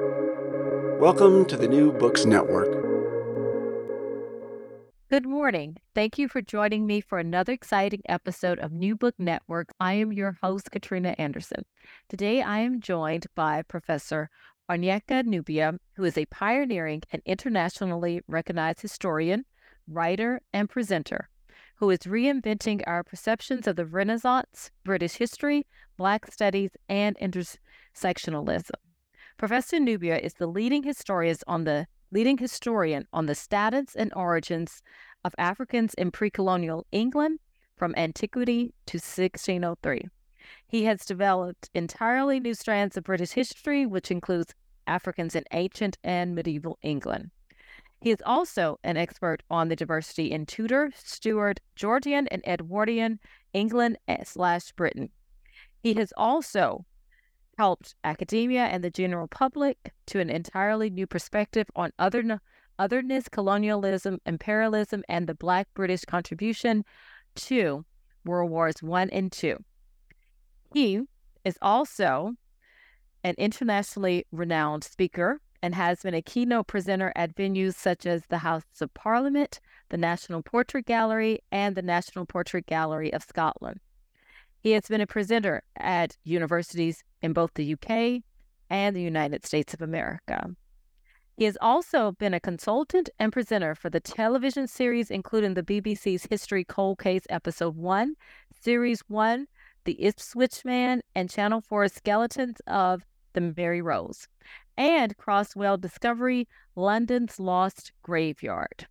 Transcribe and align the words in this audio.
Welcome 0.00 1.44
to 1.44 1.56
the 1.56 1.68
New 1.68 1.92
Books 1.92 2.24
Network. 2.24 2.72
Good 5.08 5.24
morning. 5.24 5.76
Thank 5.94 6.18
you 6.18 6.26
for 6.26 6.42
joining 6.42 6.84
me 6.84 7.00
for 7.00 7.18
another 7.18 7.52
exciting 7.52 8.02
episode 8.08 8.58
of 8.58 8.72
New 8.72 8.96
Book 8.96 9.14
Network. 9.18 9.68
I 9.78 9.92
am 9.92 10.12
your 10.12 10.38
host, 10.42 10.72
Katrina 10.72 11.14
Anderson. 11.16 11.64
Today 12.08 12.42
I 12.42 12.58
am 12.58 12.80
joined 12.80 13.26
by 13.36 13.62
Professor 13.62 14.30
Onyeka 14.68 15.24
Nubia, 15.24 15.78
who 15.94 16.02
is 16.02 16.18
a 16.18 16.26
pioneering 16.26 17.02
and 17.12 17.22
internationally 17.24 18.20
recognized 18.26 18.80
historian, 18.80 19.44
writer, 19.86 20.40
and 20.52 20.68
presenter 20.68 21.28
who 21.76 21.90
is 21.90 22.00
reinventing 22.00 22.82
our 22.86 23.04
perceptions 23.04 23.66
of 23.66 23.76
the 23.76 23.86
Renaissance, 23.86 24.70
British 24.84 25.14
history, 25.14 25.66
Black 25.96 26.32
studies, 26.32 26.70
and 26.88 27.16
intersectionalism. 27.18 28.70
Professor 29.36 29.80
Nubia 29.80 30.16
is 30.18 30.34
the 30.34 30.46
leading 30.46 30.84
historian 30.84 31.36
on 31.48 31.64
the 31.64 31.86
leading 32.12 32.38
historian 32.38 33.06
on 33.12 33.26
the 33.26 33.34
status 33.34 33.96
and 33.96 34.12
origins 34.14 34.80
of 35.24 35.34
Africans 35.38 35.92
in 35.94 36.12
pre-colonial 36.12 36.86
England 36.92 37.40
from 37.76 37.94
antiquity 37.96 38.72
to 38.86 38.98
1603. 38.98 40.08
He 40.68 40.84
has 40.84 41.04
developed 41.04 41.68
entirely 41.74 42.38
new 42.38 42.54
strands 42.54 42.96
of 42.96 43.04
British 43.04 43.32
history, 43.32 43.86
which 43.86 44.12
includes 44.12 44.54
Africans 44.86 45.34
in 45.34 45.44
ancient 45.50 45.98
and 46.04 46.34
medieval 46.34 46.78
England. 46.82 47.30
He 48.00 48.10
is 48.10 48.22
also 48.24 48.78
an 48.84 48.96
expert 48.96 49.42
on 49.50 49.68
the 49.68 49.76
diversity 49.76 50.30
in 50.30 50.46
Tudor, 50.46 50.92
Stuart, 50.94 51.58
Georgian, 51.74 52.28
and 52.28 52.42
Edwardian 52.46 53.18
England 53.52 53.98
eh, 54.06 54.22
slash 54.24 54.70
Britain. 54.72 55.08
He 55.82 55.94
has 55.94 56.12
also 56.16 56.84
helped 57.58 57.94
academia 58.04 58.64
and 58.64 58.82
the 58.82 58.90
general 58.90 59.28
public 59.28 59.92
to 60.06 60.20
an 60.20 60.30
entirely 60.30 60.90
new 60.90 61.06
perspective 61.06 61.66
on 61.76 61.92
other, 61.98 62.40
otherness, 62.78 63.28
colonialism, 63.28 64.20
imperialism, 64.26 65.02
and 65.08 65.26
the 65.26 65.34
Black 65.34 65.68
British 65.74 66.04
contribution 66.04 66.84
to 67.34 67.84
World 68.24 68.50
Wars 68.50 68.82
One 68.82 69.10
and 69.10 69.30
Two. 69.30 69.58
He 70.72 71.02
is 71.44 71.58
also 71.60 72.34
an 73.22 73.34
internationally 73.38 74.26
renowned 74.32 74.84
speaker 74.84 75.40
and 75.62 75.74
has 75.74 76.02
been 76.02 76.14
a 76.14 76.20
keynote 76.20 76.66
presenter 76.66 77.10
at 77.16 77.34
venues 77.34 77.74
such 77.74 78.04
as 78.04 78.22
the 78.28 78.38
House 78.38 78.64
of 78.80 78.92
Parliament, 78.92 79.60
the 79.88 79.96
National 79.96 80.42
Portrait 80.42 80.84
Gallery, 80.84 81.38
and 81.50 81.74
the 81.74 81.82
National 81.82 82.26
Portrait 82.26 82.66
Gallery 82.66 83.12
of 83.12 83.22
Scotland. 83.22 83.80
He 84.64 84.70
has 84.70 84.88
been 84.88 85.02
a 85.02 85.06
presenter 85.06 85.62
at 85.76 86.16
universities 86.24 87.04
in 87.20 87.34
both 87.34 87.52
the 87.52 87.74
UK 87.74 88.22
and 88.70 88.96
the 88.96 89.02
United 89.02 89.44
States 89.44 89.74
of 89.74 89.82
America. 89.82 90.56
He 91.36 91.44
has 91.44 91.58
also 91.60 92.12
been 92.12 92.32
a 92.32 92.40
consultant 92.40 93.10
and 93.18 93.30
presenter 93.30 93.74
for 93.74 93.90
the 93.90 94.00
television 94.00 94.66
series, 94.66 95.10
including 95.10 95.52
the 95.52 95.62
BBC's 95.62 96.28
History 96.30 96.64
Cold 96.64 96.98
Case 96.98 97.26
Episode 97.28 97.76
1, 97.76 98.14
Series 98.58 99.02
1, 99.06 99.46
The 99.84 100.02
Ipswich 100.02 100.64
Man, 100.64 101.02
and 101.14 101.28
Channel 101.28 101.60
4's 101.60 101.92
Skeletons 101.92 102.62
of 102.66 103.04
the 103.34 103.52
Mary 103.54 103.82
Rose 103.82 104.28
and 104.78 105.14
Crossrail 105.18 105.78
Discovery 105.78 106.48
London's 106.74 107.38
Lost 107.38 107.92
Graveyard. 108.02 108.86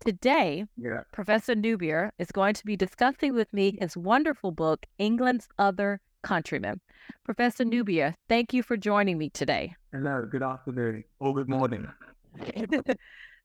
Today, 0.00 0.64
yeah. 0.76 1.02
Professor 1.12 1.54
Nubia 1.54 2.12
is 2.18 2.30
going 2.30 2.54
to 2.54 2.64
be 2.64 2.76
discussing 2.76 3.34
with 3.34 3.52
me 3.52 3.76
his 3.80 3.96
wonderful 3.96 4.52
book, 4.52 4.86
England's 4.98 5.48
Other 5.58 6.00
Countrymen. 6.22 6.80
Professor 7.24 7.64
Nubia, 7.64 8.14
thank 8.28 8.52
you 8.52 8.62
for 8.62 8.76
joining 8.76 9.18
me 9.18 9.28
today. 9.30 9.74
Hello, 9.92 10.24
good 10.30 10.42
afternoon 10.42 11.04
or 11.18 11.34
good 11.34 11.48
morning. 11.48 11.88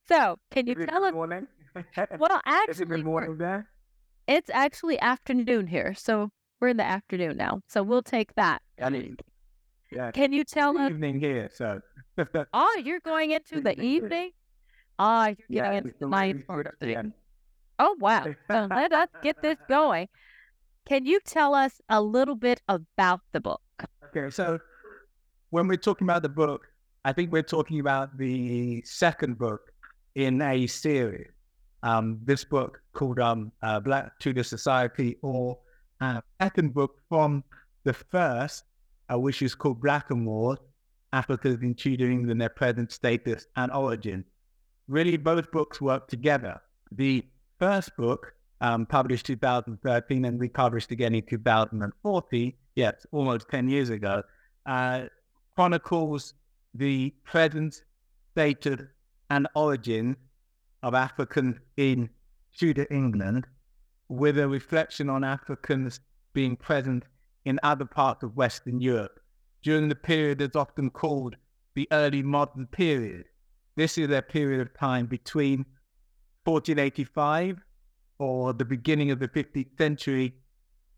so, 0.08 0.38
can 0.52 0.68
you 0.68 0.76
tell 0.86 1.04
us? 1.04 1.14
Morning. 1.14 1.48
well, 2.20 2.42
actually, 2.46 2.72
is 2.72 2.82
it 2.82 2.90
good 2.90 3.06
morning 3.06 3.38
there? 3.38 3.68
It's 4.28 4.50
actually 4.52 5.00
afternoon 5.00 5.68
here, 5.68 5.96
so 5.96 6.30
we're 6.62 6.70
in 6.70 6.78
the 6.78 6.86
afternoon 6.86 7.36
now. 7.36 7.62
So 7.68 7.82
we'll 7.82 8.04
take 8.04 8.36
that. 8.36 8.62
I 8.82 8.90
mean, 8.90 9.18
yeah. 9.92 10.12
Can 10.12 10.34
you 10.34 10.44
tell 10.44 10.78
us? 10.78 10.92
Evening 10.92 11.20
here, 11.20 11.50
so. 11.54 11.80
oh, 12.54 12.82
you're 12.84 13.00
going 13.00 13.32
into 13.32 13.60
the 13.60 13.80
evening. 13.82 14.32
Ah, 15.00 15.30
oh, 15.30 15.36
you're 15.50 15.64
getting 15.64 15.72
yeah, 15.72 15.78
into 15.78 15.94
the 16.00 16.08
night 16.08 16.48
part 16.48 16.68
of 16.68 16.74
the. 16.80 17.12
Oh 17.80 17.96
wow! 18.00 18.24
so 18.48 18.68
let 18.70 18.92
us 18.94 19.10
get 19.22 19.42
this 19.42 19.58
going. 19.68 20.08
Can 20.86 21.06
you 21.06 21.20
tell 21.26 21.56
us 21.56 21.82
a 21.90 22.02
little 22.02 22.36
bit 22.36 22.62
about 22.68 23.22
the 23.32 23.40
book? 23.40 23.62
Okay, 24.06 24.30
so 24.30 24.60
when 25.50 25.68
we're 25.68 25.78
talking 25.78 26.06
about 26.06 26.22
the 26.22 26.30
book, 26.30 26.68
I 27.06 27.14
think 27.14 27.32
we're 27.32 27.42
talking 27.42 27.80
about 27.80 28.18
the 28.18 28.82
second 28.86 29.38
book 29.38 29.72
in 30.16 30.42
a 30.42 30.68
series. 30.68 31.30
Um, 31.82 32.20
this 32.24 32.44
book 32.44 32.82
called 32.94 33.20
um, 33.20 33.52
uh, 33.62 33.80
Black 33.80 34.18
Tudor 34.20 34.44
Society, 34.44 35.18
or 35.22 35.58
uh, 36.02 36.22
second 36.40 36.74
book 36.74 37.00
from 37.10 37.44
the 37.84 37.94
first 37.94 38.64
uh, 39.12 39.20
which 39.20 39.42
is 39.42 39.56
called 39.56 39.82
Black 39.82 40.10
Blackamoor, 40.10 40.58
Africans 41.12 41.62
in 41.62 41.76
Tudor 41.76 42.10
England, 42.10 42.42
their 42.42 42.50
present 42.50 42.92
status 42.92 43.48
and 43.56 43.72
origin. 43.72 44.24
Really, 44.88 45.18
both 45.18 45.52
books 45.52 45.80
work 45.80 46.08
together. 46.08 46.62
The 46.92 47.26
first 47.60 47.96
book, 47.98 48.34
um, 48.62 48.86
published 48.86 49.26
2013 49.26 50.26
and 50.26 50.40
republished 50.40 50.92
again 50.92 51.16
in 51.16 51.26
2040, 51.26 52.58
yes, 52.76 53.06
almost 53.12 53.50
10 53.50 53.70
years 53.70 53.90
ago, 53.90 54.24
uh, 54.66 55.04
chronicles 55.56 56.34
the 56.74 57.14
present 57.24 57.84
status 58.32 58.82
and 59.30 59.48
origin 59.56 60.16
of 60.82 60.94
Africans 60.94 61.58
in 61.78 62.10
Tudor 62.58 62.88
England 62.92 63.48
with 64.10 64.38
a 64.38 64.48
reflection 64.48 65.10
on 65.10 65.24
Africans 65.24 66.00
being 66.34 66.56
present 66.56 67.04
in 67.46 67.60
other 67.64 67.86
parts 67.86 68.24
of 68.24 68.36
Western 68.36 68.80
Europe 68.80 69.20
during 69.62 69.88
the 69.88 69.96
period 69.96 70.40
that's 70.40 70.56
often 70.56 70.90
called 70.90 71.36
the 71.76 71.88
early 71.92 72.22
modern 72.22 72.68
period. 72.68 73.26
This 73.76 73.98
is 73.98 74.10
a 74.12 74.22
period 74.22 74.62
of 74.62 74.74
time 74.74 75.08
between 75.08 75.66
1485 76.44 77.58
or 78.20 78.54
the 78.54 78.66
beginning 78.66 79.10
of 79.10 79.20
the 79.20 79.28
15th 79.28 79.78
century 79.78 80.36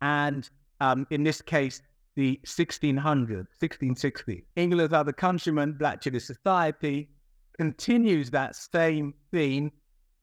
and, 0.02 0.50
um, 0.82 1.08
in 1.10 1.24
this 1.24 1.42
case, 1.42 1.82
the 2.16 2.40
1600s, 2.46 3.48
1660. 3.60 4.46
England's 4.58 4.94
other 4.94 5.14
countrymen, 5.14 5.74
Black 5.74 6.02
Tudor 6.02 6.20
Society, 6.20 7.10
continues 7.58 8.30
that 8.32 8.56
same 8.56 9.14
theme, 9.32 9.72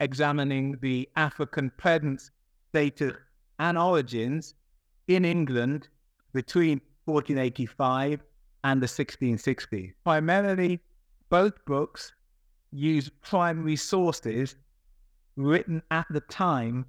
examining 0.00 0.76
the 0.82 1.08
African 1.16 1.70
presence, 1.78 2.30
status, 2.68 3.14
and 3.58 3.78
origins 3.78 4.54
in 5.08 5.24
England 5.24 5.88
between 6.34 6.80
1485 7.06 8.20
and 8.64 8.82
the 8.82 8.86
1660s. 8.86 9.92
Primarily, 10.04 10.80
both 11.30 11.52
books 11.64 12.12
use 12.72 13.10
primary 13.22 13.76
sources 13.76 14.56
written 15.36 15.82
at 15.90 16.06
the 16.10 16.20
time 16.20 16.86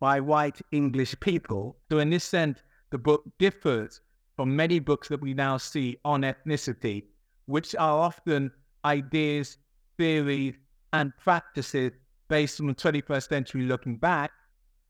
by 0.00 0.20
white 0.20 0.60
English 0.72 1.18
people. 1.20 1.76
So, 1.90 1.98
in 1.98 2.10
this 2.10 2.24
sense, 2.24 2.60
the 2.90 2.98
book 2.98 3.24
differs 3.38 4.00
from 4.36 4.54
many 4.54 4.78
books 4.78 5.08
that 5.08 5.20
we 5.20 5.34
now 5.34 5.56
see 5.56 5.98
on 6.04 6.22
ethnicity, 6.22 7.04
which 7.46 7.74
are 7.74 7.98
often 7.98 8.52
ideas, 8.84 9.58
theories, 9.96 10.54
and 10.92 11.12
practices 11.18 11.92
based 12.28 12.60
on 12.60 12.68
the 12.68 12.74
21st 12.74 13.28
century 13.28 13.62
looking 13.62 13.96
back. 13.96 14.30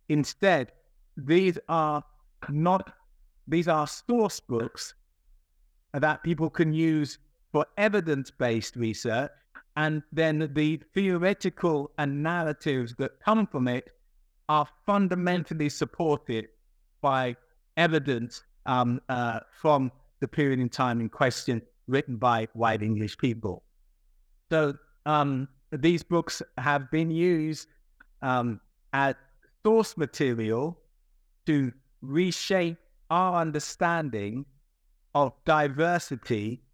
Instead, 0.08 0.72
these 1.16 1.58
are 1.68 2.04
not 2.48 2.92
these 3.46 3.66
are 3.66 3.86
source 3.86 4.40
books 4.40 4.94
that 5.94 6.22
people 6.22 6.50
can 6.50 6.72
use 6.72 7.18
for 7.50 7.64
evidence 7.78 8.30
based 8.30 8.76
research. 8.76 9.30
And 9.78 10.02
then 10.10 10.50
the 10.54 10.82
theoretical 10.92 11.92
and 11.98 12.20
narratives 12.20 12.96
that 12.98 13.20
come 13.24 13.46
from 13.46 13.68
it 13.68 13.90
are 14.48 14.66
fundamentally 14.84 15.68
supported 15.68 16.48
by 17.00 17.36
evidence 17.76 18.42
um, 18.66 19.00
uh, 19.08 19.38
from 19.52 19.92
the 20.18 20.26
period 20.26 20.58
in 20.58 20.68
time 20.68 21.00
in 21.00 21.08
question 21.08 21.62
written 21.86 22.16
by 22.16 22.48
white 22.54 22.82
English 22.82 23.18
people. 23.18 23.62
So 24.50 24.74
um, 25.06 25.46
these 25.70 26.02
books 26.02 26.42
have 26.56 26.90
been 26.90 27.12
used 27.12 27.68
um, 28.20 28.60
as 28.92 29.14
source 29.64 29.96
material 29.96 30.76
to 31.46 31.72
reshape 32.02 32.78
our 33.10 33.40
understanding 33.40 34.44
of 35.14 35.34
diversity 35.44 36.64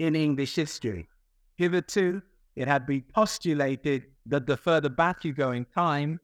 in 0.00 0.16
English 0.16 0.56
history. 0.56 1.08
Hitherto, 1.54 2.20
it 2.58 2.66
had 2.66 2.86
been 2.86 3.04
postulated 3.14 4.02
that 4.26 4.46
the 4.46 4.56
further 4.56 4.88
back 4.88 5.24
you 5.24 5.32
go 5.32 5.52
in 5.52 5.64
time, 5.66 6.18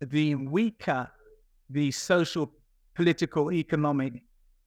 the 0.00 0.34
weaker 0.34 1.10
the 1.70 1.90
social, 1.90 2.52
political, 2.94 3.50
economic, 3.50 4.12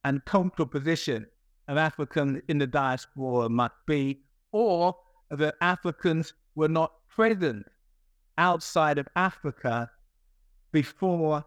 and 0.04 0.24
cultural 0.24 0.66
position 0.66 1.24
of 1.68 1.76
Africans 1.76 2.42
in 2.48 2.58
the 2.58 2.66
diaspora 2.66 3.48
must 3.48 3.74
be, 3.86 4.18
or 4.50 4.96
that 5.30 5.54
Africans 5.60 6.34
were 6.56 6.68
not 6.68 6.90
present 7.08 7.64
outside 8.36 8.98
of 8.98 9.06
Africa 9.14 9.88
before 10.72 11.44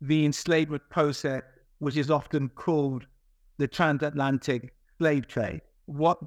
the 0.00 0.24
enslavement 0.24 0.82
process, 0.88 1.42
which 1.78 1.98
is 1.98 2.10
often 2.10 2.48
called 2.48 3.06
the 3.58 3.68
transatlantic 3.68 4.72
slave 4.96 5.26
trade. 5.26 5.60
What 5.84 6.18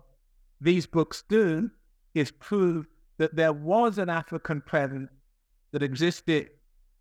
these 0.60 0.86
books 0.86 1.24
do 1.28 1.72
is 2.14 2.32
prove 2.32 2.88
that 3.18 3.36
there 3.36 3.54
was 3.54 3.98
an 3.98 4.10
African 4.10 4.62
presence 4.62 5.10
that 5.72 5.84
existed 5.84 6.50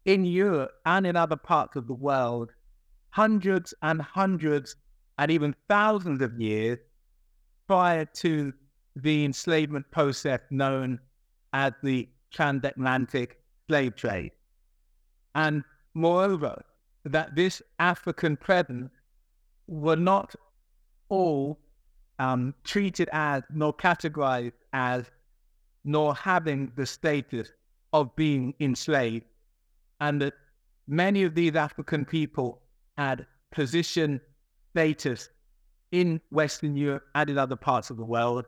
in 0.04 0.24
Europe 0.24 0.72
and 0.86 1.06
in 1.06 1.16
other 1.16 1.36
parts 1.36 1.76
of 1.76 1.86
the 1.86 1.94
world 1.94 2.50
hundreds 3.10 3.74
and 3.82 4.00
hundreds 4.00 4.76
and 5.18 5.30
even 5.30 5.54
thousands 5.68 6.22
of 6.22 6.40
years 6.40 6.78
prior 7.66 8.04
to 8.04 8.52
the 8.96 9.24
enslavement 9.24 9.88
process 9.90 10.40
known 10.50 10.98
as 11.52 11.72
the 11.82 12.08
transatlantic 12.30 13.40
slave 13.68 13.96
trade. 13.96 14.32
And 15.34 15.62
moreover, 15.94 16.62
that 17.04 17.34
this 17.34 17.62
African 17.78 18.36
presence 18.36 18.90
were 19.66 19.96
not 19.96 20.34
all 21.08 21.58
um, 22.20 22.54
treated 22.64 23.08
as, 23.12 23.42
nor 23.50 23.72
categorized 23.72 24.52
as, 24.74 25.06
nor 25.84 26.14
having 26.14 26.70
the 26.76 26.84
status 26.84 27.50
of 27.94 28.14
being 28.14 28.54
enslaved, 28.60 29.24
and 30.00 30.20
that 30.20 30.34
many 30.86 31.24
of 31.24 31.34
these 31.34 31.56
African 31.56 32.04
people 32.04 32.60
had 32.98 33.26
position, 33.50 34.20
status 34.72 35.30
in 35.92 36.20
Western 36.30 36.76
Europe 36.76 37.04
and 37.14 37.30
in 37.30 37.38
other 37.38 37.56
parts 37.56 37.88
of 37.88 37.96
the 37.96 38.04
world, 38.04 38.44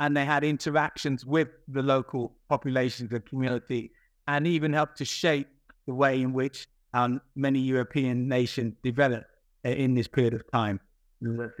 and 0.00 0.16
they 0.16 0.24
had 0.24 0.42
interactions 0.42 1.26
with 1.26 1.48
the 1.68 1.82
local 1.82 2.32
populations 2.48 3.12
and 3.12 3.24
community, 3.26 3.92
and 4.28 4.46
even 4.46 4.72
helped 4.72 4.96
to 4.96 5.04
shape 5.04 5.48
the 5.86 5.94
way 5.94 6.22
in 6.22 6.32
which 6.32 6.66
um, 6.94 7.20
many 7.36 7.58
European 7.58 8.26
nations 8.28 8.74
developed 8.82 9.26
in 9.62 9.92
this 9.94 10.08
period 10.08 10.32
of 10.32 10.50
time. 10.50 10.80
That's 11.20 11.52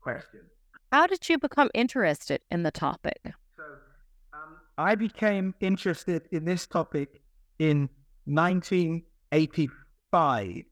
question. 0.00 0.40
How 0.92 1.06
did 1.06 1.26
you 1.28 1.38
become 1.38 1.70
interested 1.74 2.40
in 2.50 2.62
the 2.62 2.70
topic? 2.70 3.20
So, 3.56 3.64
um, 4.32 4.56
I 4.78 4.94
became 4.94 5.54
interested 5.60 6.22
in 6.30 6.44
this 6.44 6.64
topic 6.66 7.20
in 7.58 7.88
1985. 8.26 10.62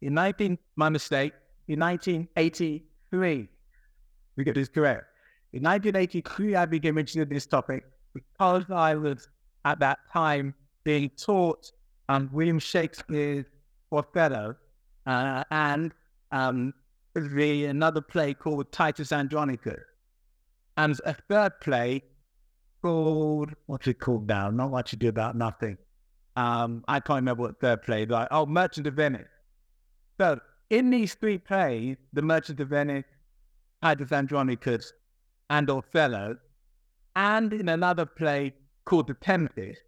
In 0.00 0.14
19, 0.14 0.58
my 0.76 0.88
mistake, 0.88 1.32
in 1.68 1.78
1983, 1.78 3.48
we 4.36 4.44
get 4.44 4.56
this 4.56 4.68
correct. 4.68 5.04
In 5.52 5.62
1983, 5.62 6.56
I 6.56 6.66
became 6.66 6.98
interested 6.98 7.28
in 7.28 7.34
this 7.34 7.46
topic 7.46 7.84
because 8.14 8.64
I 8.70 8.96
was 8.96 9.28
at 9.64 9.78
that 9.78 10.00
time 10.12 10.54
being 10.82 11.08
taught 11.10 11.70
um, 12.08 12.28
William 12.32 12.58
Shakespeare's 12.58 13.46
Othello 13.92 14.56
uh, 15.06 15.44
and 15.50 15.92
um, 16.32 16.74
the 17.14 17.64
another 17.66 18.00
play 18.00 18.34
called 18.34 18.70
Titus 18.72 19.12
Andronicus, 19.12 19.82
and 20.76 20.98
a 21.04 21.14
third 21.28 21.60
play 21.60 22.02
called 22.82 23.50
what's 23.66 23.86
it 23.86 23.98
called 24.00 24.28
now? 24.28 24.50
Not 24.50 24.70
what 24.70 24.92
you 24.92 24.98
do 24.98 25.08
about 25.08 25.36
nothing. 25.36 25.78
Um, 26.36 26.84
I 26.88 27.00
can't 27.00 27.18
remember 27.18 27.42
what 27.42 27.60
third 27.60 27.82
play 27.82 28.06
like. 28.06 28.28
Oh, 28.30 28.46
Merchant 28.46 28.86
of 28.86 28.94
Venice. 28.94 29.28
So 30.18 30.40
in 30.70 30.90
these 30.90 31.14
three 31.14 31.38
plays, 31.38 31.96
The 32.12 32.22
Merchant 32.22 32.60
of 32.60 32.68
Venice, 32.68 33.04
Titus 33.82 34.12
Andronicus, 34.12 34.92
and 35.50 35.68
Othello, 35.68 36.36
and 37.14 37.52
in 37.52 37.68
another 37.68 38.06
play 38.06 38.54
called 38.86 39.08
The 39.08 39.14
Tempest, 39.14 39.80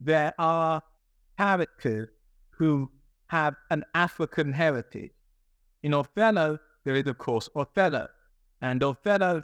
there 0.00 0.34
are 0.38 0.82
characters 1.38 2.10
who 2.50 2.90
have 3.28 3.54
an 3.70 3.84
African 3.94 4.52
heritage. 4.52 5.12
In 5.82 5.94
Othello, 5.94 6.58
there 6.84 6.94
is, 6.94 7.06
of 7.06 7.18
course, 7.18 7.48
Othello. 7.54 8.08
And 8.60 8.82
Othello 8.82 9.42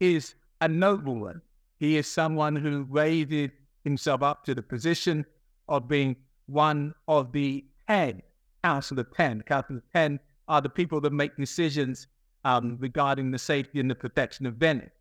is 0.00 0.34
a 0.60 0.68
nobleman. 0.68 1.42
He 1.78 1.96
is 1.96 2.06
someone 2.06 2.56
who 2.56 2.86
raised 2.88 3.52
himself 3.84 4.22
up 4.22 4.44
to 4.44 4.54
the 4.54 4.62
position 4.62 5.26
of 5.68 5.88
being 5.88 6.16
one 6.46 6.94
of 7.08 7.32
the 7.32 7.64
ten, 7.88 8.22
Council 8.62 8.98
of 8.98 9.14
Ten. 9.14 9.42
Council 9.42 9.76
of 9.76 9.82
Ten 9.92 10.20
are 10.48 10.60
the 10.60 10.68
people 10.68 11.00
that 11.02 11.12
make 11.12 11.36
decisions 11.36 12.06
um, 12.44 12.76
regarding 12.80 13.30
the 13.30 13.38
safety 13.38 13.80
and 13.80 13.90
the 13.90 13.94
protection 13.94 14.46
of 14.46 14.54
Venice. 14.54 14.92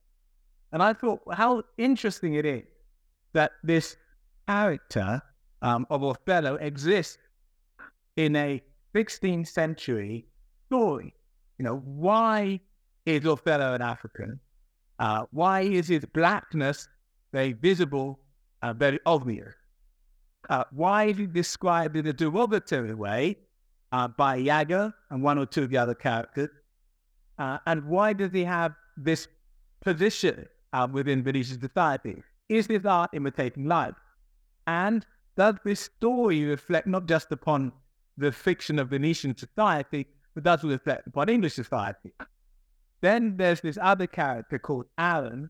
And 0.71 0.81
I 0.81 0.93
thought 0.93 1.21
how 1.31 1.63
interesting 1.77 2.35
it 2.35 2.45
is 2.45 2.63
that 3.33 3.51
this 3.63 3.95
character 4.47 5.21
um, 5.61 5.85
of 5.89 6.03
Othello 6.03 6.55
exists 6.55 7.17
in 8.15 8.35
a 8.35 8.61
16th 8.95 9.47
century 9.47 10.25
story. 10.73 11.13
You 11.59 11.65
know, 11.65 11.77
why 11.85 12.59
is 13.05 13.25
Othello 13.25 13.75
an 13.75 13.81
African? 13.83 14.39
Uh, 14.97 15.25
why 15.31 15.61
is 15.61 15.87
his 15.87 16.03
blackness 16.05 16.87
very 17.31 17.53
visible 17.53 18.19
and 18.63 18.79
very 18.79 18.99
obvious? 19.05 19.53
Uh, 20.49 20.63
why 20.71 21.05
is 21.05 21.17
he 21.17 21.27
described 21.27 21.95
in 21.95 22.07
a 22.07 22.13
derogatory 22.13 22.95
way 22.95 23.37
uh, 23.91 24.07
by 24.07 24.37
Iago 24.37 24.91
and 25.11 25.21
one 25.21 25.37
or 25.37 25.45
two 25.45 25.63
of 25.63 25.69
the 25.69 25.77
other 25.77 25.93
characters? 25.93 26.49
Uh, 27.37 27.59
and 27.67 27.85
why 27.85 28.13
does 28.13 28.31
he 28.31 28.43
have 28.43 28.73
this 28.97 29.27
position 29.81 30.47
uh, 30.73 30.87
within 30.91 31.23
Venetian 31.23 31.61
society? 31.61 32.23
Is 32.49 32.65
this 32.65 32.83
art 32.85 33.11
imitating 33.13 33.67
life? 33.67 33.95
And 34.65 35.05
does 35.37 35.55
this 35.63 35.81
story 35.81 36.43
reflect 36.45 36.87
not 36.87 37.05
just 37.05 37.31
upon 37.31 37.71
the 38.17 38.31
fiction 38.31 38.79
of 38.79 38.89
Venetian 38.89 39.37
society, 39.37 40.07
but 40.33 40.43
that's 40.43 40.61
does 40.63 40.71
reflect 40.71 41.07
upon 41.07 41.29
English 41.29 41.53
society? 41.53 42.13
Then 43.01 43.37
there's 43.37 43.61
this 43.61 43.77
other 43.81 44.07
character 44.07 44.57
called 44.57 44.85
Aaron 44.97 45.49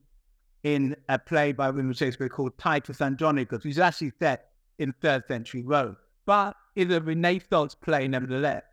in 0.64 0.96
a 1.10 1.20
play 1.20 1.52
by 1.52 1.70
William 1.70 1.94
Shakespeare 1.94 2.30
called 2.30 2.58
Titus 2.58 3.02
Andronicus, 3.02 3.64
which 3.64 3.72
is 3.72 3.80
actually 3.80 4.14
set 4.20 4.50
in 4.80 4.94
third 5.02 5.24
century 5.28 5.62
Rome, 5.62 5.98
but 6.26 6.56
is 6.76 6.90
a 6.92 7.00
Renaissance 7.02 7.76
play 7.76 8.08
nevertheless. 8.08 8.64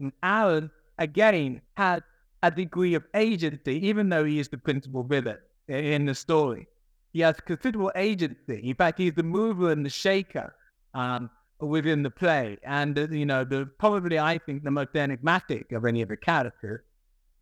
And 0.00 0.12
Aaron, 0.22 0.70
again, 0.98 1.60
had 1.76 2.02
a 2.42 2.50
degree 2.50 2.94
of 2.94 3.04
agency, 3.14 3.86
even 3.86 4.08
though 4.08 4.24
he 4.24 4.38
is 4.40 4.48
the 4.48 4.58
principal 4.58 5.02
villain 5.02 5.38
in 5.68 6.06
the 6.06 6.14
story. 6.14 6.66
He 7.12 7.20
has 7.20 7.36
considerable 7.40 7.92
agency. 7.94 8.68
In 8.68 8.74
fact, 8.74 8.98
he's 8.98 9.14
the 9.14 9.22
mover 9.22 9.72
and 9.72 9.84
the 9.84 9.90
shaker 9.90 10.54
um, 10.94 11.30
within 11.60 12.02
the 12.02 12.10
play. 12.10 12.58
And, 12.62 12.98
uh, 12.98 13.08
you 13.10 13.26
know, 13.26 13.44
the, 13.44 13.66
probably, 13.78 14.18
I 14.18 14.38
think, 14.38 14.64
the 14.64 14.70
most 14.70 14.94
enigmatic 14.94 15.72
of 15.72 15.84
any 15.84 16.02
of 16.02 16.08
the 16.08 16.16
characters, 16.16 16.80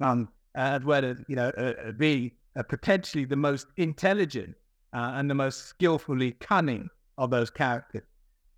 um, 0.01 0.29
as 0.55 0.85
well 0.85 1.05
as, 1.05 1.19
you 1.29 1.37
know, 1.37 1.49
uh, 1.51 1.93
be 1.93 2.35
uh, 2.57 2.63
potentially 2.63 3.25
the 3.25 3.37
most 3.37 3.67
intelligent 3.77 4.55
uh, 4.93 5.13
and 5.15 5.31
the 5.31 5.35
most 5.35 5.67
skillfully 5.67 6.33
cunning 6.33 6.89
of 7.17 7.31
those 7.31 7.51
characters. 7.51 8.03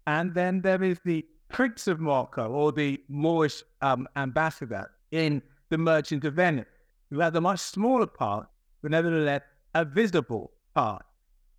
And 0.06 0.34
then 0.34 0.60
there 0.60 0.82
is 0.82 0.98
the 1.04 1.24
Prince 1.48 1.88
of 1.88 2.00
Morocco, 2.00 2.48
or 2.48 2.72
the 2.72 3.02
Moorish 3.08 3.62
um, 3.82 4.08
ambassador 4.16 4.90
in 5.10 5.42
The 5.68 5.78
Merchant 5.78 6.24
of 6.24 6.34
Venice, 6.34 6.66
who 7.10 7.18
has 7.18 7.34
a 7.34 7.40
much 7.40 7.58
smaller 7.58 8.06
part, 8.06 8.46
but 8.82 8.92
nevertheless 8.92 9.42
a 9.74 9.84
visible 9.84 10.52
part. 10.74 11.04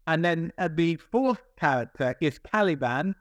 And 0.08 0.24
then 0.24 0.54
uh, 0.58 0.70
the 0.74 0.96
fourth 0.96 1.42
character 1.60 2.16
is 2.22 2.40
Caliban, 2.40 3.16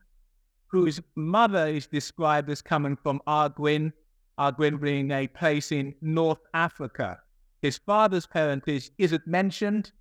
whose 0.70 1.00
mother 1.16 1.66
is 1.66 1.86
described 1.86 2.48
as 2.48 2.62
coming 2.62 2.96
from 2.96 3.20
Arguin, 3.26 3.92
Arguin 4.38 4.80
being 4.80 5.10
a 5.10 5.26
place 5.26 5.72
in 5.72 5.94
North 6.00 6.38
Africa. 6.54 7.18
His 7.60 7.76
father's 7.78 8.26
parentage 8.26 8.90
isn't 8.98 9.26
mentioned. 9.26 9.92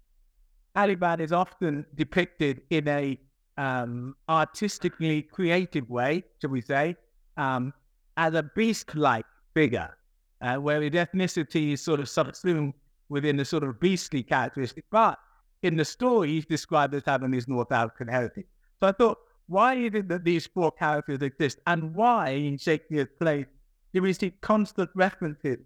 Caliban 0.75 1.19
is 1.19 1.33
often 1.33 1.85
depicted 1.95 2.61
in 2.69 2.87
a 2.87 3.19
um, 3.57 4.15
artistically 4.29 5.23
creative 5.23 5.89
way, 5.89 6.23
shall 6.39 6.51
we 6.51 6.61
say, 6.61 6.95
um, 7.35 7.73
as 8.15 8.33
a 8.35 8.43
beast-like 8.55 9.25
figure, 9.53 9.97
uh, 10.41 10.55
where 10.55 10.81
his 10.81 10.91
ethnicity 10.91 11.73
is 11.73 11.81
sort 11.81 11.99
of 11.99 12.07
subsumed 12.07 12.73
within 13.09 13.35
the 13.35 13.43
sort 13.43 13.63
of 13.63 13.79
beastly 13.79 14.23
characteristic. 14.23 14.85
But 14.91 15.17
in 15.63 15.75
the 15.75 15.83
story, 15.83 16.29
he's 16.29 16.45
described 16.45 16.93
as 16.93 17.03
having 17.05 17.33
his 17.33 17.47
North 17.47 17.71
African 17.71 18.07
heritage. 18.07 18.45
So 18.79 18.87
I 18.87 18.91
thought, 18.93 19.17
why 19.49 19.73
is 19.73 19.93
it 19.95 20.07
that 20.07 20.23
these 20.23 20.45
four 20.45 20.71
characters 20.71 21.21
exist, 21.21 21.59
and 21.67 21.93
why 21.95 22.29
in 22.29 22.57
Shakespeare's 22.57 23.07
plays 23.19 23.45
do 23.93 24.01
we 24.01 24.13
see 24.13 24.31
constant 24.41 24.89
references 24.93 25.57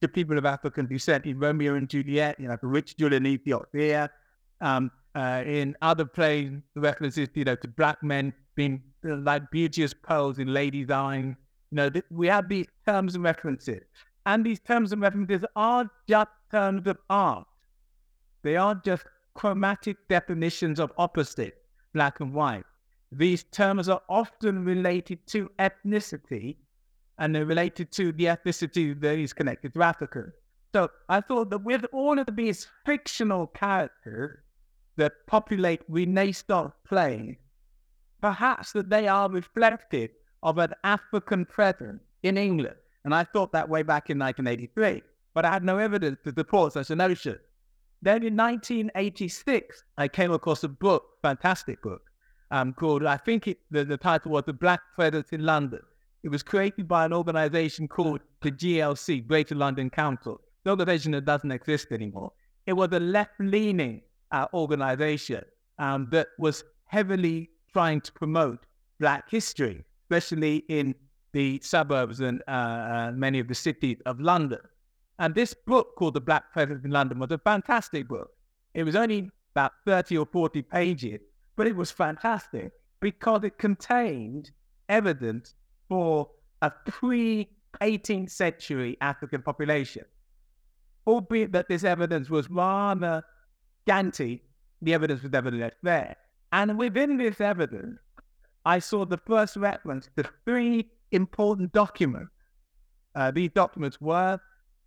to 0.00 0.08
people 0.08 0.38
of 0.38 0.46
African 0.46 0.86
descent 0.86 1.26
in 1.26 1.38
Romeo 1.38 1.74
and 1.74 1.88
Juliet, 1.88 2.40
you 2.40 2.48
know, 2.48 2.56
the 2.60 2.66
rich 2.66 2.96
Julian 2.96 3.26
Ethiopia, 3.26 4.10
um, 4.62 4.90
uh, 5.14 5.42
in 5.46 5.76
other 5.82 6.06
plays, 6.06 6.50
the 6.74 6.80
references, 6.80 7.28
you 7.34 7.44
know, 7.44 7.56
to 7.56 7.68
black 7.68 8.02
men 8.02 8.32
being 8.54 8.82
uh, 9.06 9.16
like 9.16 9.50
beauteous 9.50 9.92
pearls 9.92 10.38
in 10.38 10.52
ladies' 10.52 10.90
eyes. 10.90 11.34
You 11.70 11.76
know, 11.76 11.90
we 12.10 12.26
have 12.28 12.48
these 12.48 12.66
terms 12.86 13.14
and 13.14 13.24
references. 13.24 13.82
And 14.24 14.44
these 14.44 14.60
terms 14.60 14.92
and 14.92 15.02
references 15.02 15.44
aren't 15.54 15.90
just 16.08 16.30
terms 16.50 16.86
of 16.86 16.96
art. 17.10 17.46
They 18.42 18.56
aren't 18.56 18.82
just 18.84 19.04
chromatic 19.34 19.96
definitions 20.08 20.80
of 20.80 20.90
opposite, 20.96 21.54
black 21.92 22.20
and 22.20 22.32
white. 22.32 22.64
These 23.12 23.44
terms 23.44 23.88
are 23.88 24.02
often 24.08 24.64
related 24.64 25.26
to 25.28 25.50
ethnicity 25.58 26.56
and 27.18 27.34
they're 27.34 27.46
related 27.46 27.92
to 27.92 28.12
the 28.12 28.24
ethnicity 28.24 29.00
that 29.00 29.18
is 29.18 29.32
connected 29.32 29.72
to 29.74 29.82
Africa. 29.82 30.32
So 30.74 30.90
I 31.08 31.20
thought 31.20 31.50
that 31.50 31.64
with 31.64 31.86
all 31.92 32.18
of 32.18 32.28
these 32.36 32.68
fictional 32.84 33.46
characters 33.46 34.38
that 34.96 35.12
populate 35.26 35.82
Renaissance 35.88 36.72
plays, 36.84 37.36
perhaps 38.20 38.72
that 38.72 38.90
they 38.90 39.08
are 39.08 39.30
reflective 39.30 40.10
of 40.42 40.58
an 40.58 40.74
African 40.84 41.44
presence 41.46 42.02
in 42.22 42.36
England. 42.36 42.76
And 43.04 43.14
I 43.14 43.24
thought 43.24 43.52
that 43.52 43.68
way 43.68 43.82
back 43.82 44.10
in 44.10 44.18
1983, 44.18 45.02
but 45.32 45.44
I 45.44 45.50
had 45.50 45.64
no 45.64 45.78
evidence 45.78 46.18
to 46.24 46.32
support 46.36 46.72
such 46.72 46.90
a 46.90 46.96
notion. 46.96 47.38
Then 48.02 48.22
in 48.22 48.36
1986, 48.36 49.84
I 49.96 50.08
came 50.08 50.32
across 50.32 50.64
a 50.64 50.68
book, 50.68 51.04
fantastic 51.22 51.80
book, 51.82 52.02
um, 52.50 52.72
called, 52.72 53.04
I 53.04 53.16
think 53.16 53.48
it, 53.48 53.58
the, 53.70 53.84
the 53.84 53.96
title 53.96 54.32
was 54.32 54.44
The 54.46 54.52
Black 54.52 54.80
Presence 54.94 55.28
in 55.32 55.44
London. 55.44 55.80
It 56.22 56.28
was 56.28 56.42
created 56.42 56.88
by 56.88 57.04
an 57.04 57.12
organization 57.12 57.86
called 57.88 58.20
the 58.42 58.50
GLC, 58.50 59.26
Greater 59.26 59.54
London 59.54 59.90
Council, 59.90 60.40
the 60.64 60.70
organization 60.70 61.12
that 61.12 61.24
doesn't 61.24 61.52
exist 61.52 61.92
anymore. 61.92 62.32
It 62.66 62.72
was 62.72 62.88
a 62.92 63.00
left 63.00 63.38
leaning 63.38 64.02
uh, 64.32 64.46
organization 64.52 65.44
um, 65.78 66.08
that 66.10 66.28
was 66.38 66.64
heavily 66.86 67.50
trying 67.72 68.00
to 68.00 68.12
promote 68.12 68.66
Black 68.98 69.30
history, 69.30 69.84
especially 70.04 70.64
in 70.68 70.94
the 71.32 71.60
suburbs 71.62 72.20
and 72.20 72.42
uh, 72.48 72.50
uh, 72.50 73.12
many 73.14 73.38
of 73.38 73.46
the 73.46 73.54
cities 73.54 73.98
of 74.06 74.20
London. 74.20 74.60
And 75.18 75.34
this 75.34 75.54
book 75.54 75.94
called 75.96 76.14
The 76.14 76.20
Black 76.20 76.52
Presence 76.52 76.84
in 76.84 76.90
London 76.90 77.18
was 77.18 77.30
a 77.30 77.38
fantastic 77.38 78.08
book. 78.08 78.30
It 78.74 78.84
was 78.84 78.96
only 78.96 79.30
about 79.54 79.72
30 79.86 80.18
or 80.18 80.26
40 80.26 80.62
pages, 80.62 81.20
but 81.56 81.66
it 81.66 81.74
was 81.74 81.90
fantastic 81.90 82.72
because 83.00 83.44
it 83.44 83.58
contained 83.58 84.50
evidence 84.88 85.54
for 85.88 86.28
a 86.62 86.70
pre 86.70 87.48
18th 87.80 88.30
century 88.30 88.96
African 89.00 89.42
population. 89.42 90.04
Albeit 91.06 91.52
that 91.52 91.68
this 91.68 91.84
evidence 91.84 92.30
was 92.30 92.50
rather 92.50 93.22
scanty, 93.84 94.42
the 94.82 94.94
evidence 94.94 95.22
was 95.22 95.32
nevertheless 95.32 95.74
there. 95.82 96.16
And 96.52 96.78
within 96.78 97.16
this 97.16 97.40
evidence, 97.40 97.98
I 98.64 98.78
saw 98.78 99.04
the 99.04 99.18
first 99.18 99.56
reference 99.56 100.08
to 100.16 100.28
three 100.44 100.90
important 101.12 101.72
documents. 101.72 102.32
Uh, 103.14 103.30
these 103.30 103.50
documents 103.54 104.00
were 104.00 104.38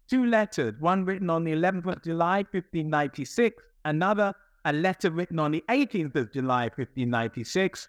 two 0.10 0.26
letters, 0.26 0.74
one 0.80 1.06
written 1.06 1.30
on 1.30 1.44
the 1.44 1.54
11th 1.54 1.86
of 1.88 2.04
July, 2.04 2.40
1596, 2.52 3.64
another 3.86 4.34
a 4.66 4.74
letter 4.74 5.12
written 5.12 5.40
on 5.40 5.52
the 5.52 5.64
18th 5.70 6.16
of 6.16 6.34
July, 6.34 6.64
1596, 6.64 7.88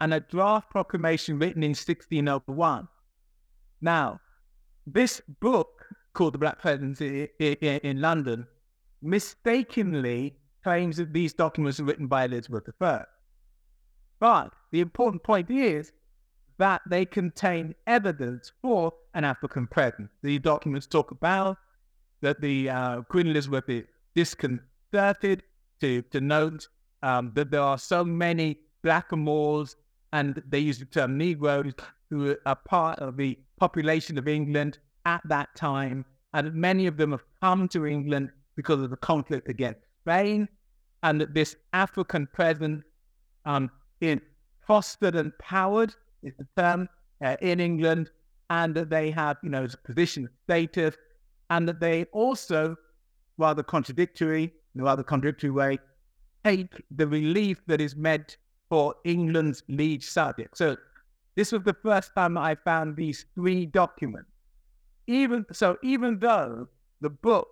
and 0.00 0.14
a 0.14 0.20
draft 0.20 0.70
proclamation 0.70 1.38
written 1.38 1.62
in 1.62 1.70
1601. 1.70 2.88
Now, 3.80 4.20
this 4.86 5.20
book 5.40 5.86
called 6.14 6.34
The 6.34 6.38
Black 6.38 6.58
Presence 6.60 7.00
in 7.00 8.00
London 8.00 8.46
mistakenly 9.02 10.36
claims 10.62 10.96
that 10.96 11.12
these 11.12 11.32
documents 11.32 11.78
were 11.78 11.86
written 11.86 12.06
by 12.06 12.24
Elizabeth 12.24 12.68
I. 12.80 13.04
But 14.18 14.52
the 14.70 14.80
important 14.80 15.22
point 15.22 15.50
is 15.50 15.92
that 16.58 16.82
they 16.86 17.06
contain 17.06 17.74
evidence 17.86 18.52
for 18.60 18.92
an 19.14 19.24
African 19.24 19.66
presence. 19.66 20.10
The 20.22 20.38
documents 20.38 20.86
talk 20.86 21.10
about 21.10 21.56
that 22.20 22.40
the 22.40 22.68
uh, 22.68 23.02
Queen 23.02 23.28
Elizabeth 23.28 23.68
is 23.68 23.84
disconcerted 24.14 25.42
to, 25.80 26.02
to 26.02 26.20
note 26.20 26.68
um, 27.02 27.32
that 27.34 27.50
there 27.50 27.62
are 27.62 27.78
so 27.78 28.04
many 28.04 28.58
blackamoors 28.84 29.76
and 30.12 30.42
they 30.48 30.58
use 30.58 30.78
the 30.78 30.84
term 30.84 31.16
Negroes 31.16 31.72
who 32.10 32.36
are 32.46 32.56
part 32.56 32.98
of 32.98 33.16
the 33.16 33.38
population 33.58 34.18
of 34.18 34.26
England 34.26 34.78
at 35.06 35.20
that 35.24 35.54
time, 35.54 36.04
and 36.34 36.52
many 36.54 36.86
of 36.86 36.96
them 36.96 37.12
have 37.12 37.24
come 37.40 37.68
to 37.68 37.86
England 37.86 38.30
because 38.56 38.82
of 38.82 38.90
the 38.90 38.96
conflict 38.96 39.48
against 39.48 39.80
Spain, 40.02 40.48
and 41.02 41.20
that 41.20 41.32
this 41.32 41.56
African 41.72 42.26
presence 42.26 42.82
um, 43.44 43.70
is 44.00 44.18
fostered 44.66 45.14
and 45.14 45.36
powered 45.38 45.94
is 46.22 46.32
the 46.38 46.46
term 46.56 46.88
uh, 47.24 47.36
in 47.40 47.60
England, 47.60 48.10
and 48.50 48.74
that 48.74 48.90
they 48.90 49.10
have, 49.10 49.36
you 49.42 49.50
know, 49.50 49.64
a 49.64 49.86
position 49.86 50.28
status, 50.44 50.96
and 51.50 51.68
that 51.68 51.80
they 51.80 52.04
also, 52.12 52.76
rather 53.38 53.62
contradictory, 53.62 54.52
in 54.74 54.80
a 54.80 54.84
rather 54.84 55.02
contradictory 55.02 55.50
way, 55.50 55.78
take 56.44 56.82
the 56.90 57.06
relief 57.06 57.60
that 57.66 57.80
is 57.80 57.96
meant 57.96 58.36
for 58.68 58.94
England's 59.04 59.62
lead 59.68 60.02
subject. 60.02 60.56
So 60.56 60.76
this 61.34 61.52
was 61.52 61.62
the 61.62 61.76
first 61.82 62.14
time 62.14 62.36
I 62.38 62.54
found 62.54 62.96
these 62.96 63.26
three 63.34 63.66
documents. 63.66 64.30
Even 65.06 65.44
so, 65.52 65.76
even 65.82 66.18
though 66.18 66.68
the 67.00 67.10
book 67.10 67.48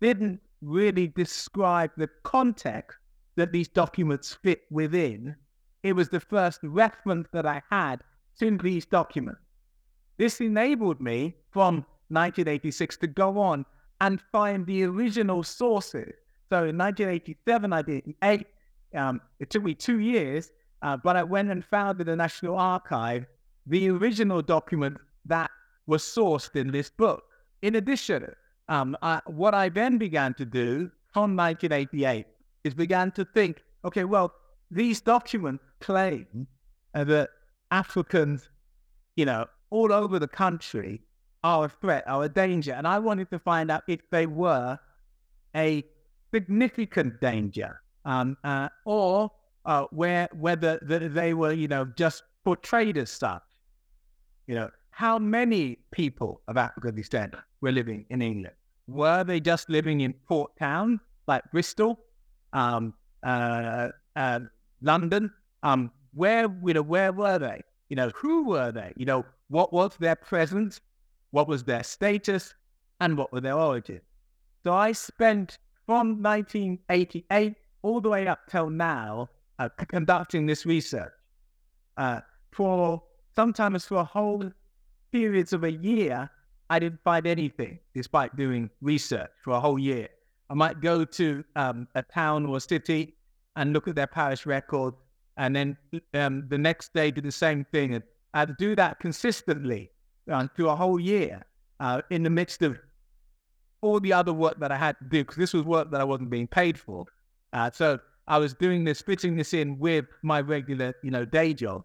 didn't 0.00 0.40
really 0.62 1.08
describe 1.08 1.90
the 1.96 2.08
context 2.24 2.98
that 3.36 3.52
these 3.52 3.68
documents 3.68 4.36
fit 4.42 4.62
within, 4.70 5.36
it 5.82 5.92
was 5.92 6.08
the 6.08 6.20
first 6.20 6.60
reference 6.62 7.28
that 7.32 7.46
I 7.46 7.62
had 7.70 8.02
to 8.40 8.58
these 8.58 8.86
documents. 8.86 9.40
This 10.18 10.40
enabled 10.40 11.00
me 11.00 11.36
from 11.50 11.86
1986 12.08 12.96
to 12.98 13.06
go 13.06 13.38
on 13.38 13.64
and 14.00 14.20
find 14.32 14.66
the 14.66 14.84
original 14.84 15.42
sources. 15.42 16.12
So 16.50 16.64
in 16.64 16.78
1987, 16.78 17.72
I 17.72 17.82
did 17.82 18.14
eight. 18.22 18.46
Um, 18.94 19.20
it 19.40 19.50
took 19.50 19.62
me 19.62 19.74
two 19.74 19.98
years 19.98 20.50
uh, 20.82 20.96
but 20.96 21.16
I 21.16 21.22
went 21.22 21.50
and 21.50 21.64
found 21.64 22.00
in 22.00 22.06
the 22.06 22.16
National 22.16 22.56
Archive 22.56 23.26
the 23.66 23.90
original 23.90 24.42
document 24.42 24.98
that 25.24 25.50
was 25.86 26.02
sourced 26.02 26.54
in 26.54 26.70
this 26.70 26.90
book. 26.90 27.24
In 27.62 27.76
addition, 27.76 28.32
um, 28.68 28.96
I, 29.02 29.20
what 29.26 29.54
I 29.54 29.68
then 29.68 29.98
began 29.98 30.34
to 30.34 30.44
do 30.44 30.90
from 31.12 31.36
1988 31.36 32.26
is 32.64 32.74
began 32.74 33.10
to 33.12 33.24
think, 33.24 33.62
okay, 33.84 34.04
well, 34.04 34.32
these 34.70 35.00
documents 35.00 35.64
claim 35.80 36.46
uh, 36.94 37.04
that 37.04 37.30
Africans, 37.70 38.48
you 39.16 39.24
know, 39.24 39.46
all 39.70 39.92
over 39.92 40.18
the 40.18 40.28
country 40.28 41.00
are 41.42 41.64
a 41.64 41.68
threat, 41.68 42.04
are 42.06 42.24
a 42.24 42.28
danger. 42.28 42.72
And 42.72 42.86
I 42.86 42.98
wanted 42.98 43.30
to 43.30 43.38
find 43.38 43.70
out 43.70 43.82
if 43.88 44.00
they 44.10 44.26
were 44.26 44.78
a 45.54 45.84
significant 46.36 47.18
danger 47.20 47.80
um, 48.04 48.36
uh, 48.44 48.68
or 48.84 49.30
uh, 49.64 49.84
where 49.90 50.28
whether 50.38 50.78
they 50.82 51.32
were, 51.32 51.52
you 51.52 51.68
know, 51.68 51.84
just 51.96 52.22
portrayed 52.44 52.98
as 52.98 53.10
such. 53.10 53.42
You 54.46 54.54
know, 54.56 54.70
how 54.90 55.18
many 55.18 55.78
people 55.90 56.42
of 56.48 56.56
African 56.56 56.94
descent 56.94 57.34
were 57.62 57.72
living 57.72 58.04
in 58.10 58.20
England? 58.20 58.54
Were 58.86 59.24
they 59.24 59.40
just 59.40 59.70
living 59.70 60.02
in 60.02 60.12
port 60.28 60.52
towns 60.58 61.00
like 61.26 61.42
Bristol, 61.52 61.98
um, 62.52 62.94
uh, 63.24 63.88
uh, 64.14 64.40
London? 64.82 65.32
Um, 65.62 65.90
where, 66.12 66.46
you 66.64 66.74
know, 66.74 66.82
where 66.82 67.12
were 67.12 67.38
they? 67.38 67.60
You 67.88 67.96
know, 67.96 68.10
who 68.14 68.44
were 68.44 68.70
they? 68.72 68.92
You 68.96 69.06
know, 69.06 69.24
what 69.48 69.72
was 69.72 69.96
their 69.98 70.16
presence? 70.16 70.80
What 71.30 71.48
was 71.48 71.64
their 71.64 71.82
status? 71.82 72.54
And 73.00 73.18
what 73.18 73.32
were 73.32 73.40
their 73.40 73.54
origins? 73.54 74.02
So 74.64 74.72
I 74.72 74.92
spent 74.92 75.58
from 75.86 76.22
1988 76.22 77.54
all 77.82 78.00
the 78.00 78.08
way 78.08 78.26
up 78.26 78.40
till 78.50 78.68
now 78.68 79.28
uh, 79.58 79.68
conducting 79.88 80.46
this 80.46 80.66
research 80.66 81.12
uh, 81.96 82.20
for 82.52 83.02
sometimes 83.34 83.84
for 83.84 84.04
whole 84.04 84.50
periods 85.12 85.52
of 85.52 85.64
a 85.64 85.72
year. 85.72 86.28
I 86.68 86.80
didn't 86.80 87.00
find 87.04 87.26
anything 87.26 87.78
despite 87.94 88.36
doing 88.36 88.68
research 88.80 89.30
for 89.44 89.52
a 89.52 89.60
whole 89.60 89.78
year. 89.78 90.08
I 90.50 90.54
might 90.54 90.80
go 90.80 91.04
to 91.04 91.44
um, 91.54 91.86
a 91.94 92.02
town 92.02 92.46
or 92.46 92.56
a 92.56 92.60
city 92.60 93.14
and 93.54 93.72
look 93.72 93.88
at 93.88 93.94
their 93.94 94.06
parish 94.06 94.46
record, 94.46 94.94
and 95.36 95.54
then 95.54 95.76
um, 96.14 96.46
the 96.48 96.58
next 96.58 96.92
day 96.92 97.10
do 97.10 97.20
the 97.20 97.32
same 97.32 97.64
thing. 97.64 97.94
And 97.94 98.04
I'd 98.34 98.56
do 98.56 98.74
that 98.76 98.98
consistently 98.98 99.90
uh, 100.30 100.48
through 100.54 100.68
a 100.70 100.76
whole 100.76 101.00
year 101.00 101.42
uh, 101.80 102.02
in 102.10 102.22
the 102.22 102.30
midst 102.30 102.62
of 102.62 102.78
all 103.86 104.00
the 104.00 104.12
other 104.12 104.32
work 104.32 104.58
that 104.60 104.72
I 104.72 104.76
had 104.76 104.96
to 104.98 105.04
do, 105.04 105.22
because 105.22 105.36
this 105.36 105.52
was 105.54 105.62
work 105.62 105.90
that 105.92 106.00
I 106.00 106.04
wasn't 106.04 106.30
being 106.30 106.46
paid 106.46 106.78
for. 106.78 107.06
Uh, 107.52 107.70
so 107.72 107.98
I 108.28 108.38
was 108.38 108.54
doing 108.54 108.84
this, 108.84 109.00
fitting 109.00 109.36
this 109.36 109.54
in 109.54 109.78
with 109.78 110.06
my 110.22 110.40
regular, 110.40 110.94
you 111.02 111.10
know, 111.10 111.24
day 111.24 111.54
job. 111.54 111.82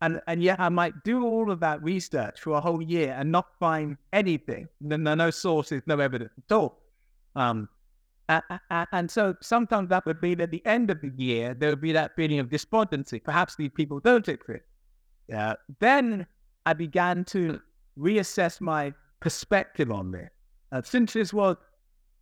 And 0.00 0.20
and 0.26 0.42
yet 0.42 0.58
I 0.58 0.68
might 0.68 0.94
do 1.04 1.24
all 1.24 1.50
of 1.50 1.60
that 1.60 1.82
research 1.82 2.40
for 2.40 2.52
a 2.54 2.60
whole 2.60 2.82
year 2.82 3.14
and 3.16 3.30
not 3.30 3.46
find 3.60 3.96
anything. 4.12 4.68
No, 4.80 4.96
no 5.14 5.30
sources, 5.30 5.82
no 5.86 5.98
evidence 6.00 6.32
at 6.38 6.54
all. 6.56 6.78
Um, 7.36 7.68
and 8.28 9.10
so 9.10 9.34
sometimes 9.40 9.88
that 9.90 10.06
would 10.06 10.20
be 10.20 10.32
at 10.40 10.50
the 10.50 10.64
end 10.66 10.90
of 10.90 11.00
the 11.00 11.12
year, 11.16 11.54
there 11.54 11.70
would 11.70 11.80
be 11.80 11.92
that 11.92 12.16
feeling 12.16 12.38
of 12.38 12.48
despondency. 12.50 13.20
Perhaps 13.20 13.56
these 13.56 13.70
people 13.74 14.00
don't 14.00 14.26
exist. 14.28 14.64
Yeah. 15.28 15.54
Then 15.80 16.26
I 16.66 16.72
began 16.72 17.24
to 17.26 17.60
reassess 17.98 18.60
my 18.60 18.92
perspective 19.20 19.90
on 19.90 20.10
this. 20.10 20.30
Uh, 20.72 20.80
since 20.82 21.12
this 21.12 21.32
was 21.32 21.56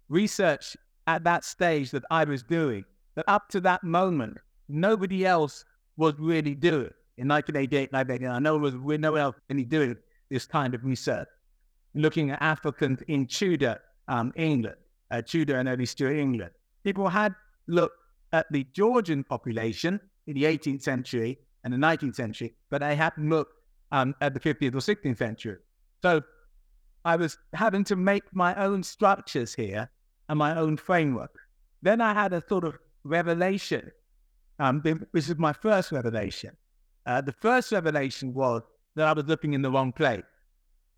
research 0.09 0.77
at 1.07 1.23
that 1.25 1.45
stage 1.45 1.93
that 1.93 2.03
I 2.11 2.25
was 2.25 2.43
doing 2.43 2.85
that 3.15 3.25
up 3.29 3.49
to 3.51 3.61
that 3.61 3.85
moment, 3.85 4.39
nobody 4.69 5.25
else 5.25 5.65
was 5.97 6.15
really 6.19 6.55
doing. 6.55 6.91
In 7.17 7.29
1988, 7.29 7.93
1989, 7.93 8.43
no 8.43 8.55
one 8.55 8.63
was, 8.63 8.99
no 8.99 9.13
one 9.13 9.21
else 9.21 9.37
really 9.49 9.65
doing 9.65 9.97
this 10.31 10.47
kind 10.47 10.75
of 10.75 10.85
research, 10.85 11.29
looking 11.95 12.31
at 12.31 12.43
Africans 12.43 13.03
in 13.09 13.27
Tudor 13.27 13.81
um, 14.09 14.33
England, 14.37 14.77
uh, 15.11 15.23
Tudor 15.23 15.59
and 15.59 15.69
early 15.69 15.87
Stuart 15.87 16.17
England. 16.17 16.51
People 16.83 17.09
had 17.09 17.35
looked 17.67 17.97
at 18.33 18.47
the 18.51 18.67
Georgian 18.73 19.23
population 19.23 20.01
in 20.27 20.35
the 20.35 20.45
18th 20.45 20.83
century 20.83 21.39
and 21.65 21.73
the 21.73 21.77
19th 21.77 22.15
century, 22.15 22.55
but 22.71 22.81
they 22.81 22.97
hadn't 22.97 23.29
looked 23.29 23.53
um, 23.93 24.15
at 24.21 24.35
the 24.35 24.41
15th 24.41 24.75
or 24.75 24.79
16th 24.79 25.19
century. 25.19 25.57
So 26.03 26.23
I 27.05 27.17
was 27.17 27.39
having 27.55 27.85
to 27.85 27.97
make 27.97 28.25
my 28.33 28.55
own 28.57 28.83
structures 28.83 29.55
here 29.55 29.91
and 30.29 30.39
my 30.39 30.57
own 30.57 30.77
framework. 30.77 31.35
Then 31.83 32.01
I 32.01 32.13
had 32.13 32.33
a 32.33 32.43
sort 32.47 32.65
of 32.65 32.79
revelation. 33.05 33.91
Um, 34.59 34.83
this 35.13 35.29
is 35.29 35.39
my 35.39 35.53
first 35.53 35.93
revelation. 35.93 36.57
Uh, 37.07 37.21
the 37.21 37.33
first 37.33 37.73
revelation 37.73 38.35
was 38.35 38.63
that 38.95 39.07
I 39.07 39.13
was 39.13 39.25
looking 39.25 39.55
in 39.55 39.63
the 39.63 39.71
wrong 39.71 39.93
place. 39.93 40.23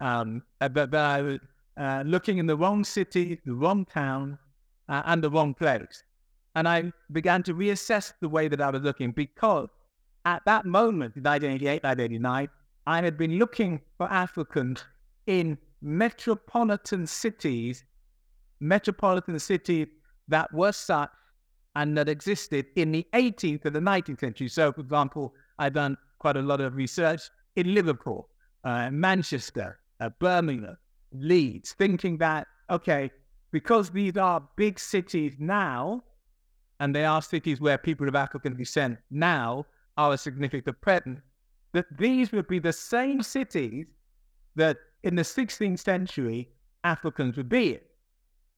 Um, 0.00 0.42
uh, 0.61 0.68
but, 0.68 0.90
but 0.90 1.00
I 1.00 1.23
was 1.23 1.38
uh, 1.76 2.02
looking 2.04 2.38
in 2.38 2.47
the 2.47 2.56
wrong 2.56 2.82
city, 2.82 3.40
the 3.47 3.54
wrong 3.54 3.85
town, 3.85 4.38
uh, 4.88 5.02
and 5.06 5.23
the 5.23 5.30
wrong 5.30 5.54
place. 5.54 6.02
And 6.56 6.68
I 6.68 6.92
began 7.12 7.42
to 7.44 7.54
reassess 7.54 8.12
the 8.21 8.28
way 8.28 8.49
that 8.49 8.61
I 8.61 8.71
was 8.71 8.82
looking 8.82 9.12
because 9.12 9.68
at 10.25 10.42
that 10.44 10.66
moment, 10.66 11.16
in 11.16 11.23
1988, 11.23 11.82
1989, 11.85 12.49
I 12.87 13.02
had 13.02 13.16
been 13.16 13.38
looking 13.38 13.80
for 13.97 14.11
Africans 14.11 14.85
in 15.26 15.56
metropolitan 15.82 17.06
cities, 17.06 17.84
metropolitan 18.60 19.38
cities 19.38 19.88
that 20.28 20.52
were 20.54 20.72
such 20.72 21.10
and 21.74 21.96
that 21.96 22.08
existed 22.08 22.66
in 22.76 22.92
the 22.92 23.06
18th 23.14 23.64
and 23.64 23.74
the 23.74 23.80
19th 23.80 24.20
century. 24.20 24.48
So, 24.48 24.72
for 24.72 24.80
example, 24.80 25.34
I've 25.58 25.72
done 25.74 25.96
quite 26.18 26.36
a 26.36 26.42
lot 26.42 26.60
of 26.60 26.74
research 26.74 27.22
in 27.56 27.74
Liverpool, 27.74 28.28
uh, 28.64 28.90
Manchester, 28.90 29.80
uh, 30.00 30.10
Birmingham, 30.20 30.76
Leeds, 31.12 31.72
thinking 31.72 32.18
that, 32.18 32.46
okay, 32.70 33.10
because 33.50 33.90
these 33.90 34.16
are 34.16 34.42
big 34.56 34.78
cities 34.78 35.34
now, 35.38 36.02
and 36.80 36.94
they 36.94 37.04
are 37.04 37.22
cities 37.22 37.60
where 37.60 37.78
people 37.78 38.08
of 38.08 38.14
African 38.14 38.56
descent 38.56 38.98
now 39.10 39.66
are 39.96 40.14
a 40.14 40.18
significant 40.18 40.80
presence, 40.80 41.20
that 41.72 41.86
these 41.98 42.32
would 42.32 42.48
be 42.48 42.58
the 42.58 42.72
same 42.72 43.22
cities 43.22 43.86
that 44.56 44.78
in 45.02 45.14
the 45.14 45.23
16th 45.23 45.78
century 45.78 46.49
Africans 46.85 47.37
would 47.37 47.49
be 47.49 47.75
in. 47.75 47.80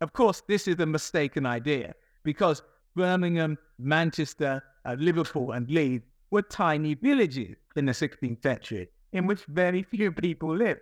Of 0.00 0.12
course, 0.12 0.42
this 0.48 0.66
is 0.68 0.78
a 0.80 0.86
mistaken 0.86 1.46
idea 1.46 1.94
because 2.24 2.62
Birmingham, 2.94 3.58
Manchester, 3.78 4.62
uh, 4.84 4.96
Liverpool, 4.98 5.52
and 5.52 5.68
Leeds 5.70 6.04
were 6.30 6.42
tiny 6.42 6.94
villages 6.94 7.56
in 7.76 7.86
the 7.86 7.92
16th 7.92 8.42
century 8.42 8.88
in 9.12 9.26
which 9.26 9.44
very 9.46 9.82
few 9.82 10.10
people 10.12 10.54
lived. 10.54 10.80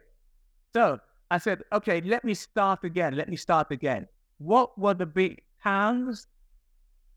So 0.72 0.98
I 1.30 1.38
said, 1.38 1.62
okay, 1.72 2.00
let 2.00 2.24
me 2.24 2.34
start 2.34 2.84
again. 2.84 3.16
Let 3.16 3.28
me 3.28 3.36
start 3.36 3.70
again. 3.70 4.08
What 4.38 4.76
were 4.78 4.94
the 4.94 5.06
big 5.06 5.42
towns, 5.62 6.26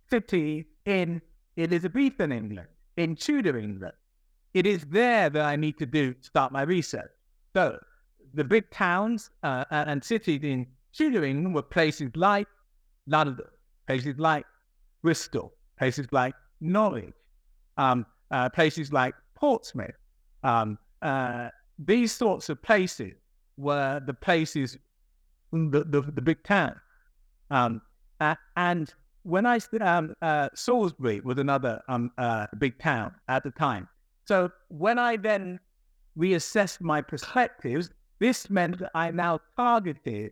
cities 0.09 0.65
in 0.85 1.21
Elizabethan 1.57 2.31
England, 2.31 2.67
in 2.97 3.15
Tudor 3.15 3.57
England? 3.57 3.93
It 4.53 4.65
is 4.67 4.85
there 4.85 5.29
that 5.29 5.45
I 5.45 5.55
need 5.55 5.77
to 5.79 5.85
do 5.85 6.15
start 6.21 6.51
my 6.51 6.61
research. 6.61 7.11
So 7.55 7.79
the 8.33 8.43
big 8.43 8.69
towns 8.69 9.29
uh, 9.43 9.63
and 9.71 10.03
cities 10.03 10.41
in 10.43 10.67
England 10.99 11.55
were 11.55 11.61
places 11.61 12.11
like 12.15 12.47
London, 13.07 13.47
places 13.87 14.15
like 14.17 14.45
Bristol, 15.01 15.53
places 15.79 16.07
like 16.11 16.33
Norwich, 16.59 17.13
um, 17.77 18.05
uh, 18.31 18.49
places 18.49 18.91
like 18.91 19.15
Portsmouth. 19.35 19.95
Um, 20.43 20.77
uh, 21.01 21.47
these 21.79 22.11
sorts 22.11 22.49
of 22.49 22.61
places 22.61 23.13
were 23.55 24.01
the 24.05 24.13
places, 24.13 24.77
the, 25.53 25.85
the, 25.85 26.01
the 26.01 26.21
big 26.21 26.43
town. 26.43 26.75
Um, 27.51 27.81
and 28.57 28.93
when 29.23 29.45
I, 29.45 29.61
um, 29.79 30.13
uh, 30.21 30.49
Salisbury 30.55 31.21
was 31.21 31.37
another 31.37 31.81
um, 31.87 32.11
uh, 32.17 32.47
big 32.57 32.77
town 32.79 33.15
at 33.29 33.43
the 33.43 33.51
time. 33.51 33.87
So 34.25 34.51
when 34.67 34.99
I 34.99 35.15
then 35.15 35.59
reassessed 36.17 36.81
my 36.81 37.01
perspectives, 37.01 37.89
this 38.19 38.49
meant 38.49 38.79
that 38.79 38.91
I 38.95 39.11
now 39.11 39.39
targeted 39.57 40.31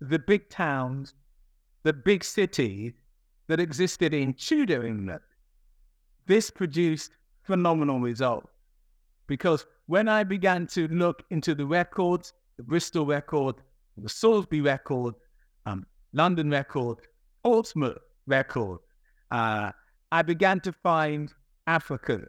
the 0.00 0.18
big 0.18 0.48
towns, 0.48 1.14
the 1.82 1.92
big 1.92 2.24
cities 2.24 2.92
that 3.48 3.60
existed 3.60 4.14
in 4.14 4.34
Tudor 4.34 4.86
England. 4.86 5.20
This 6.26 6.50
produced 6.50 7.12
phenomenal 7.42 8.00
results 8.00 8.48
because 9.26 9.66
when 9.86 10.08
I 10.08 10.22
began 10.24 10.66
to 10.68 10.88
look 10.88 11.24
into 11.30 11.54
the 11.54 11.66
records, 11.66 12.32
the 12.56 12.62
Bristol 12.62 13.06
record, 13.06 13.56
the 13.96 14.08
Salisbury 14.08 14.60
record, 14.60 15.14
um, 15.66 15.86
London 16.12 16.50
record, 16.50 16.98
Portsmouth 17.42 17.98
record, 18.26 18.78
uh, 19.30 19.72
I 20.12 20.22
began 20.22 20.60
to 20.60 20.72
find 20.72 21.32
African 21.66 22.26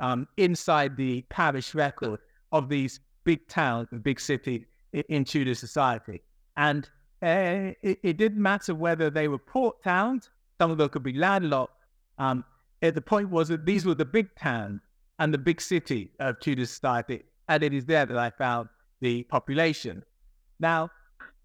um, 0.00 0.28
inside 0.36 0.96
the 0.96 1.22
parish 1.28 1.74
record 1.74 2.20
of 2.52 2.68
these 2.68 3.00
big 3.24 3.46
towns 3.48 3.88
and 3.90 4.02
big 4.02 4.20
cities 4.20 4.64
in, 4.92 5.24
Tudor 5.24 5.54
society. 5.54 6.22
And 6.56 6.88
uh, 7.22 7.72
it, 7.82 7.98
it, 8.02 8.16
didn't 8.16 8.40
matter 8.40 8.74
whether 8.74 9.10
they 9.10 9.28
were 9.28 9.38
port 9.38 9.82
towns 9.82 10.30
some 10.58 10.70
of 10.70 10.78
them 10.78 10.88
could 10.88 11.02
be 11.02 11.12
landlocked. 11.12 11.74
Um, 12.18 12.44
the 12.80 13.00
point 13.00 13.30
was 13.30 13.48
that 13.48 13.66
these 13.66 13.84
were 13.84 13.94
the 13.94 14.04
big 14.04 14.34
towns 14.36 14.80
and 15.18 15.32
the 15.32 15.38
big 15.38 15.60
city 15.60 16.12
of 16.20 16.38
Tudor 16.40 16.66
society, 16.66 17.22
and 17.48 17.62
it 17.62 17.72
is 17.72 17.84
there 17.84 18.06
that 18.06 18.16
I 18.16 18.30
found 18.30 18.68
the 19.00 19.22
population. 19.24 20.02
Now, 20.60 20.90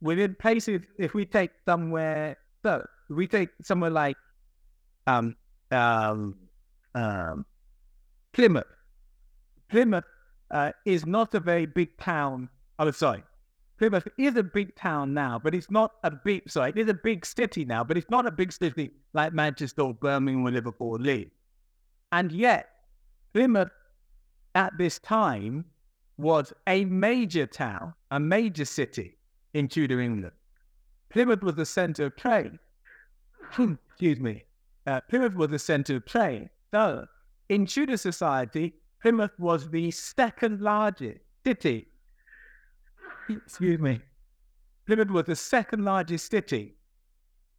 within 0.02 0.36
places, 0.36 0.82
if 0.98 1.14
we 1.14 1.26
take 1.26 1.52
somewhere, 1.66 2.38
so 2.64 2.86
we 3.10 3.28
take 3.28 3.50
somewhere 3.62 3.90
like 3.90 4.18
um, 5.08 5.36
um, 5.72 6.36
um, 6.94 7.46
Plymouth. 8.34 8.66
Plymouth 9.70 10.06
uh, 10.52 10.72
is 10.86 11.06
not 11.06 11.34
a 11.34 11.40
very 11.40 11.66
big 11.66 11.98
town. 11.98 12.50
Oh, 12.80 12.92
sorry, 12.92 13.24
Plymouth 13.78 14.08
is 14.18 14.36
a 14.36 14.44
big 14.44 14.76
town 14.76 15.14
now, 15.14 15.40
but 15.40 15.56
it's 15.56 15.72
not 15.72 15.94
a 16.04 16.12
big, 16.12 16.50
sorry, 16.50 16.70
it 16.70 16.78
is 16.78 16.88
a 16.88 16.94
big 16.94 17.26
city 17.26 17.66
now, 17.66 17.84
but 17.84 17.98
it's 17.98 18.10
not 18.10 18.26
a 18.26 18.32
big 18.32 18.52
city 18.52 18.92
like 19.14 19.34
Manchester 19.34 19.82
or 19.82 19.94
Birmingham 19.94 20.46
or 20.46 20.52
Liverpool 20.52 20.90
or 20.90 21.00
Leeds. 21.00 21.32
And 22.12 22.32
yet, 22.32 22.70
Plymouth 23.34 23.72
at 24.56 24.78
this 24.78 25.00
time 25.00 25.66
was 26.18 26.54
a 26.68 26.86
major 26.86 27.48
town, 27.48 27.94
a 28.12 28.20
major 28.20 28.66
city 28.66 29.18
in 29.54 29.68
Tudor 29.68 30.00
England. 30.00 30.34
Plymouth 31.10 31.42
was 31.42 31.56
the 31.56 31.66
center 31.66 32.06
of 32.06 32.16
trade. 32.16 32.60
Excuse 33.90 34.20
me. 34.20 34.44
Uh, 34.86 35.02
Plymouth 35.10 35.34
was 35.34 35.50
the 35.50 35.60
center 35.60 35.96
of 35.96 36.06
trade. 36.06 36.50
So, 36.72 37.08
in 37.52 37.66
Tudor 37.66 37.98
society, 37.98 38.74
Plymouth 39.02 39.38
was 39.38 39.70
the 39.70 39.92
second 39.92 40.62
largest 40.62 41.20
city 41.46 41.88
excuse 43.30 43.80
me, 43.80 44.02
Plymouth 44.86 45.10
was 45.10 45.26
the 45.26 45.36
second 45.36 45.86
largest 45.86 46.30
city 46.30 46.76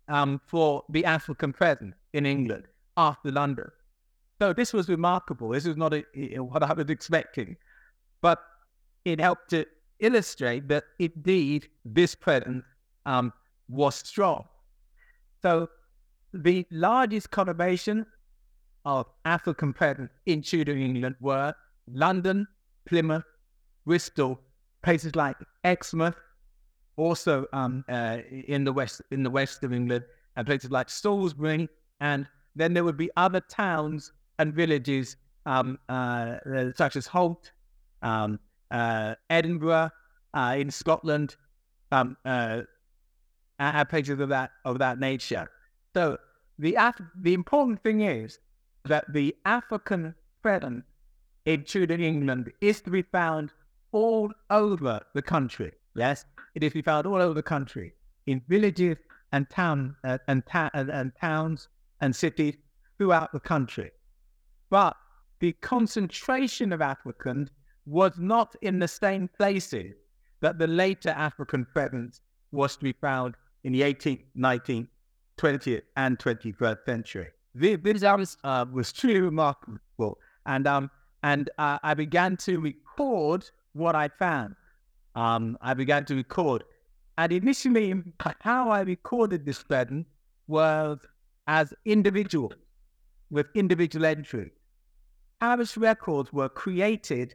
um, 0.08 0.40
for 0.46 0.82
the 0.90 1.04
African 1.04 1.52
presence 1.52 1.94
in 2.12 2.26
England 2.26 2.64
after 2.96 3.30
London. 3.30 3.70
So 4.40 4.52
this 4.52 4.72
was 4.72 4.88
remarkable. 4.88 5.50
This 5.50 5.66
was 5.66 5.76
not 5.76 5.94
a, 5.94 6.04
what 6.38 6.62
I 6.62 6.72
was 6.72 6.90
expecting, 6.90 7.56
but 8.20 8.40
it 9.04 9.20
helped 9.20 9.50
to 9.50 9.66
illustrate 10.00 10.68
that 10.68 10.84
indeed 10.98 11.68
this 11.84 12.14
presence 12.14 12.64
um, 13.06 13.32
was 13.68 13.94
strong. 13.94 14.44
So 15.42 15.68
the 16.34 16.66
largest 16.70 17.30
conurbation 17.30 18.06
of 18.84 19.06
African 19.24 19.72
presence 19.72 20.10
in 20.26 20.42
Tudor 20.42 20.76
England 20.76 21.16
were 21.20 21.54
London, 21.92 22.46
Plymouth, 22.86 23.24
Bristol, 23.86 24.40
places 24.82 25.14
like 25.16 25.36
Exmouth, 25.64 26.16
also 26.96 27.46
um, 27.52 27.84
uh, 27.88 28.18
in 28.30 28.64
the 28.64 28.72
west 28.72 29.02
in 29.10 29.22
the 29.22 29.30
west 29.30 29.64
of 29.64 29.72
England, 29.72 30.04
and 30.36 30.46
places 30.46 30.70
like 30.70 30.90
Salisbury, 30.90 31.68
and 32.00 32.26
then 32.54 32.74
there 32.74 32.84
would 32.84 32.96
be 32.96 33.10
other 33.16 33.40
towns 33.40 34.12
and 34.38 34.54
villages 34.54 35.16
um, 35.46 35.78
uh, 35.88 36.36
such 36.76 36.96
as 36.96 37.06
Holt, 37.06 37.50
um, 38.02 38.38
uh, 38.70 39.14
Edinburgh 39.30 39.90
uh, 40.34 40.56
in 40.58 40.70
Scotland, 40.70 41.36
um, 41.90 42.16
uh, 42.24 42.62
and 43.58 43.88
places 43.88 44.20
of 44.20 44.28
that 44.28 44.50
of 44.64 44.78
that 44.78 44.98
nature. 44.98 45.48
So 45.94 46.18
the 46.58 46.76
the 47.20 47.34
important 47.34 47.82
thing 47.82 48.02
is 48.02 48.38
that 48.84 49.12
the 49.12 49.34
African 49.44 50.14
presence 50.42 50.84
in 51.44 51.64
Tudor 51.64 51.94
England 51.94 52.52
is 52.60 52.80
to 52.82 52.90
be 52.90 53.02
found 53.02 53.50
all 53.92 54.32
over 54.50 55.00
the 55.14 55.22
country. 55.22 55.72
Yes, 55.94 56.24
it 56.54 56.62
is 56.62 56.72
to 56.72 56.78
be 56.78 56.82
found 56.82 57.06
all 57.06 57.20
over 57.20 57.34
the 57.34 57.42
country 57.42 57.94
in 58.26 58.42
villages 58.48 58.96
and 59.32 59.48
town 59.50 59.96
uh, 60.04 60.18
and, 60.28 60.44
ta- 60.46 60.70
and, 60.74 60.90
and 60.90 61.12
towns 61.20 61.68
and 62.00 62.14
cities 62.14 62.56
throughout 62.98 63.32
the 63.32 63.40
country. 63.40 63.90
But 64.70 64.96
the 65.40 65.52
concentration 65.52 66.72
of 66.72 66.80
Africans 66.80 67.50
was 67.86 68.12
not 68.18 68.54
in 68.62 68.78
the 68.78 68.88
same 68.88 69.28
places 69.28 69.94
that 70.40 70.58
the 70.58 70.66
later 70.66 71.10
African 71.10 71.64
presence 71.64 72.20
was 72.52 72.76
to 72.76 72.84
be 72.84 72.92
found 72.92 73.34
in 73.64 73.72
the 73.72 73.82
18th, 73.82 74.24
19th, 74.36 74.88
20th, 75.38 75.82
and 75.96 76.18
21st 76.18 76.84
century. 76.84 77.28
This, 77.54 78.02
was, 78.02 78.36
uh, 78.44 78.64
was 78.72 78.92
truly 78.92 79.20
remarkable. 79.20 80.18
And, 80.46 80.66
um, 80.66 80.90
and 81.22 81.50
uh, 81.58 81.78
I 81.82 81.94
began 81.94 82.36
to 82.38 82.58
record 82.60 83.50
what 83.74 83.94
I 83.94 84.08
found. 84.08 84.56
Um, 85.14 85.58
I 85.60 85.74
began 85.74 86.04
to 86.06 86.14
record. 86.14 86.64
And 87.18 87.32
initially, 87.32 87.94
how 88.40 88.70
I 88.70 88.80
recorded 88.80 89.44
this 89.44 89.62
pattern 89.62 90.06
was 90.48 90.98
as 91.46 91.74
individuals 91.84 92.54
with 93.30 93.46
individual 93.54 94.06
entry. 94.06 94.50
Parish 95.40 95.76
records 95.76 96.32
were 96.32 96.48
created, 96.48 97.34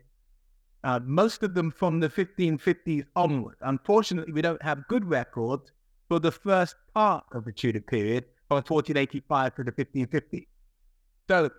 uh, 0.83 0.99
most 1.03 1.43
of 1.43 1.53
them 1.53 1.71
from 1.71 1.99
the 1.99 2.07
1550s 2.07 3.05
onward. 3.15 3.55
Unfortunately, 3.61 4.31
we 4.31 4.41
don't 4.41 4.61
have 4.61 4.87
good 4.87 5.03
records 5.05 5.71
for 6.07 6.19
the 6.19 6.31
first 6.31 6.75
part 6.93 7.25
of 7.33 7.43
the 7.45 7.51
Tudor 7.51 7.81
period, 7.81 8.25
from 8.47 8.57
1485 8.57 9.55
to 9.55 9.63
the 9.63 9.71
1550s. 9.71 10.47
So 11.27 11.49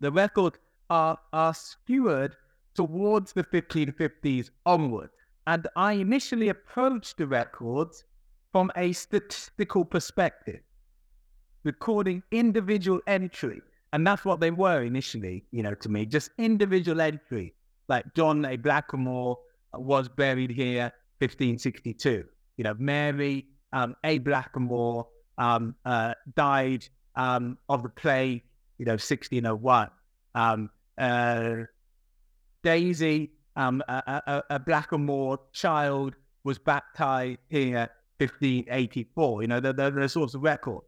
the 0.00 0.10
records 0.10 0.58
are, 0.90 1.18
are 1.32 1.54
skewed 1.54 2.36
towards 2.74 3.32
the 3.32 3.44
1550s 3.44 4.50
onward. 4.64 5.10
And 5.46 5.66
I 5.76 5.92
initially 5.92 6.48
approached 6.48 7.18
the 7.18 7.26
records 7.26 8.04
from 8.52 8.70
a 8.76 8.92
statistical 8.92 9.84
perspective, 9.84 10.60
recording 11.64 12.22
individual 12.32 13.00
entry. 13.06 13.62
And 13.92 14.06
that's 14.06 14.24
what 14.24 14.40
they 14.40 14.50
were 14.50 14.82
initially, 14.82 15.44
you 15.52 15.62
know, 15.62 15.74
to 15.74 15.88
me, 15.88 16.04
just 16.04 16.30
individual 16.38 17.00
entry. 17.00 17.54
Like 17.88 18.12
John 18.14 18.44
A. 18.44 18.56
Blackamoor 18.56 19.36
was 19.72 20.08
buried 20.08 20.50
here 20.50 20.92
1562. 21.18 22.24
You 22.56 22.64
know, 22.64 22.74
Mary 22.78 23.46
um, 23.72 23.94
A. 24.02 24.18
Blackamoor 24.18 25.06
um, 25.38 25.74
uh, 25.84 26.14
died 26.34 26.86
um, 27.14 27.58
of 27.68 27.82
the 27.82 27.88
plague, 27.88 28.42
you 28.78 28.84
know, 28.84 28.92
1601. 28.92 29.90
Um, 30.34 30.70
uh, 30.98 31.62
Daisy, 32.62 33.32
um, 33.56 33.82
a, 33.88 34.22
a, 34.26 34.42
a 34.50 34.60
Blackamoor 34.60 35.38
child, 35.52 36.14
was 36.44 36.58
baptized 36.58 37.38
here 37.48 37.88
1584. 38.18 39.42
You 39.42 39.48
know, 39.48 39.60
the, 39.60 39.72
the, 39.72 39.90
the 39.90 40.08
sorts 40.08 40.34
of 40.34 40.42
record. 40.42 40.82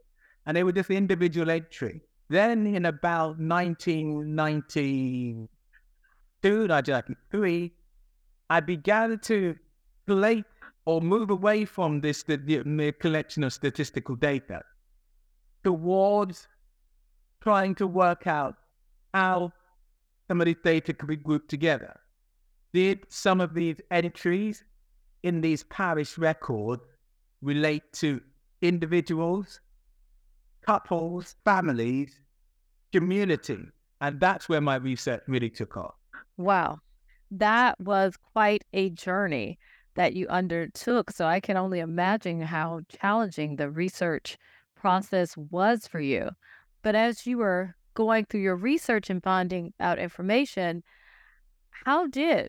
And 0.46 0.56
they 0.56 0.64
were 0.64 0.72
just 0.72 0.90
individual 0.90 1.50
entry. 1.50 2.00
Then 2.30 2.66
in 2.66 2.86
about 2.86 3.38
1992, 3.38 5.48
1993, 6.42 7.72
I 8.50 8.60
began 8.60 9.18
to 9.18 9.56
collate 10.06 10.44
or 10.88 11.02
move 11.02 11.28
away 11.28 11.66
from 11.66 12.00
this 12.00 12.22
the, 12.22 12.36
the 12.36 12.92
collection 12.92 13.44
of 13.44 13.52
statistical 13.52 14.16
data 14.16 14.62
towards 15.62 16.48
trying 17.42 17.74
to 17.74 17.86
work 17.86 18.26
out 18.26 18.54
how 19.12 19.52
some 20.28 20.40
of 20.40 20.46
these 20.46 20.62
data 20.64 20.94
could 20.94 21.10
be 21.10 21.16
grouped 21.16 21.50
together. 21.50 21.94
Did 22.72 23.00
some 23.10 23.38
of 23.42 23.52
these 23.52 23.76
entries 23.90 24.64
in 25.22 25.42
these 25.42 25.62
parish 25.64 26.16
records 26.16 26.82
relate 27.42 27.82
to 28.00 28.22
individuals, 28.62 29.60
couples, 30.62 31.36
families, 31.44 32.18
community? 32.94 33.58
And 34.00 34.18
that's 34.18 34.48
where 34.48 34.62
my 34.62 34.76
research 34.76 35.20
really 35.26 35.50
took 35.50 35.76
off. 35.76 35.96
Wow. 36.38 36.78
That 37.30 37.78
was 37.78 38.14
quite 38.32 38.64
a 38.72 38.88
journey 38.88 39.58
that 39.98 40.14
you 40.14 40.28
undertook. 40.28 41.10
So 41.10 41.26
I 41.26 41.40
can 41.40 41.56
only 41.56 41.80
imagine 41.80 42.40
how 42.40 42.82
challenging 42.88 43.56
the 43.56 43.68
research 43.68 44.38
process 44.76 45.36
was 45.36 45.88
for 45.88 45.98
you. 45.98 46.30
But 46.82 46.94
as 46.94 47.26
you 47.26 47.38
were 47.38 47.74
going 47.94 48.24
through 48.24 48.42
your 48.42 48.54
research 48.54 49.10
and 49.10 49.20
finding 49.20 49.74
out 49.80 49.98
information, 49.98 50.84
how 51.84 52.06
did 52.06 52.48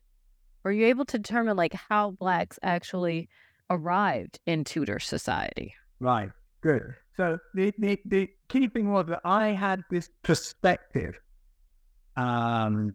were 0.63 0.71
you 0.71 0.85
able 0.85 1.05
to 1.05 1.17
determine 1.17 1.57
like 1.57 1.73
how 1.73 2.11
blacks 2.11 2.59
actually 2.61 3.27
arrived 3.71 4.39
in 4.45 4.63
Tudor 4.63 4.99
society? 4.99 5.73
Right. 5.99 6.29
Good. 6.61 6.93
So 7.17 7.39
the, 7.55 7.73
the, 7.79 7.97
the 8.05 8.29
key 8.49 8.67
thing 8.67 8.91
was 8.91 9.07
that 9.07 9.21
I 9.25 9.47
had 9.47 9.81
this 9.89 10.07
perspective. 10.21 11.19
Um, 12.15 12.93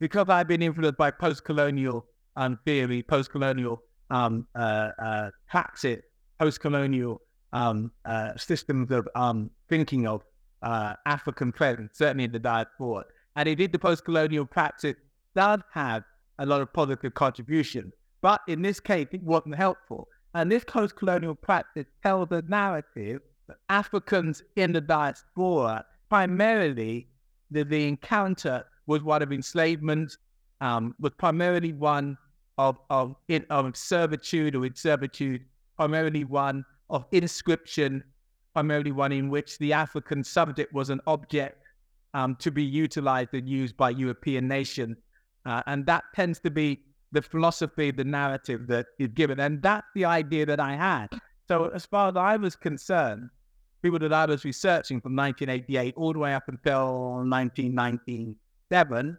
because 0.00 0.28
I've 0.28 0.48
been 0.48 0.62
influenced 0.62 0.98
by 0.98 1.12
post-colonial 1.12 2.06
um, 2.36 2.58
theory, 2.64 3.02
post-colonial 3.02 3.82
um, 4.10 4.46
uh, 4.54 4.90
uh, 5.02 5.30
praxis, 5.48 6.02
post-colonial 6.38 7.20
um, 7.52 7.90
uh, 8.04 8.36
systems 8.36 8.90
of 8.90 9.08
um, 9.14 9.50
thinking 9.68 10.06
of 10.06 10.22
uh, 10.62 10.94
African 11.06 11.52
presence, 11.52 11.98
certainly 11.98 12.24
in 12.24 12.32
the 12.32 12.38
diaspora. 12.38 13.04
And 13.36 13.48
indeed, 13.48 13.72
the 13.72 13.78
post-colonial 13.78 14.46
practice 14.46 14.96
does 15.34 15.60
have 15.72 16.02
a 16.38 16.46
lot 16.46 16.60
of 16.60 16.72
positive 16.72 17.14
contribution. 17.14 17.92
But 18.20 18.40
in 18.48 18.62
this 18.62 18.80
case, 18.80 19.08
it 19.12 19.22
wasn't 19.22 19.56
helpful. 19.56 20.08
And 20.34 20.50
this 20.50 20.64
post-colonial 20.64 21.34
practice 21.36 21.86
tells 22.02 22.28
a 22.32 22.42
narrative 22.48 23.20
that 23.46 23.56
Africans 23.68 24.42
in 24.56 24.72
the 24.72 24.80
diaspora, 24.80 25.84
primarily 26.08 27.08
the, 27.50 27.64
the 27.64 27.86
encounter 27.86 28.64
was 28.86 29.02
one 29.02 29.22
of 29.22 29.32
enslavement, 29.32 30.16
um, 30.60 30.94
was 30.98 31.12
primarily 31.18 31.72
one 31.72 32.16
of, 32.58 32.78
of, 32.90 33.16
in, 33.28 33.44
of 33.50 33.76
servitude 33.76 34.54
or 34.54 34.66
in 34.66 34.74
servitude, 34.74 35.44
primarily 35.76 36.24
one 36.24 36.64
of 36.90 37.04
inscription 37.12 38.04
primarily 38.54 38.92
one 38.92 39.12
in 39.12 39.28
which 39.28 39.58
the 39.58 39.72
African 39.72 40.24
subject 40.24 40.72
was 40.72 40.88
an 40.88 41.00
object 41.06 41.60
um, 42.14 42.36
to 42.36 42.50
be 42.50 42.62
utilized 42.62 43.34
and 43.34 43.48
used 43.48 43.76
by 43.76 43.90
European 43.90 44.48
nations. 44.48 44.96
Uh, 45.44 45.62
and 45.66 45.84
that 45.86 46.04
tends 46.14 46.38
to 46.40 46.50
be 46.50 46.80
the 47.12 47.20
philosophy, 47.20 47.90
the 47.90 48.04
narrative 48.04 48.66
that 48.68 48.86
is 48.98 49.08
given. 49.08 49.40
And 49.40 49.60
that's 49.60 49.86
the 49.94 50.04
idea 50.04 50.46
that 50.46 50.60
I 50.60 50.76
had. 50.76 51.08
So, 51.48 51.66
as 51.74 51.84
far 51.84 52.08
as 52.08 52.16
I 52.16 52.36
was 52.36 52.56
concerned, 52.56 53.28
people 53.82 53.98
that 53.98 54.12
I 54.12 54.24
was 54.24 54.44
researching 54.44 55.00
from 55.00 55.14
1988 55.14 55.94
all 55.96 56.12
the 56.12 56.18
way 56.20 56.32
up 56.32 56.48
until 56.48 57.16
1997, 57.26 59.18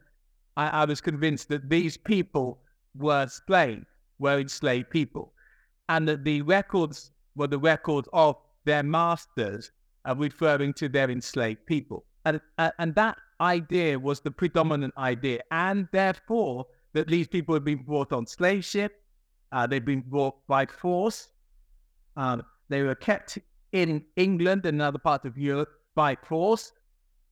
I, 0.57 0.67
I 0.67 0.85
was 0.85 1.01
convinced 1.01 1.49
that 1.49 1.69
these 1.69 1.97
people 1.97 2.59
were 2.97 3.27
slaves, 3.27 3.85
were 4.19 4.39
enslaved 4.39 4.89
people, 4.89 5.33
and 5.89 6.07
that 6.07 6.23
the 6.23 6.41
records 6.41 7.11
were 7.35 7.47
the 7.47 7.59
records 7.59 8.07
of 8.13 8.37
their 8.65 8.83
masters 8.83 9.71
are 10.05 10.15
referring 10.15 10.73
to 10.73 10.89
their 10.89 11.09
enslaved 11.09 11.65
people. 11.65 12.05
And, 12.25 12.39
uh, 12.57 12.71
and 12.79 12.95
that 12.95 13.17
idea 13.41 13.99
was 13.99 14.21
the 14.21 14.31
predominant 14.31 14.93
idea. 14.97 15.41
And 15.51 15.87
therefore, 15.91 16.65
that 16.93 17.07
these 17.07 17.27
people 17.27 17.53
had 17.53 17.63
been 17.63 17.83
brought 17.83 18.13
on 18.13 18.25
slave 18.25 18.63
ship, 18.63 19.01
uh, 19.51 19.67
they'd 19.67 19.85
been 19.85 20.01
brought 20.01 20.35
by 20.47 20.65
force, 20.65 21.29
um, 22.17 22.43
they 22.69 22.81
were 22.81 22.95
kept 22.95 23.37
in 23.73 24.03
England 24.15 24.65
and 24.65 24.81
other 24.81 24.97
parts 24.97 25.25
of 25.25 25.37
Europe 25.37 25.69
by 25.95 26.15
force. 26.15 26.71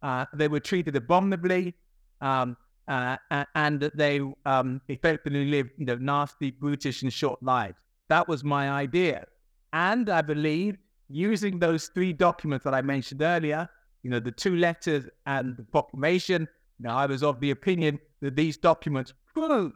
Uh, 0.01 0.25
they 0.33 0.47
were 0.47 0.59
treated 0.59 0.95
abominably, 0.95 1.73
um, 2.21 2.57
uh, 2.87 3.17
and 3.55 3.79
that 3.79 3.95
they 3.97 4.19
um, 4.45 4.81
effectively 4.87 5.45
lived, 5.45 5.71
you 5.77 5.85
know, 5.85 5.95
nasty, 5.95 6.51
brutish, 6.51 7.01
and 7.03 7.11
short 7.11 7.41
lives. 7.41 7.77
That 8.09 8.27
was 8.27 8.43
my 8.43 8.69
idea, 8.69 9.25
and 9.71 10.09
I 10.09 10.21
believe 10.21 10.77
using 11.09 11.59
those 11.59 11.87
three 11.87 12.13
documents 12.13 12.63
that 12.63 12.73
I 12.73 12.81
mentioned 12.81 13.21
earlier, 13.21 13.69
you 14.01 14.09
know, 14.09 14.19
the 14.19 14.31
two 14.31 14.55
letters 14.55 15.05
and 15.25 15.55
the 15.55 15.63
proclamation, 15.63 16.47
now 16.79 16.97
I 16.97 17.05
was 17.05 17.23
of 17.23 17.39
the 17.39 17.51
opinion 17.51 17.99
that 18.21 18.35
these 18.35 18.57
documents 18.57 19.13
prove 19.33 19.73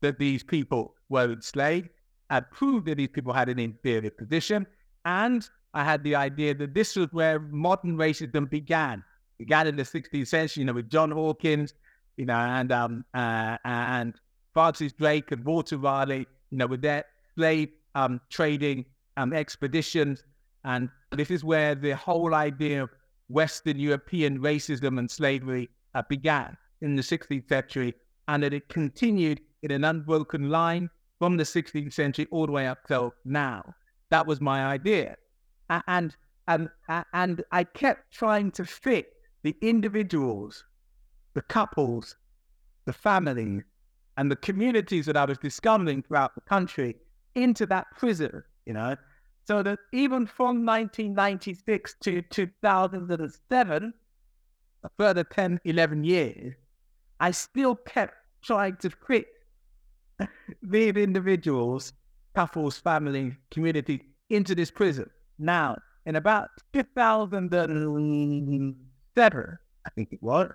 that 0.00 0.18
these 0.18 0.42
people 0.42 0.94
were 1.08 1.32
enslaved 1.32 1.88
and 2.30 2.44
proved 2.50 2.86
that 2.86 2.96
these 2.96 3.08
people 3.08 3.32
had 3.32 3.48
an 3.48 3.58
inferior 3.58 4.10
position. 4.10 4.66
And 5.04 5.48
I 5.74 5.84
had 5.84 6.02
the 6.04 6.14
idea 6.14 6.54
that 6.54 6.74
this 6.74 6.96
was 6.96 7.08
where 7.12 7.38
modern 7.40 7.96
racism 7.96 8.48
began. 8.48 9.04
It 9.38 9.44
began 9.44 9.66
in 9.66 9.76
the 9.76 9.82
16th 9.82 10.26
century, 10.26 10.62
you 10.62 10.66
know, 10.66 10.72
with 10.72 10.90
John 10.90 11.10
Hawkins, 11.10 11.74
you 12.18 12.26
know, 12.26 12.34
and 12.34 12.70
um, 12.70 13.04
uh, 13.14 13.56
and 13.64 14.14
Francis 14.52 14.92
Drake 14.92 15.32
and 15.32 15.42
Walter 15.44 15.78
Raleigh, 15.78 16.26
you 16.50 16.58
know, 16.58 16.66
with 16.66 16.82
their 16.82 17.04
slave 17.34 17.70
um, 17.94 18.20
trading 18.28 18.84
um, 19.16 19.32
expeditions 19.32 20.22
and 20.64 20.90
this 21.12 21.30
is 21.30 21.44
where 21.44 21.74
the 21.74 21.92
whole 21.96 22.34
idea 22.34 22.82
of 22.82 22.90
Western 23.28 23.78
European 23.78 24.38
racism 24.38 24.98
and 24.98 25.10
slavery 25.10 25.68
uh, 25.94 26.02
began 26.08 26.56
in 26.80 26.94
the 26.94 27.02
16th 27.02 27.48
century, 27.48 27.94
and 28.28 28.42
that 28.42 28.52
it 28.52 28.68
continued 28.68 29.40
in 29.62 29.70
an 29.70 29.84
unbroken 29.84 30.50
line 30.50 30.90
from 31.18 31.36
the 31.36 31.44
16th 31.44 31.92
century 31.92 32.26
all 32.30 32.46
the 32.46 32.52
way 32.52 32.66
up 32.66 32.86
till 32.86 33.14
now. 33.24 33.74
That 34.10 34.26
was 34.26 34.40
my 34.40 34.66
idea. 34.66 35.16
And, 35.86 36.14
and, 36.46 36.68
and 37.12 37.44
I 37.50 37.64
kept 37.64 38.12
trying 38.12 38.50
to 38.52 38.64
fit 38.64 39.14
the 39.42 39.56
individuals, 39.60 40.64
the 41.38 41.42
couples, 41.42 42.16
the 42.84 42.92
families, 42.92 43.62
and 44.16 44.28
the 44.28 44.34
communities 44.34 45.06
that 45.06 45.16
I 45.16 45.24
was 45.24 45.38
discovering 45.38 46.02
throughout 46.02 46.34
the 46.34 46.40
country 46.40 46.96
into 47.36 47.64
that 47.66 47.86
prison, 47.96 48.42
you 48.66 48.72
know. 48.72 48.96
So 49.44 49.62
that 49.62 49.78
even 49.92 50.26
from 50.26 50.66
1996 50.66 51.94
to 52.00 52.22
2007, 52.22 53.94
a 54.82 54.90
further 54.98 55.22
10, 55.22 55.60
11 55.64 56.02
years, 56.02 56.54
I 57.20 57.30
still 57.30 57.76
kept 57.76 58.14
trying 58.42 58.74
to 58.78 58.90
fit 58.90 59.26
these 60.62 60.96
individuals, 60.96 61.92
couples, 62.34 62.78
families, 62.78 63.34
community 63.52 64.02
into 64.28 64.56
this 64.56 64.72
prison. 64.72 65.08
Now, 65.38 65.78
in 66.04 66.16
about 66.16 66.48
2007, 66.72 68.76
I 69.86 69.90
think 69.94 70.12
it 70.12 70.20
was, 70.20 70.50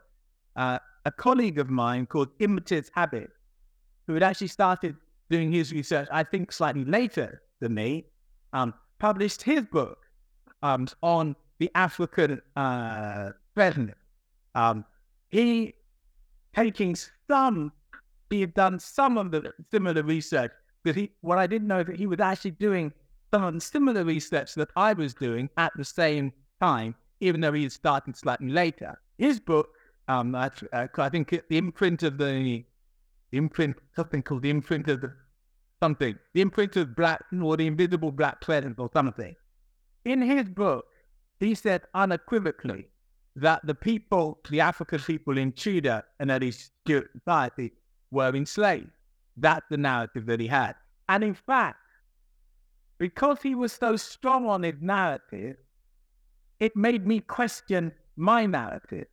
uh, 0.55 0.79
a 1.05 1.11
colleague 1.11 1.59
of 1.59 1.69
mine 1.69 2.05
called 2.05 2.29
Imtiaz 2.39 2.89
Habib, 2.95 3.29
who 4.07 4.13
had 4.13 4.23
actually 4.23 4.47
started 4.47 4.95
doing 5.29 5.51
his 5.51 5.73
research, 5.73 6.07
I 6.11 6.23
think 6.23 6.51
slightly 6.51 6.85
later 6.85 7.41
than 7.59 7.73
me, 7.73 8.05
um, 8.53 8.73
published 8.99 9.41
his 9.41 9.65
book 9.65 9.97
um, 10.61 10.87
on 11.01 11.35
the 11.59 11.69
African 11.75 12.41
uh, 12.55 13.31
president. 13.55 13.97
Um, 14.55 14.85
he 15.29 15.73
taking 16.55 16.95
some, 17.27 17.71
he 18.29 18.41
had 18.41 18.53
done 18.53 18.79
some 18.79 19.17
of 19.17 19.31
the 19.31 19.51
similar 19.71 20.03
research, 20.03 20.51
but 20.83 20.95
he, 20.95 21.11
what 21.21 21.37
I 21.37 21.47
didn't 21.47 21.67
know 21.67 21.83
that 21.83 21.95
he 21.95 22.07
was 22.07 22.19
actually 22.19 22.51
doing 22.51 22.93
some 23.33 23.59
similar 23.59 24.03
research 24.03 24.53
that 24.55 24.69
I 24.75 24.93
was 24.93 25.13
doing 25.13 25.49
at 25.57 25.71
the 25.75 25.83
same 25.83 26.31
time, 26.61 26.95
even 27.19 27.41
though 27.41 27.53
he 27.53 27.63
had 27.63 27.71
started 27.71 28.15
slightly 28.15 28.49
later. 28.49 28.99
His 29.17 29.39
book, 29.39 29.69
um, 30.07 30.35
I, 30.35 30.49
uh, 30.71 30.87
I 30.97 31.09
think 31.09 31.29
the 31.29 31.57
imprint 31.57 32.03
of 32.03 32.17
the, 32.17 32.63
imprint, 33.31 33.77
something 33.95 34.21
called 34.21 34.41
the 34.43 34.49
imprint 34.49 34.87
of 34.87 35.01
the 35.01 35.13
something, 35.81 36.17
the 36.33 36.39
imprint 36.39 36.77
of 36.77 36.95
black 36.95 37.21
or 37.41 37.57
the 37.57 37.67
invisible 37.67 38.11
black 38.11 38.39
presence 38.39 38.75
or 38.77 38.89
something. 38.93 39.35
In 40.05 40.21
his 40.21 40.47
book, 40.47 40.85
he 41.41 41.55
said 41.55 41.81
unequivocally 41.93 42.85
that 43.35 43.65
the 43.65 43.75
people, 43.75 44.39
the 44.49 44.61
African 44.61 44.99
people 44.99 45.37
in 45.37 45.51
Tudor 45.51 46.03
and 46.19 46.31
early 46.31 46.51
Stuart 46.51 47.09
society 47.17 47.73
were 48.11 48.33
enslaved. 48.33 48.91
That's 49.35 49.65
the 49.69 49.77
narrative 49.77 50.25
that 50.27 50.39
he 50.39 50.47
had. 50.47 50.75
And 51.09 51.23
in 51.23 51.33
fact, 51.33 51.79
because 52.97 53.41
he 53.41 53.55
was 53.55 53.73
so 53.73 53.97
strong 53.97 54.47
on 54.47 54.63
his 54.63 54.75
narrative, 54.79 55.57
it 56.59 56.75
made 56.75 57.05
me 57.05 57.19
question 57.19 57.91
my 58.15 58.45
narrative. 58.45 59.07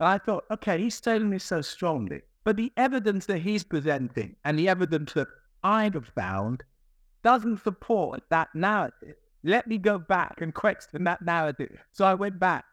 And 0.00 0.08
I 0.08 0.18
thought, 0.18 0.44
okay, 0.50 0.78
he's 0.78 0.98
telling 1.00 1.28
this 1.28 1.44
so 1.44 1.60
strongly, 1.60 2.22
but 2.42 2.56
the 2.56 2.72
evidence 2.78 3.26
that 3.26 3.38
he's 3.38 3.62
presenting 3.62 4.34
and 4.44 4.58
the 4.58 4.68
evidence 4.68 5.12
that 5.12 5.28
I've 5.62 6.10
found 6.14 6.64
doesn't 7.22 7.62
support 7.62 8.22
that 8.30 8.48
narrative. 8.54 9.16
Let 9.44 9.66
me 9.66 9.76
go 9.76 9.98
back 9.98 10.40
and 10.40 10.54
question 10.54 11.04
that 11.04 11.22
narrative. 11.22 11.78
So 11.92 12.06
I 12.06 12.14
went 12.14 12.38
back. 12.38 12.64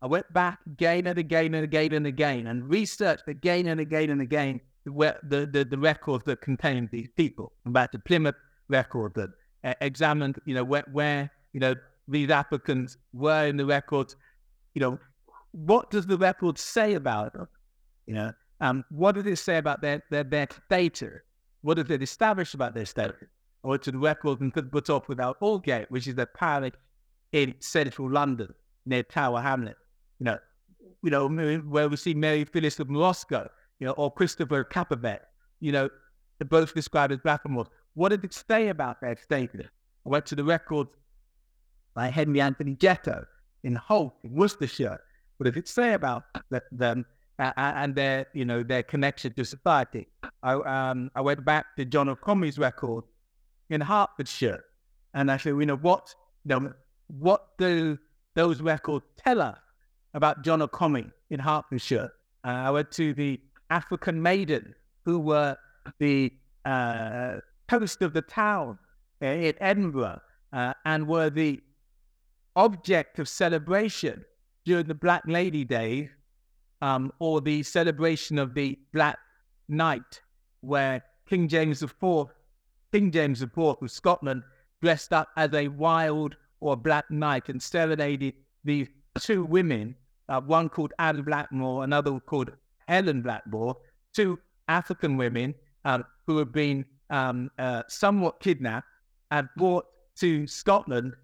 I 0.00 0.06
went 0.06 0.32
back 0.32 0.60
again 0.66 1.08
and 1.08 1.18
again 1.18 1.54
and 1.54 1.64
again 1.64 1.92
and 1.92 2.06
again 2.06 2.46
and 2.46 2.68
researched 2.70 3.26
again 3.26 3.66
and 3.66 3.80
again 3.80 4.10
and 4.10 4.20
again 4.20 4.60
the, 4.84 5.16
the, 5.24 5.46
the, 5.46 5.64
the 5.64 5.78
records 5.78 6.24
that 6.26 6.40
contained 6.40 6.90
these 6.92 7.08
people. 7.16 7.52
About 7.64 7.90
the 7.90 7.98
Plymouth 7.98 8.36
record 8.68 9.14
that 9.14 9.30
uh, 9.64 9.74
examined, 9.80 10.38
you 10.44 10.54
know, 10.54 10.62
where, 10.62 10.84
where, 10.92 11.32
you 11.52 11.58
know, 11.58 11.74
these 12.06 12.30
applicants 12.30 12.96
were 13.12 13.46
in 13.46 13.56
the 13.56 13.66
records. 13.66 14.14
You 14.74 14.80
know, 14.82 14.98
what 15.56 15.90
does 15.90 16.06
the 16.06 16.18
record 16.18 16.58
say 16.58 16.94
about 16.94 17.32
them? 17.32 17.48
You 18.06 18.14
know, 18.14 18.32
um, 18.60 18.84
what 18.90 19.14
does 19.14 19.26
it 19.26 19.36
say 19.36 19.56
about 19.56 19.80
their, 19.80 20.02
their, 20.10 20.22
their 20.22 20.48
status? 20.66 21.20
What 21.62 21.74
does 21.74 21.90
it 21.90 22.02
establish 22.02 22.52
about 22.52 22.74
their 22.74 22.84
status? 22.84 23.28
Or 23.62 23.78
to 23.78 23.90
the 23.90 23.98
record 23.98 24.40
and 24.40 24.52
could 24.52 24.70
put 24.70 24.90
off 24.90 25.08
without 25.08 25.38
Aldgate, 25.40 25.90
which 25.90 26.06
is 26.06 26.18
a 26.18 26.26
parish 26.26 26.74
in 27.32 27.54
central 27.58 28.10
London 28.10 28.52
near 28.84 29.02
Tower 29.02 29.40
Hamlet. 29.40 29.76
You 30.20 30.24
know, 30.26 30.38
you 31.02 31.10
know, 31.10 31.28
where 31.68 31.88
we 31.88 31.96
see 31.96 32.14
Mary 32.14 32.44
Phyllis 32.44 32.78
of 32.78 32.90
Morisco, 32.90 33.48
you 33.80 33.86
know, 33.86 33.92
or 33.92 34.12
Christopher 34.12 34.62
Cappervert, 34.62 35.20
you 35.60 35.72
know, 35.72 35.88
both 36.48 36.74
described 36.74 37.12
as 37.12 37.18
Blackamoors. 37.20 37.68
What 37.94 38.10
did 38.10 38.24
it 38.24 38.34
say 38.34 38.68
about 38.68 39.00
their 39.00 39.16
status? 39.16 39.66
I 40.04 40.08
went 40.08 40.26
to 40.26 40.34
the 40.34 40.44
records 40.44 40.90
by 41.94 42.08
Henry 42.08 42.42
Anthony 42.42 42.76
Jetto 42.76 43.24
in 43.64 43.74
Holt, 43.74 44.14
in 44.22 44.34
Worcestershire. 44.34 45.00
What 45.36 45.44
did 45.44 45.56
it 45.56 45.68
say 45.68 45.94
about 45.94 46.24
them 46.72 47.04
uh, 47.38 47.52
and 47.56 47.94
their, 47.94 48.26
you 48.32 48.44
know, 48.44 48.62
their 48.62 48.82
connection 48.82 49.32
to 49.34 49.44
society? 49.44 50.08
I, 50.42 50.52
um, 50.54 51.10
I 51.14 51.20
went 51.20 51.44
back 51.44 51.76
to 51.76 51.84
John 51.84 52.08
O'Comy's 52.08 52.58
record 52.58 53.04
in 53.68 53.80
Hertfordshire, 53.80 54.64
and 55.14 55.30
I 55.30 55.36
said, 55.36 55.50
you 55.50 55.66
know, 55.66 55.76
what, 55.76 56.14
you 56.44 56.60
know, 56.60 56.72
what 57.08 57.58
do 57.58 57.98
those 58.34 58.60
records 58.60 59.04
tell 59.16 59.42
us 59.42 59.58
about 60.14 60.42
John 60.42 60.62
O'Comy 60.62 61.06
in 61.30 61.40
Hertfordshire? 61.40 62.10
Uh, 62.44 62.48
I 62.48 62.70
went 62.70 62.90
to 62.92 63.12
the 63.12 63.40
African 63.70 64.22
Maiden, 64.22 64.74
who 65.04 65.18
were 65.18 65.56
the 65.98 66.32
uh, 66.64 67.36
host 67.70 68.02
of 68.02 68.12
the 68.12 68.22
town 68.22 68.78
in 69.20 69.54
Edinburgh 69.60 70.20
uh, 70.52 70.74
and 70.84 71.06
were 71.06 71.30
the 71.30 71.60
object 72.54 73.18
of 73.18 73.28
celebration 73.28 74.24
during 74.66 74.86
the 74.86 74.94
Black 74.94 75.22
Lady 75.26 75.64
Day 75.64 76.10
um, 76.82 77.12
or 77.20 77.40
the 77.40 77.62
celebration 77.62 78.38
of 78.38 78.52
the 78.52 78.78
Black 78.92 79.18
Night, 79.68 80.20
where 80.60 81.02
King 81.28 81.48
James 81.48 81.82
IV, 81.82 82.26
King 82.92 83.10
James 83.10 83.42
IV 83.42 83.56
of 83.56 83.90
Scotland, 83.90 84.42
dressed 84.82 85.12
up 85.12 85.28
as 85.36 85.54
a 85.54 85.68
wild 85.68 86.36
or 86.60 86.76
black 86.76 87.10
knight 87.10 87.48
and 87.48 87.62
serenaded 87.62 88.34
the 88.64 88.86
two 89.18 89.44
women, 89.44 89.94
uh, 90.28 90.40
one 90.40 90.68
called 90.68 90.92
Anne 90.98 91.22
Blackmore, 91.22 91.84
another 91.84 92.18
called 92.20 92.50
Helen 92.88 93.22
Blackmore, 93.22 93.76
two 94.12 94.38
African 94.68 95.16
women 95.16 95.54
um, 95.84 96.04
who 96.26 96.38
had 96.38 96.52
been 96.52 96.84
um, 97.10 97.50
uh, 97.58 97.84
somewhat 97.88 98.40
kidnapped 98.40 98.86
and 99.30 99.48
brought 99.56 99.86
to 100.16 100.46
Scotland 100.46 101.14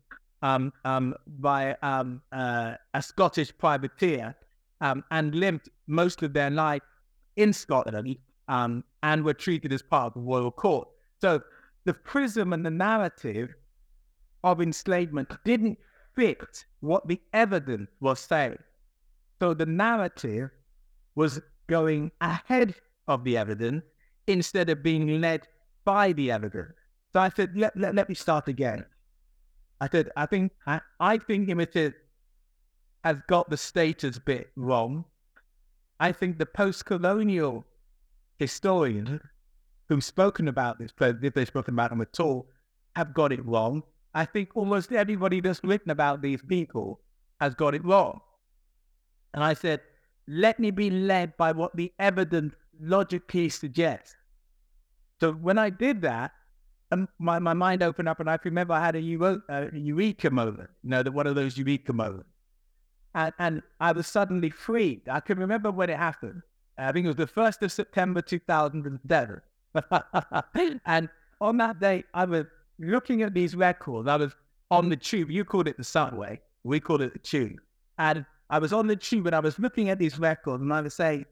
um, 0.43 0.73
um 0.85 1.15
by 1.27 1.77
um, 1.83 2.21
uh, 2.33 2.75
a 2.95 3.03
Scottish 3.03 3.57
privateer 3.57 4.35
um, 4.81 5.05
and 5.11 5.35
lived 5.35 5.69
most 5.87 6.23
of 6.23 6.33
their 6.33 6.51
life 6.51 6.83
in 7.37 7.53
Scotland 7.53 8.17
and 8.49 9.25
were 9.25 9.35
treated 9.35 9.73
as 9.73 9.83
part 9.83 10.09
of 10.09 10.15
the 10.15 10.21
royal 10.21 10.51
court. 10.51 10.89
So 11.21 11.41
the 11.85 11.95
prism 11.95 12.53
and 12.53 12.65
the 12.67 12.71
narrative 12.71 13.55
of 14.45 14.61
enslavement 14.61 15.31
didn't 15.45 15.79
fit 16.15 16.65
what 16.81 17.07
the 17.09 17.21
evidence 17.33 17.89
was 18.01 18.21
saying. 18.21 18.59
So 19.41 19.55
the 19.55 19.67
narrative 19.67 20.51
was 21.15 21.41
going 21.69 22.11
ahead 22.21 22.75
of 23.09 23.25
the 23.25 23.37
evidence 23.37 23.83
instead 24.27 24.69
of 24.69 24.83
being 24.83 25.21
led 25.21 25.49
by 25.85 26.13
the 26.13 26.31
evidence. 26.31 26.73
So 27.13 27.21
I 27.21 27.31
said, 27.31 27.53
let, 27.57 27.77
let, 27.77 27.95
let 27.95 28.09
me 28.09 28.15
start 28.15 28.49
again. 28.49 28.85
I 29.83 29.89
said, 29.91 30.11
I 30.17 30.27
think 30.27 30.53
I, 30.65 30.81
I 31.01 31.19
think 31.19 31.49
Imtiaz 31.49 31.95
has 33.03 33.17
got 33.27 33.51
the 33.51 33.57
status 33.57 34.17
bit 34.17 34.53
wrong. 34.55 35.05
I 35.99 36.13
think 36.13 36.39
the 36.39 36.47
post-colonial 36.47 37.65
historians 38.39 39.21
who've 39.89 40.05
spoken 40.05 40.47
about 40.47 40.79
this, 40.79 40.93
if 41.01 41.35
they've 41.35 41.49
spoken 41.49 41.75
about 41.75 41.91
them 41.91 42.01
at 42.01 42.21
all, 42.21 42.47
have 42.95 43.13
got 43.13 43.33
it 43.33 43.45
wrong. 43.45 43.83
I 44.15 44.25
think 44.25 44.51
almost 44.55 44.93
everybody 44.93 45.41
that's 45.41 45.65
written 45.65 45.91
about 45.91 46.23
these 46.23 46.43
people 46.43 47.01
has 47.41 47.57
got 47.57 47.75
it 47.75 47.85
wrong. 47.85 48.21
And 49.35 49.43
I 49.43 49.55
said, 49.55 49.81
let 50.29 50.61
me 50.61 50.71
be 50.71 50.91
led 50.91 51.37
by 51.37 51.51
what 51.51 51.75
the 51.75 51.93
evidence 51.99 52.55
logically 52.81 53.49
suggests. 53.49 54.15
So 55.19 55.33
when 55.33 55.59
I 55.59 55.71
did 55.71 56.03
that, 56.03 56.31
and 56.93 57.03
um, 57.05 57.09
my, 57.19 57.39
my 57.39 57.55
mind 57.55 57.83
opened 57.83 58.07
up, 58.07 58.21
and 58.21 58.29
I 58.29 58.39
remember 58.45 58.75
I 58.75 58.85
had 58.85 58.97
a, 58.97 58.99
a 59.49 59.71
eureka 59.73 60.31
moment, 60.31 60.69
you 60.85 60.91
know, 60.91 61.03
one 61.05 61.27
of 61.27 61.35
those 61.35 61.57
eureka 61.57 61.95
moments. 61.95 62.29
And, 63.15 63.33
and 63.39 63.63
I 63.81 63.93
was 63.93 64.07
suddenly 64.07 64.51
freed. 64.51 65.09
I 65.09 65.21
can 65.21 65.39
remember 65.39 65.71
when 65.71 65.89
it 65.89 65.97
happened. 65.97 66.43
I 66.77 66.93
think 66.93 67.07
it 67.07 67.09
was 67.09 67.17
the 67.17 67.27
1st 67.27 67.63
of 67.63 67.73
September 67.73 68.21
2007. 68.21 69.41
and 70.87 71.09
on 71.41 71.57
that 71.57 71.81
day, 71.81 72.05
I 72.13 72.27
was 72.27 72.45
looking 72.79 73.23
at 73.23 73.33
these 73.33 73.55
records. 73.55 74.07
I 74.07 74.17
was 74.17 74.33
on 74.71 74.91
the 74.91 74.97
tube. 74.97 75.31
You 75.31 75.45
called 75.45 75.69
it 75.69 75.79
the 75.79 75.85
subway. 75.85 76.41
We 76.65 76.79
called 76.79 77.01
it 77.01 77.15
the 77.15 77.19
tube. 77.19 77.57
And 77.99 78.27
I 78.51 78.59
was 78.59 78.75
on 78.75 78.87
the 78.87 78.97
tube 78.97 79.27
and 79.27 79.35
I 79.35 79.41
was 79.41 79.59
looking 79.59 79.89
at 79.89 79.99
these 79.99 80.19
records 80.19 80.63
and 80.63 80.73
I 80.73 80.83
was 80.83 80.95
saying, 80.95 81.25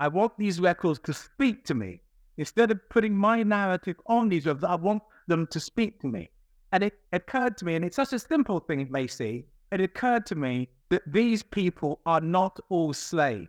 I 0.00 0.08
want 0.08 0.32
these 0.38 0.58
records 0.58 1.00
to 1.00 1.12
speak 1.12 1.64
to 1.66 1.74
me. 1.74 2.00
Instead 2.38 2.70
of 2.70 2.88
putting 2.90 3.16
my 3.16 3.42
narrative 3.42 3.96
on 4.06 4.28
these 4.28 4.46
records, 4.46 4.64
I 4.64 4.74
want 4.74 5.02
them 5.26 5.46
to 5.48 5.60
speak 5.60 6.00
to 6.00 6.06
me. 6.06 6.28
And 6.72 6.82
it 6.82 6.98
occurred 7.12 7.56
to 7.58 7.64
me, 7.64 7.74
and 7.74 7.84
it's 7.84 7.96
such 7.96 8.12
a 8.12 8.18
simple 8.18 8.60
thing 8.60 8.90
seem, 9.08 9.44
it 9.72 9.80
occurred 9.80 10.26
to 10.26 10.34
me 10.34 10.68
that 10.90 11.02
these 11.06 11.42
people 11.42 12.00
are 12.06 12.20
not 12.20 12.60
all 12.68 12.92
slaves. 12.92 13.48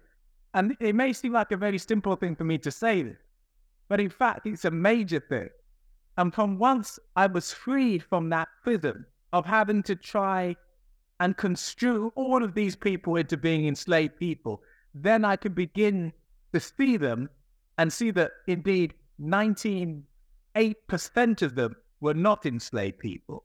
And 0.53 0.75
it 0.79 0.95
may 0.95 1.13
seem 1.13 1.33
like 1.33 1.51
a 1.51 1.57
very 1.57 1.77
simple 1.77 2.15
thing 2.15 2.35
for 2.35 2.43
me 2.43 2.57
to 2.59 2.71
say 2.71 3.03
this, 3.03 3.17
but 3.89 3.99
in 3.99 4.09
fact, 4.09 4.47
it's 4.47 4.65
a 4.65 4.71
major 4.71 5.19
thing. 5.19 5.49
And 6.17 6.33
from 6.33 6.57
once 6.57 6.97
I 7.15 7.27
was 7.27 7.53
freed 7.53 8.03
from 8.03 8.29
that 8.29 8.47
prison 8.63 9.05
of 9.33 9.45
having 9.45 9.83
to 9.83 9.95
try 9.95 10.55
and 11.19 11.37
construe 11.37 12.11
all 12.15 12.43
of 12.43 12.53
these 12.53 12.75
people 12.75 13.17
into 13.17 13.37
being 13.37 13.67
enslaved 13.67 14.17
people, 14.17 14.61
then 14.93 15.23
I 15.25 15.35
could 15.35 15.53
begin 15.53 16.11
to 16.53 16.59
see 16.59 16.97
them 16.97 17.29
and 17.77 17.91
see 17.91 18.11
that 18.11 18.31
indeed 18.47 18.93
98% 19.21 20.03
of 21.41 21.55
them 21.55 21.75
were 21.99 22.13
not 22.13 22.45
enslaved 22.45 22.99
people. 22.99 23.43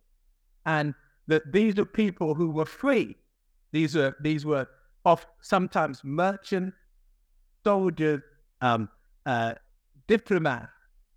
And 0.67 0.95
that 1.27 1.53
these 1.53 1.79
are 1.79 1.85
people 1.85 2.35
who 2.35 2.51
were 2.51 2.67
free. 2.67 3.17
These 3.73 3.95
were 3.95 4.17
these 4.21 4.45
were 4.45 4.67
of 5.05 5.27
sometimes 5.41 6.03
merchant, 6.05 6.75
soldiers, 7.65 8.21
um, 8.61 8.89
uh, 9.27 9.55
diplomats, 10.07 10.69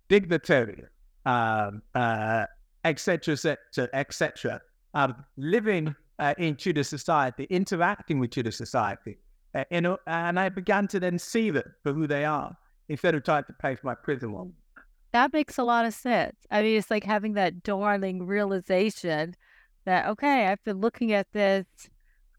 dignitaries, 0.08 0.86
um, 1.26 1.82
uh, 1.94 2.46
etc., 2.84 3.32
etc., 3.34 3.88
etc., 3.92 4.60
um, 4.94 5.24
living 5.36 5.94
uh, 6.18 6.34
in 6.38 6.56
Tudor 6.56 6.84
society, 6.84 7.46
interacting 7.50 8.18
with 8.18 8.30
Tudor 8.30 8.52
society. 8.52 9.18
Uh, 9.54 9.64
you 9.70 9.80
know, 9.80 9.98
and 10.06 10.40
I 10.40 10.48
began 10.48 10.88
to 10.88 11.00
then 11.00 11.18
see 11.18 11.50
them 11.50 11.74
for 11.82 11.92
who 11.92 12.06
they 12.06 12.24
are 12.24 12.56
instead 12.88 13.14
of 13.14 13.24
trying 13.24 13.44
to 13.44 13.52
pay 13.52 13.74
for 13.74 13.86
my 13.86 13.94
prison 13.94 14.32
loan. 14.32 14.52
That 15.12 15.32
makes 15.32 15.58
a 15.58 15.64
lot 15.64 15.86
of 15.86 15.94
sense. 15.94 16.36
I 16.50 16.62
mean, 16.62 16.76
it's 16.76 16.90
like 16.90 17.04
having 17.04 17.34
that 17.34 17.62
darling 17.62 18.26
realization 18.26 19.34
that, 19.84 20.06
okay, 20.08 20.46
I've 20.46 20.62
been 20.64 20.80
looking 20.80 21.12
at 21.12 21.26
this 21.32 21.66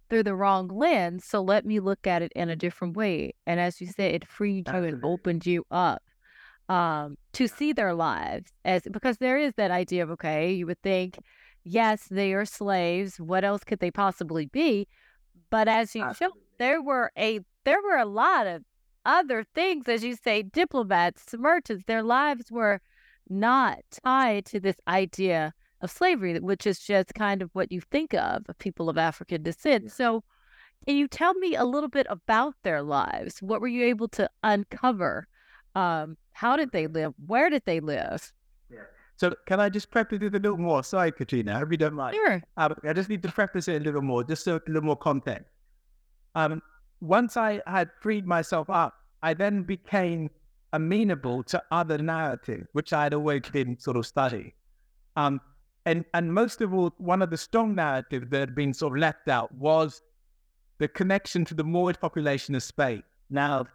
through 0.09 0.23
the 0.23 0.35
wrong 0.35 0.67
lens. 0.67 1.25
So 1.25 1.41
let 1.41 1.65
me 1.65 1.79
look 1.79 2.05
at 2.05 2.21
it 2.21 2.31
in 2.35 2.49
a 2.49 2.55
different 2.55 2.95
way. 2.95 3.33
And 3.45 3.59
as 3.59 3.81
you 3.81 3.87
said, 3.87 4.13
it 4.13 4.27
freed 4.27 4.67
you 4.67 4.83
and 4.83 5.03
opened 5.03 5.45
you 5.45 5.65
up 5.71 6.03
um, 6.69 7.17
to 7.33 7.47
see 7.47 7.73
their 7.73 7.93
lives 7.93 8.51
as 8.65 8.83
because 8.91 9.17
there 9.17 9.37
is 9.37 9.53
that 9.57 9.71
idea 9.71 10.03
of, 10.03 10.11
okay, 10.11 10.53
you 10.53 10.65
would 10.67 10.81
think, 10.81 11.17
yes, 11.63 12.07
they 12.09 12.33
are 12.33 12.45
slaves. 12.45 13.19
What 13.19 13.43
else 13.43 13.63
could 13.63 13.79
they 13.79 13.91
possibly 13.91 14.45
be? 14.47 14.87
But 15.49 15.67
as 15.67 15.95
you 15.95 16.05
show, 16.17 16.31
there 16.59 16.81
were 16.81 17.11
a 17.17 17.39
there 17.63 17.81
were 17.81 17.97
a 17.97 18.05
lot 18.05 18.47
of 18.47 18.63
other 19.07 19.43
things, 19.55 19.87
as 19.87 20.03
you 20.03 20.15
say, 20.15 20.43
diplomats, 20.43 21.33
merchants, 21.39 21.85
their 21.87 22.03
lives 22.03 22.51
were 22.51 22.81
not 23.29 23.79
tied 24.03 24.45
to 24.45 24.59
this 24.59 24.75
idea 24.87 25.53
of 25.81 25.89
slavery, 25.89 26.39
which 26.39 26.67
is 26.67 26.79
just 26.79 27.13
kind 27.15 27.41
of 27.41 27.49
what 27.53 27.71
you 27.71 27.81
think 27.81 28.13
of 28.13 28.43
people 28.59 28.89
of 28.89 28.97
African 28.97 29.43
descent. 29.43 29.85
Yeah. 29.85 29.91
So, 29.91 30.23
can 30.85 30.95
you 30.95 31.07
tell 31.07 31.33
me 31.35 31.55
a 31.55 31.63
little 31.63 31.89
bit 31.89 32.05
about 32.09 32.53
their 32.63 32.83
lives? 32.83 33.41
What 33.41 33.61
were 33.61 33.67
you 33.67 33.85
able 33.85 34.07
to 34.09 34.29
uncover? 34.43 35.27
Um, 35.73 36.17
how 36.33 36.55
did 36.55 36.71
they 36.71 36.87
live? 36.87 37.13
Where 37.25 37.49
did 37.49 37.63
they 37.65 37.79
live? 37.79 38.31
Yeah. 38.69 38.83
So, 39.15 39.33
can 39.45 39.59
I 39.59 39.69
just 39.69 39.89
preface 39.89 40.21
it 40.21 40.33
a 40.33 40.39
little 40.39 40.57
more? 40.57 40.83
Sorry, 40.83 41.11
Katrina, 41.11 41.61
if 41.61 41.71
you 41.71 41.77
don't 41.77 41.95
mind. 41.95 42.15
Sure. 42.15 42.41
Um, 42.57 42.75
I 42.83 42.93
just 42.93 43.09
need 43.09 43.23
to 43.23 43.31
preface 43.31 43.67
it 43.67 43.81
a 43.81 43.85
little 43.85 44.01
more, 44.01 44.23
just 44.23 44.43
so 44.43 44.55
a 44.55 44.61
little 44.67 44.83
more 44.83 44.97
context. 44.97 45.49
Um, 46.35 46.61
once 46.99 47.37
I 47.37 47.61
had 47.67 47.89
freed 48.01 48.25
myself 48.25 48.69
up, 48.69 48.96
I 49.23 49.33
then 49.33 49.63
became 49.63 50.29
amenable 50.73 51.43
to 51.43 51.63
other 51.71 51.97
narratives, 51.97 52.67
which 52.73 52.93
I 52.93 53.03
had 53.03 53.13
always 53.13 53.41
been 53.51 53.79
sort 53.79 53.97
of 53.97 54.05
studying. 54.05 54.53
Um, 55.15 55.41
and 55.85 56.05
and 56.13 56.33
most 56.33 56.61
of 56.61 56.73
all, 56.73 56.93
one 56.97 57.21
of 57.21 57.29
the 57.29 57.37
strong 57.37 57.75
narratives 57.75 58.29
that 58.29 58.39
had 58.39 58.55
been 58.55 58.73
sort 58.73 58.93
of 58.93 58.99
left 58.99 59.27
out 59.29 59.53
was 59.55 60.01
the 60.79 60.87
connection 60.87 61.45
to 61.45 61.53
the 61.53 61.63
Moorish 61.63 61.99
population 61.99 62.55
of 62.55 62.63
Spain. 62.63 63.03
Now, 63.29 63.67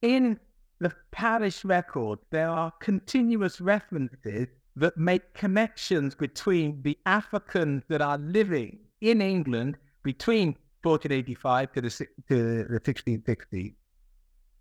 in 0.00 0.38
the 0.78 0.92
parish 1.10 1.64
record, 1.64 2.18
there 2.30 2.48
are 2.48 2.72
continuous 2.80 3.60
references 3.60 4.48
that 4.76 4.96
make 4.96 5.34
connections 5.34 6.14
between 6.14 6.82
the 6.82 6.98
Africans 7.06 7.82
that 7.88 8.00
are 8.00 8.18
living 8.18 8.78
in 9.00 9.20
England 9.20 9.76
between 10.02 10.56
1485 10.82 11.72
to 11.72 11.80
the, 11.80 11.90
to 12.28 12.64
the 12.64 12.80
1660s, 12.80 13.74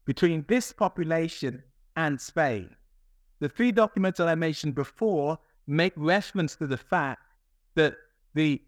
between 0.06 0.46
this 0.48 0.72
population 0.72 1.63
and 1.96 2.20
Spain. 2.20 2.70
The 3.39 3.50
three 3.50 3.72
documents 3.72 4.18
that 4.18 4.28
I 4.28 4.36
mentioned 4.36 4.76
before 4.76 5.38
make 5.68 5.94
reference 5.96 6.56
to 6.58 6.68
the 6.68 6.78
fact 6.78 7.22
that 7.76 7.96
the 8.34 8.62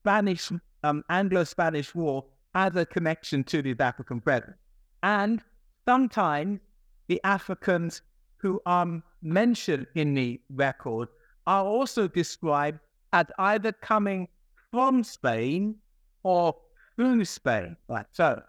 Spanish, 0.00 0.50
um, 0.82 1.04
Anglo-Spanish 1.08 1.94
War 1.94 2.24
has 2.54 2.76
a 2.76 2.84
connection 2.84 3.44
to 3.44 3.62
the 3.62 3.74
African 3.78 4.20
presence. 4.20 4.56
And 5.02 5.42
sometimes 5.86 6.60
the 7.08 7.20
Africans 7.24 8.02
who 8.36 8.60
are 8.66 9.02
mentioned 9.22 9.86
in 9.94 10.14
the 10.14 10.40
record 10.50 11.08
are 11.46 11.64
also 11.64 12.08
described 12.08 12.78
as 13.12 13.26
either 13.38 13.72
coming 13.72 14.28
from 14.70 15.04
Spain 15.04 15.76
or 16.22 16.54
through 16.96 17.24
Spain. 17.24 17.76
Right. 17.88 18.06
So 18.12 18.42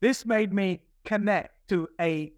this 0.00 0.26
made 0.26 0.52
me 0.52 0.82
connect 1.04 1.54
to 1.70 1.88
a 2.00 2.32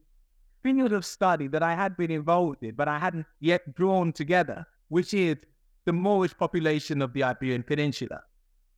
field 0.63 0.93
of 0.93 1.05
study 1.05 1.49
that 1.49 1.63
I 1.63 1.75
had 1.75 1.97
been 1.97 2.11
involved 2.11 2.63
in, 2.63 2.75
but 2.75 2.89
I 2.89 2.99
hadn't 2.99 3.27
yet 3.41 3.75
drawn 3.75 4.13
together 4.13 4.67
which 4.93 5.15
is 5.15 5.39
the 5.87 5.93
Moorish 5.93 6.37
population 6.37 7.01
of 7.01 7.15
the 7.15 7.23
Iberian 7.23 7.63
Peninsula. 7.63 8.23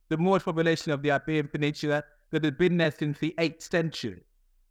The 0.07 0.15
Moorish 0.15 0.45
population 0.45 0.93
of 0.93 1.01
the 1.01 1.11
Iberian 1.11 1.49
Peninsula 1.49 2.05
that 2.31 2.45
had 2.45 2.57
been 2.57 2.77
there 2.77 2.91
since 2.91 3.19
the 3.19 3.35
8th 3.37 3.63
century. 3.63 4.23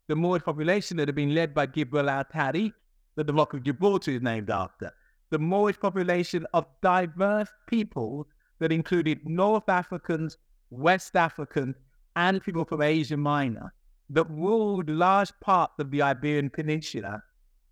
The 0.09 0.16
Moorish 0.16 0.42
population 0.42 0.97
that 0.97 1.09
had 1.09 1.14
been 1.14 1.35
led 1.35 1.53
by 1.53 1.66
Gibraltar 1.66 2.25
Tariq, 2.35 2.73
that 3.16 3.27
the 3.27 3.35
Rock 3.35 3.53
of 3.53 3.62
Gibraltar 3.62 4.12
is 4.12 4.23
named 4.23 4.49
after. 4.49 4.90
The 5.29 5.38
Moorish 5.38 5.79
population 5.79 6.47
of 6.55 6.64
diverse 6.81 7.51
peoples 7.66 8.27
that 8.59 8.73
included 8.73 9.20
North 9.29 9.68
Africans, 9.68 10.38
West 10.70 11.14
Africans, 11.14 11.77
and 12.16 12.42
people 12.42 12.64
from 12.64 12.81
Asia 12.81 13.18
Minor 13.18 13.75
that 14.10 14.28
ruled 14.30 14.88
large 14.88 15.32
parts 15.40 15.74
of 15.78 15.90
the 15.90 16.02
Iberian 16.02 16.50
Peninsula 16.50 17.22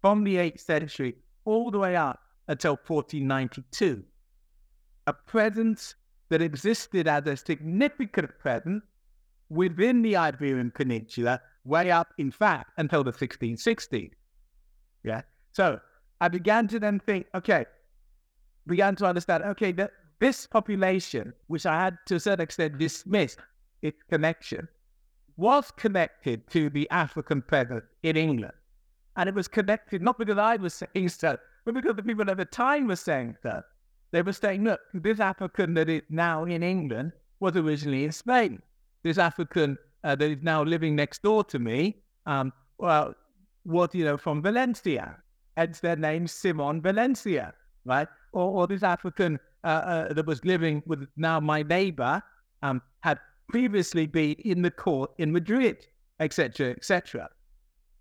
from 0.00 0.24
the 0.24 0.36
8th 0.36 0.60
century 0.60 1.14
all 1.44 1.70
the 1.70 1.78
way 1.78 1.96
up 1.96 2.20
until 2.48 2.72
1492. 2.86 4.02
A 5.06 5.12
presence 5.12 5.94
that 6.28 6.40
existed 6.40 7.06
as 7.06 7.26
a 7.26 7.36
significant 7.36 8.30
presence 8.38 8.82
within 9.50 10.00
the 10.02 10.16
Iberian 10.16 10.70
Peninsula, 10.70 11.40
way 11.64 11.90
up, 11.90 12.08
in 12.18 12.30
fact, 12.30 12.70
until 12.78 13.04
the 13.04 13.12
1660s. 13.12 14.10
Yeah. 15.04 15.22
So 15.52 15.78
I 16.20 16.28
began 16.28 16.68
to 16.68 16.80
then 16.80 17.00
think, 17.00 17.26
okay, 17.34 17.66
began 18.66 18.96
to 18.96 19.04
understand, 19.04 19.44
okay, 19.44 19.72
that 19.72 19.90
this 20.20 20.46
population, 20.46 21.34
which 21.48 21.66
I 21.66 21.82
had 21.82 21.98
to 22.06 22.16
a 22.16 22.20
certain 22.20 22.44
extent 22.44 22.78
dismissed 22.78 23.40
its 23.82 23.98
connection, 24.08 24.68
was 25.36 25.70
connected 25.76 26.48
to 26.50 26.70
the 26.70 26.88
African 26.90 27.42
presence 27.42 27.84
in 28.02 28.16
England. 28.16 28.54
And 29.16 29.28
it 29.28 29.34
was 29.34 29.48
connected 29.48 30.02
not 30.02 30.18
because 30.18 30.38
I 30.38 30.56
was 30.56 30.74
saying 30.74 31.08
so, 31.08 31.36
but 31.64 31.74
because 31.74 31.96
the 31.96 32.02
people 32.02 32.28
at 32.30 32.36
the 32.36 32.44
time 32.44 32.86
were 32.86 32.96
saying 32.96 33.36
that. 33.42 33.64
They 34.10 34.20
were 34.20 34.32
saying, 34.34 34.64
look, 34.64 34.80
this 34.92 35.20
African 35.20 35.72
that 35.74 35.88
is 35.88 36.02
now 36.10 36.44
in 36.44 36.62
England 36.62 37.12
was 37.40 37.56
originally 37.56 38.04
in 38.04 38.12
Spain. 38.12 38.60
This 39.02 39.16
African 39.16 39.78
uh, 40.04 40.14
that 40.16 40.30
is 40.30 40.42
now 40.42 40.62
living 40.62 40.94
next 40.94 41.22
door 41.22 41.42
to 41.44 41.58
me, 41.58 41.96
um, 42.26 42.52
well, 42.78 43.14
was, 43.64 43.88
you 43.94 44.04
know, 44.04 44.18
from 44.18 44.42
Valencia. 44.42 45.16
Hence 45.56 45.80
their 45.80 45.96
name, 45.96 46.26
Simon 46.26 46.82
Valencia, 46.82 47.54
right? 47.84 48.08
Or, 48.32 48.62
or 48.62 48.66
this 48.66 48.82
African 48.82 49.38
uh, 49.64 49.66
uh, 49.66 50.12
that 50.12 50.26
was 50.26 50.44
living 50.44 50.82
with 50.86 51.06
now 51.16 51.40
my 51.40 51.62
neighbor 51.62 52.22
um, 52.62 52.82
had 53.00 53.18
previously 53.52 54.06
been 54.06 54.34
in 54.38 54.62
the 54.62 54.70
court 54.70 55.10
in 55.18 55.30
Madrid, 55.30 55.86
etc., 56.18 56.70
etc. 56.70 57.28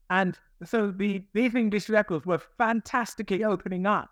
And 0.09 0.39
so 0.63 0.91
the, 0.91 1.23
these 1.33 1.53
English 1.53 1.89
records 1.89 2.25
were 2.25 2.41
fantastically 2.57 3.43
opening 3.43 3.85
up 3.85 4.09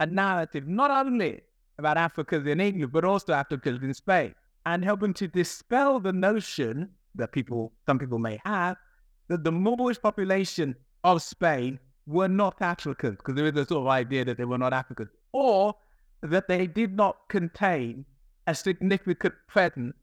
a 0.00 0.06
narrative, 0.06 0.66
not 0.66 0.90
only 0.90 1.40
about 1.78 1.96
Africans 1.96 2.46
in 2.48 2.60
England, 2.60 2.92
but 2.92 3.04
also 3.04 3.32
Africans 3.32 3.82
in 3.82 3.94
Spain, 3.94 4.34
and 4.66 4.84
helping 4.84 5.14
to 5.14 5.28
dispel 5.28 6.00
the 6.00 6.12
notion 6.12 6.90
that 7.14 7.30
people, 7.30 7.72
some 7.86 7.98
people 7.98 8.18
may 8.18 8.40
have, 8.44 8.76
that 9.28 9.44
the 9.44 9.52
Moorish 9.52 10.00
population 10.02 10.74
of 11.04 11.22
Spain 11.22 11.78
were 12.06 12.28
not 12.28 12.60
Africans, 12.60 13.18
because 13.18 13.36
there 13.36 13.46
is 13.46 13.56
a 13.56 13.64
sort 13.64 13.82
of 13.82 13.86
idea 13.86 14.24
that 14.24 14.36
they 14.36 14.44
were 14.44 14.58
not 14.58 14.72
Africans, 14.72 15.10
or 15.32 15.74
that 16.22 16.48
they 16.48 16.66
did 16.66 16.96
not 16.96 17.16
contain 17.28 18.04
a 18.48 18.54
significant 18.54 19.34
presence 19.46 19.94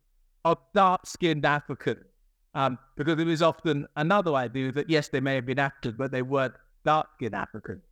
of 0.46 0.58
dark-skinned 0.74 1.46
Africans 1.46 2.06
um, 2.54 2.78
because 2.96 3.18
there 3.18 3.30
is 3.30 3.42
often 3.42 3.88
another 3.96 4.34
idea 4.36 4.72
that 4.72 4.90
yes, 4.90 5.10
they 5.10 5.20
may 5.20 5.36
have 5.36 5.46
been 5.46 5.60
Africans, 5.60 5.96
but 5.98 6.12
they 6.12 6.22
weren't 6.22 6.56
dark-skinned 6.86 7.36
Africans. 7.36 7.84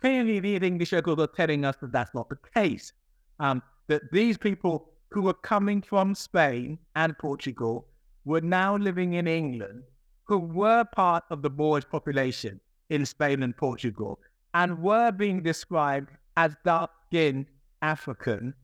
Clearly, 0.00 0.40
the 0.40 0.66
English 0.66 0.92
records 0.92 1.20
are 1.20 1.26
telling 1.26 1.64
us 1.64 1.76
that 1.80 1.92
that's 1.92 2.14
not 2.14 2.28
the 2.28 2.38
case. 2.54 2.92
Um, 3.38 3.62
that 3.88 4.02
these 4.12 4.36
people 4.38 4.90
who 5.10 5.22
were 5.22 5.34
coming 5.34 5.82
from 5.82 6.14
Spain 6.14 6.78
and 6.96 7.16
Portugal 7.18 7.86
were 8.24 8.40
now 8.40 8.76
living 8.76 9.14
in 9.14 9.26
England, 9.26 9.82
who 10.24 10.38
were 10.38 10.84
part 10.84 11.24
of 11.30 11.42
the 11.42 11.50
Moorish 11.50 11.88
population 11.88 12.60
in 12.88 13.04
Spain 13.04 13.42
and 13.42 13.56
Portugal, 13.56 14.18
and 14.54 14.80
were 14.80 15.12
being 15.12 15.42
described 15.42 16.10
as 16.36 16.54
dark 16.64 16.90
skinned 17.06 17.46
African, 17.82 18.54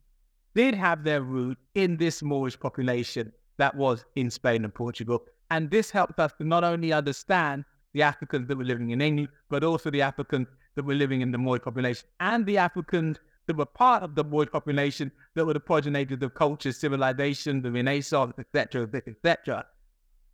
did 0.56 0.74
have 0.74 1.04
their 1.04 1.20
root 1.20 1.58
in 1.74 1.98
this 1.98 2.22
Moorish 2.22 2.58
population 2.58 3.30
that 3.58 3.76
was 3.76 4.06
in 4.16 4.30
Spain 4.30 4.64
and 4.64 4.74
Portugal. 4.74 5.22
And 5.50 5.70
this 5.70 5.90
helped 5.90 6.18
us 6.18 6.32
to 6.38 6.44
not 6.44 6.64
only 6.64 6.94
understand 6.94 7.64
the 7.92 8.02
Africans 8.02 8.48
that 8.48 8.56
were 8.56 8.64
living 8.64 8.90
in 8.90 9.02
England, 9.02 9.28
but 9.50 9.62
also 9.62 9.90
the 9.90 10.00
Africans 10.00 10.48
that 10.74 10.84
were 10.84 10.94
living 10.94 11.20
in 11.20 11.30
the 11.30 11.36
Moorish 11.36 11.62
population 11.62 12.08
and 12.20 12.46
the 12.46 12.56
Africans 12.56 13.18
that 13.46 13.56
were 13.56 13.66
part 13.66 14.02
of 14.02 14.14
the 14.14 14.24
Moorish 14.24 14.50
population 14.50 15.12
that 15.34 15.44
were 15.44 15.52
the 15.52 15.60
progenitors 15.60 16.22
of 16.22 16.32
culture, 16.34 16.72
civilization, 16.72 17.60
the 17.60 17.70
Renaissance, 17.70 18.32
etc., 18.38 18.88
etc. 19.06 19.66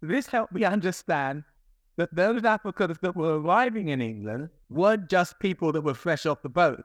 This 0.00 0.26
helped 0.26 0.52
me 0.52 0.64
understand 0.64 1.42
that 1.96 2.14
those 2.14 2.44
Africans 2.44 2.96
that 3.02 3.16
were 3.16 3.40
arriving 3.40 3.88
in 3.88 4.00
England 4.00 4.50
weren't 4.70 5.10
just 5.10 5.40
people 5.40 5.72
that 5.72 5.82
were 5.82 5.94
fresh 5.94 6.26
off 6.26 6.42
the 6.42 6.48
boat, 6.48 6.84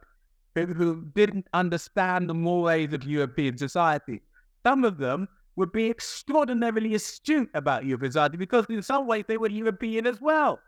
who 0.66 1.06
didn't 1.16 1.48
understand 1.54 2.30
the 2.30 2.34
mores 2.34 2.94
of 2.94 3.04
European 3.04 3.58
society. 3.58 4.22
Some 4.66 4.84
of 4.84 4.98
them 4.98 5.28
would 5.56 5.72
be 5.72 5.90
extraordinarily 5.90 6.96
astute 6.96 7.50
about 7.54 7.86
European 7.86 8.12
society 8.12 8.38
because 8.38 8.66
in 8.70 8.82
some 8.82 9.08
ways 9.08 9.26
they 9.28 9.38
were 9.38 9.50
European 9.50 10.08
as 10.08 10.22
well. 10.22 10.60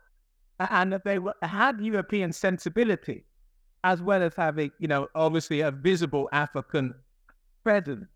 And 0.58 0.92
that 0.92 1.04
they 1.04 1.18
were, 1.18 1.34
had 1.42 1.80
European 1.80 2.32
sensibility 2.32 3.24
as 3.84 4.02
well 4.02 4.22
as 4.22 4.34
having, 4.36 4.70
you 4.78 4.88
know, 4.88 5.08
obviously 5.14 5.60
a 5.60 5.70
visible 5.70 6.28
African 6.32 6.94
presence. 7.62 8.06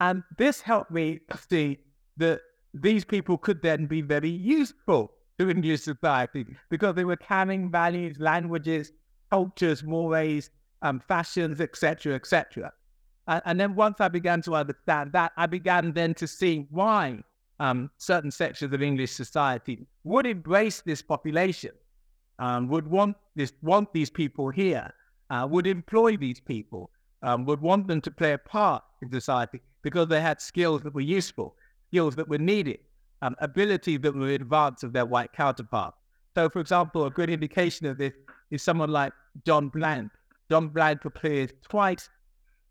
And 0.00 0.22
this 0.36 0.60
helped 0.60 0.90
me 0.90 1.20
see 1.48 1.78
that 2.18 2.40
these 2.74 3.04
people 3.04 3.38
could 3.38 3.62
then 3.62 3.86
be 3.86 4.02
very 4.02 4.28
useful 4.28 5.12
to 5.38 5.48
Indian 5.48 5.78
society 5.78 6.44
because 6.70 6.94
they 6.94 7.04
were 7.04 7.16
carrying 7.16 7.70
values, 7.70 8.18
languages, 8.18 8.92
cultures, 9.30 9.82
mores, 9.82 10.50
um, 10.84 11.00
fashions, 11.08 11.60
etc., 11.60 12.14
etc. 12.14 12.72
And 13.26 13.58
then 13.58 13.74
once 13.74 14.00
I 14.00 14.08
began 14.08 14.42
to 14.42 14.54
understand 14.54 15.12
that, 15.14 15.32
I 15.36 15.46
began 15.46 15.92
then 15.92 16.12
to 16.14 16.26
see 16.28 16.66
why 16.70 17.22
um, 17.58 17.90
certain 17.96 18.30
sections 18.30 18.72
of 18.74 18.82
English 18.82 19.12
society 19.12 19.86
would 20.04 20.26
embrace 20.26 20.82
this 20.82 21.00
population, 21.00 21.70
um, 22.38 22.68
would 22.68 22.86
want 22.86 23.16
this, 23.34 23.54
want 23.62 23.92
these 23.94 24.10
people 24.10 24.50
here, 24.50 24.92
uh, 25.30 25.46
would 25.50 25.66
employ 25.66 26.18
these 26.18 26.38
people, 26.38 26.90
um, 27.22 27.46
would 27.46 27.62
want 27.62 27.88
them 27.88 28.02
to 28.02 28.10
play 28.10 28.34
a 28.34 28.38
part 28.38 28.84
in 29.00 29.10
society 29.10 29.62
because 29.80 30.08
they 30.08 30.20
had 30.20 30.38
skills 30.40 30.82
that 30.82 30.94
were 30.94 31.00
useful, 31.00 31.56
skills 31.88 32.14
that 32.16 32.28
were 32.28 32.38
needed, 32.38 32.80
um, 33.22 33.34
ability 33.40 33.96
that 33.96 34.14
were 34.14 34.28
in 34.28 34.42
advance 34.42 34.82
of 34.82 34.92
their 34.92 35.06
white 35.06 35.32
counterparts. 35.32 35.96
So, 36.34 36.50
for 36.50 36.60
example, 36.60 37.06
a 37.06 37.10
good 37.10 37.30
indication 37.30 37.86
of 37.86 37.96
this 37.96 38.12
is 38.50 38.62
someone 38.62 38.90
like 38.90 39.14
John 39.46 39.70
Blanke. 39.70 40.10
John 40.50 40.70
Blanke 40.70 41.04
appeared 41.06 41.52
twice 41.62 42.08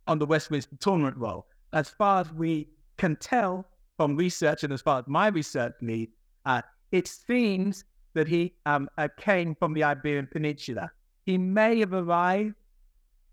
on 0.08 0.20
the 0.20 0.26
Westminster 0.26 0.76
Tournament 0.80 1.18
Roll. 1.18 1.46
As 1.74 1.90
far 1.90 2.22
as 2.22 2.32
we 2.34 2.68
can 2.98 3.16
tell 3.16 3.66
from 3.98 4.16
research, 4.16 4.64
and 4.64 4.74
as 4.74 4.82
far 4.82 5.00
as 5.00 5.06
my 5.08 5.28
research 5.28 5.74
leads, 5.82 6.12
uh, 6.46 6.62
it 6.92 7.08
seems 7.08 7.86
that 8.14 8.28
he 8.28 8.54
um, 8.66 8.90
uh, 8.98 9.08
came 9.18 9.56
from 9.56 9.74
the 9.74 9.84
Iberian 9.84 10.28
Peninsula. 10.32 10.92
He 11.26 11.38
may 11.38 11.80
have 11.80 11.94
arrived, 11.94 12.56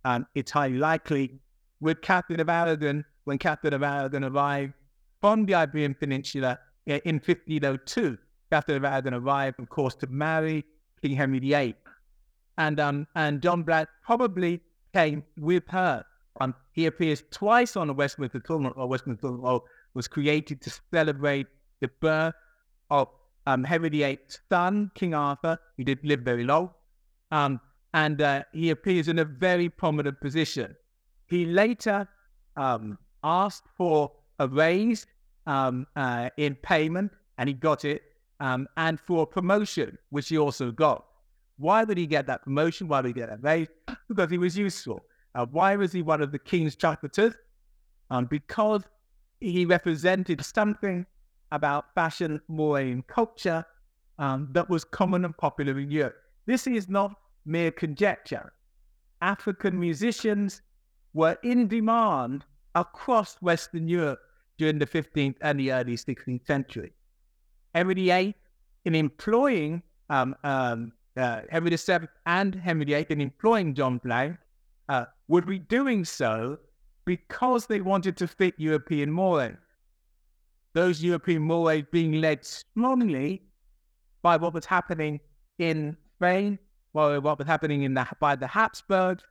um, 0.04 0.26
it's 0.34 0.50
highly 0.50 0.78
likely, 0.78 1.38
with 1.80 2.00
Catherine 2.02 2.40
of 2.40 2.48
Aragon 2.48 3.04
when 3.24 3.38
Catherine 3.38 3.74
of 3.74 3.82
Aragon 3.82 4.24
arrived 4.24 4.72
from 5.20 5.44
the 5.44 5.54
Iberian 5.54 5.94
Peninsula 5.94 6.58
in 6.86 7.16
1502. 7.16 8.16
Catherine 8.50 8.78
of 8.78 8.84
Aragon 8.84 9.14
arrived, 9.14 9.60
of 9.60 9.68
course, 9.68 9.94
to 9.96 10.06
marry 10.06 10.64
King 11.02 11.16
Henry 11.16 11.38
VIII. 11.38 11.74
And, 12.60 12.78
um, 12.78 13.06
and 13.14 13.40
John 13.40 13.64
Blanke 13.64 13.88
probably 14.04 14.60
came 14.92 15.24
with 15.38 15.62
her. 15.68 16.04
Um, 16.42 16.54
he 16.72 16.84
appears 16.84 17.22
twice 17.30 17.74
on 17.74 17.86
the 17.86 17.94
Westminster 17.94 18.38
Tournament, 18.38 18.74
or 18.76 18.86
Westminster 18.86 19.28
Tournament 19.28 19.62
was 19.94 20.06
created 20.06 20.60
to 20.60 20.70
celebrate 20.92 21.46
the 21.80 21.88
birth 22.00 22.34
of 22.90 23.08
um, 23.46 23.64
Henry 23.64 23.88
VIII's 23.88 24.40
son, 24.50 24.90
King 24.94 25.14
Arthur, 25.14 25.58
who 25.78 25.84
did 25.84 26.04
live 26.04 26.20
very 26.20 26.44
long. 26.44 26.70
Um, 27.30 27.60
and 27.94 28.20
uh, 28.20 28.42
he 28.52 28.68
appears 28.68 29.08
in 29.08 29.18
a 29.20 29.24
very 29.24 29.70
prominent 29.70 30.20
position. 30.20 30.76
He 31.28 31.46
later 31.46 32.06
um, 32.56 32.98
asked 33.24 33.64
for 33.74 34.12
a 34.38 34.46
raise 34.46 35.06
um, 35.46 35.86
uh, 35.96 36.28
in 36.36 36.56
payment, 36.56 37.10
and 37.38 37.48
he 37.48 37.54
got 37.54 37.86
it, 37.86 38.02
um, 38.38 38.68
and 38.76 39.00
for 39.00 39.22
a 39.22 39.26
promotion, 39.26 39.96
which 40.10 40.28
he 40.28 40.36
also 40.36 40.70
got. 40.70 41.06
Why 41.60 41.84
did 41.84 41.98
he 41.98 42.06
get 42.06 42.26
that 42.26 42.42
promotion? 42.42 42.88
Why 42.88 43.02
did 43.02 43.08
he 43.08 43.14
get 43.14 43.28
that 43.28 43.42
raise? 43.42 43.68
Because 44.08 44.30
he 44.30 44.38
was 44.38 44.56
useful. 44.56 45.04
Uh, 45.34 45.46
why 45.50 45.76
was 45.76 45.92
he 45.92 46.00
one 46.00 46.22
of 46.22 46.32
the 46.32 46.38
king's 46.38 46.74
chocolatiers? 46.74 47.34
Um, 48.10 48.24
because 48.24 48.82
he 49.40 49.66
represented 49.66 50.44
something 50.44 51.04
about 51.52 51.94
fashion, 51.94 52.40
more 52.48 52.80
in 52.80 53.02
culture 53.02 53.64
um, 54.18 54.48
that 54.52 54.68
was 54.70 54.84
common 54.84 55.24
and 55.24 55.36
popular 55.36 55.78
in 55.78 55.90
Europe. 55.90 56.16
This 56.46 56.66
is 56.66 56.88
not 56.88 57.14
mere 57.44 57.70
conjecture. 57.70 58.52
African 59.20 59.78
musicians 59.78 60.62
were 61.12 61.36
in 61.42 61.68
demand 61.68 62.44
across 62.74 63.36
Western 63.42 63.86
Europe 63.86 64.20
during 64.56 64.78
the 64.78 64.86
15th 64.86 65.36
and 65.42 65.60
the 65.60 65.72
early 65.72 65.96
16th 65.96 66.46
century. 66.46 66.92
Henry 67.74 67.94
VIII, 67.94 68.34
in 68.86 68.94
employing 68.94 69.82
um, 70.08 70.34
um, 70.42 70.92
uh, 71.16 71.42
Henry 71.50 71.70
VII 71.70 72.06
and 72.26 72.54
Henry 72.54 72.84
VIII 72.84 73.06
in 73.10 73.20
employing 73.20 73.74
John 73.74 74.00
Blanke, 74.00 74.38
uh, 74.88 75.04
would 75.28 75.46
be 75.46 75.58
doing 75.58 76.04
so 76.04 76.58
because 77.04 77.66
they 77.66 77.80
wanted 77.80 78.16
to 78.18 78.26
fit 78.26 78.54
European 78.58 79.10
mores. 79.10 79.56
Those 80.72 81.02
European 81.02 81.42
mores 81.42 81.84
being 81.90 82.20
led 82.20 82.44
strongly 82.44 83.42
by 84.22 84.36
what 84.36 84.54
was 84.54 84.66
happening 84.66 85.20
in 85.58 85.96
Spain, 86.16 86.58
by 86.92 87.18
what 87.18 87.38
was 87.38 87.46
happening 87.46 87.82
in 87.82 87.94
the, 87.94 88.06
by 88.20 88.36
the 88.36 88.46
Habsburgs, 88.46 89.24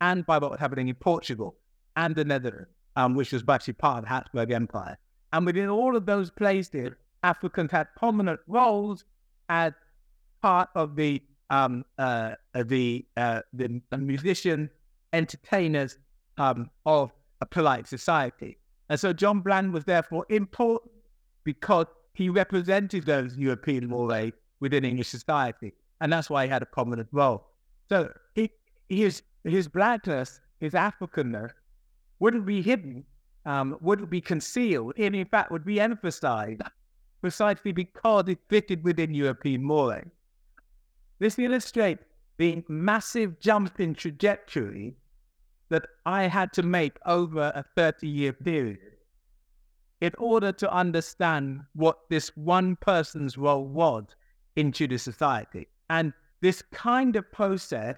and 0.00 0.24
by 0.26 0.38
what 0.38 0.50
was 0.50 0.60
happening 0.60 0.88
in 0.88 0.94
Portugal 0.94 1.56
and 1.96 2.14
the 2.14 2.24
Netherlands 2.24 2.70
um, 2.98 3.14
which 3.14 3.32
was 3.32 3.44
actually 3.48 3.74
part 3.74 3.98
of 3.98 4.04
the 4.04 4.08
Habsburg 4.08 4.50
Empire. 4.50 4.98
And 5.32 5.46
within 5.46 5.68
all 5.68 5.94
of 5.94 6.04
those 6.04 6.30
places, 6.30 6.90
Africans 7.22 7.70
had 7.70 7.86
prominent 7.96 8.40
roles 8.48 9.04
as 9.48 9.72
part 10.42 10.68
of 10.74 10.96
the 10.96 11.22
um, 11.50 11.84
uh, 11.98 12.34
the, 12.54 13.06
uh, 13.16 13.40
the 13.52 13.80
musicians, 13.96 14.70
entertainers 15.12 15.98
um, 16.36 16.70
of 16.84 17.10
a 17.40 17.46
polite 17.46 17.86
society. 17.88 18.58
And 18.90 18.98
so 18.98 19.12
John 19.12 19.42
Blanke 19.42 19.72
was 19.72 19.84
therefore 19.84 20.26
important 20.28 20.92
because 21.44 21.86
he 22.14 22.28
represented 22.28 23.06
those 23.06 23.36
European 23.36 23.88
mores 23.88 24.32
within 24.60 24.84
English 24.84 25.08
society. 25.08 25.72
And 26.00 26.12
that's 26.12 26.28
why 26.30 26.44
he 26.44 26.50
had 26.50 26.62
a 26.62 26.66
prominent 26.66 27.08
role. 27.12 27.46
So 27.88 28.12
he, 28.34 28.50
his, 28.88 29.22
his 29.44 29.68
blackness, 29.68 30.40
his 30.60 30.72
Africanness, 30.72 31.52
wouldn't 32.18 32.44
be 32.44 32.60
hidden, 32.60 33.04
um, 33.46 33.76
wouldn't 33.80 34.10
be 34.10 34.20
concealed, 34.20 34.94
and 34.98 35.14
in 35.14 35.24
fact 35.24 35.50
would 35.50 35.64
be 35.64 35.80
emphasized 35.80 36.60
precisely 37.20 37.72
because 37.72 38.28
it 38.28 38.38
fitted 38.48 38.84
within 38.84 39.14
European 39.14 39.62
mores. 39.62 40.04
This 41.18 41.38
illustrates 41.38 42.04
the 42.36 42.62
massive 42.68 43.40
jump 43.40 43.80
in 43.80 43.94
trajectory 43.94 44.94
that 45.68 45.86
I 46.06 46.24
had 46.24 46.52
to 46.54 46.62
make 46.62 46.98
over 47.04 47.52
a 47.54 47.64
30 47.76 48.08
year 48.08 48.32
period 48.32 48.78
in 50.00 50.12
order 50.16 50.52
to 50.52 50.72
understand 50.72 51.60
what 51.74 51.98
this 52.08 52.28
one 52.36 52.76
person's 52.76 53.36
role 53.36 53.66
was 53.66 54.04
in 54.56 54.70
Tudor 54.72 54.98
society. 54.98 55.66
And 55.90 56.12
this 56.40 56.62
kind 56.72 57.16
of 57.16 57.30
process 57.32 57.96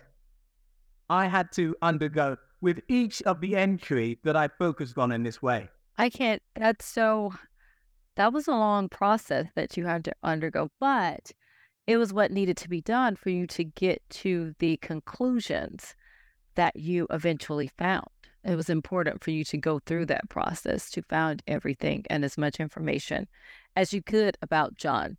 I 1.10 1.26
had 1.26 1.52
to 1.52 1.76
undergo 1.82 2.36
with 2.60 2.80
each 2.88 3.22
of 3.22 3.40
the 3.40 3.56
entries 3.56 4.18
that 4.24 4.36
I 4.36 4.48
focused 4.48 4.96
on 4.96 5.12
in 5.12 5.22
this 5.22 5.42
way. 5.42 5.68
I 5.98 6.08
can't, 6.08 6.42
that's 6.56 6.86
so, 6.86 7.34
that 8.16 8.32
was 8.32 8.48
a 8.48 8.52
long 8.52 8.88
process 8.88 9.46
that 9.54 9.76
you 9.76 9.84
had 9.84 10.04
to 10.04 10.12
undergo, 10.22 10.70
but 10.80 11.32
it 11.86 11.96
was 11.96 12.12
what 12.12 12.30
needed 12.30 12.56
to 12.58 12.68
be 12.68 12.80
done 12.80 13.16
for 13.16 13.30
you 13.30 13.46
to 13.48 13.64
get 13.64 14.02
to 14.10 14.54
the 14.58 14.76
conclusions 14.78 15.94
that 16.54 16.76
you 16.76 17.06
eventually 17.10 17.70
found. 17.78 18.06
It 18.44 18.56
was 18.56 18.70
important 18.70 19.22
for 19.22 19.30
you 19.30 19.44
to 19.44 19.58
go 19.58 19.80
through 19.80 20.06
that 20.06 20.28
process 20.28 20.90
to 20.92 21.02
find 21.02 21.42
everything 21.46 22.04
and 22.08 22.24
as 22.24 22.38
much 22.38 22.58
information 22.60 23.28
as 23.76 23.92
you 23.92 24.02
could 24.02 24.36
about 24.40 24.76
John 24.76 25.16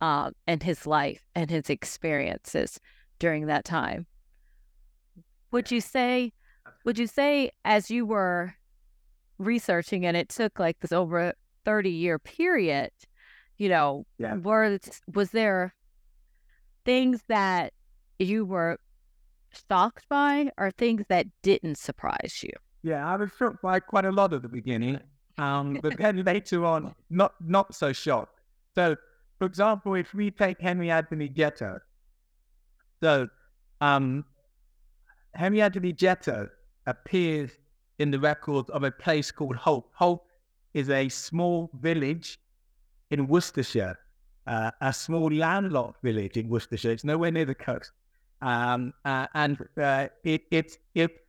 um, 0.00 0.32
and 0.46 0.62
his 0.62 0.86
life 0.86 1.22
and 1.34 1.50
his 1.50 1.68
experiences 1.68 2.78
during 3.18 3.46
that 3.46 3.64
time. 3.64 4.06
Would 5.50 5.70
you 5.70 5.80
say 5.80 6.32
would 6.84 6.98
you 6.98 7.06
say, 7.06 7.50
as 7.64 7.90
you 7.90 8.06
were 8.06 8.54
researching, 9.38 10.06
and 10.06 10.16
it 10.16 10.28
took 10.28 10.58
like 10.58 10.78
this 10.80 10.92
over 10.92 11.18
a 11.18 11.34
30 11.64 11.90
year 11.90 12.18
period, 12.18 12.90
you 13.58 13.68
know, 13.68 14.06
Yeah. 14.18 14.36
were 14.36 14.78
was 15.12 15.30
there 15.30 15.74
things 16.84 17.22
that 17.28 17.72
you 18.18 18.44
were 18.44 18.78
shocked 19.68 20.08
by 20.08 20.50
or 20.58 20.70
things 20.70 21.04
that 21.08 21.26
didn't 21.42 21.78
surprise 21.78 22.40
you? 22.42 22.52
Yeah, 22.82 23.06
I 23.06 23.16
was 23.16 23.30
shocked 23.38 23.62
by 23.62 23.80
quite 23.80 24.04
a 24.04 24.12
lot 24.12 24.32
at 24.32 24.42
the 24.42 24.48
beginning, 24.48 25.00
um, 25.38 25.78
but 25.82 25.96
then 25.98 26.24
later 26.24 26.64
on, 26.64 26.94
not 27.10 27.34
not 27.40 27.74
so 27.74 27.92
shocked. 27.92 28.40
So, 28.74 28.96
for 29.38 29.46
example, 29.46 29.94
if 29.94 30.14
we 30.14 30.30
take 30.30 30.60
Henry 30.60 30.90
Anthony 30.90 31.28
Jetto, 31.28 31.80
so 33.02 33.28
um, 33.80 34.24
Henry 35.34 35.62
Anthony 35.62 35.92
Jetto 35.92 36.48
appears 36.86 37.50
in 37.98 38.10
the 38.10 38.18
records 38.18 38.70
of 38.70 38.82
a 38.82 38.90
place 38.90 39.30
called 39.30 39.56
Holt. 39.56 39.88
Holt 39.92 40.24
is 40.74 40.88
a 40.88 41.08
small 41.08 41.70
village 41.80 42.38
in 43.10 43.26
Worcestershire, 43.26 43.98
uh, 44.46 44.70
a 44.80 44.92
small 44.92 45.30
landlocked 45.30 46.02
village 46.02 46.36
in 46.36 46.48
Worcestershire. 46.48 46.92
It's 46.92 47.04
nowhere 47.04 47.30
near 47.30 47.44
the 47.44 47.54
coast, 47.54 47.92
um, 48.42 48.92
uh, 49.04 49.26
and 49.34 49.58
uh, 49.80 50.08
it 50.24 50.42
it 50.50 50.78
it 50.94 51.26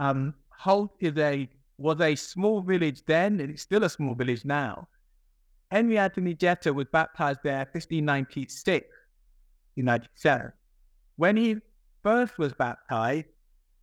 um, 0.00 0.34
Holt 0.50 0.92
is 1.00 1.16
a 1.16 1.48
was 1.78 2.00
a 2.00 2.14
small 2.14 2.60
village 2.60 3.02
then, 3.06 3.40
and 3.40 3.50
it's 3.50 3.62
still 3.62 3.84
a 3.84 3.90
small 3.90 4.14
village 4.14 4.44
now. 4.44 4.88
Henry 5.70 5.98
Anthony 5.98 6.34
Jetto 6.34 6.74
was 6.74 6.86
baptized 6.90 7.40
there 7.44 7.58
1596, 7.72 8.86
97. 9.76 10.52
When 11.16 11.36
he 11.36 11.56
first 12.02 12.38
was 12.38 12.52
baptized, 12.54 13.26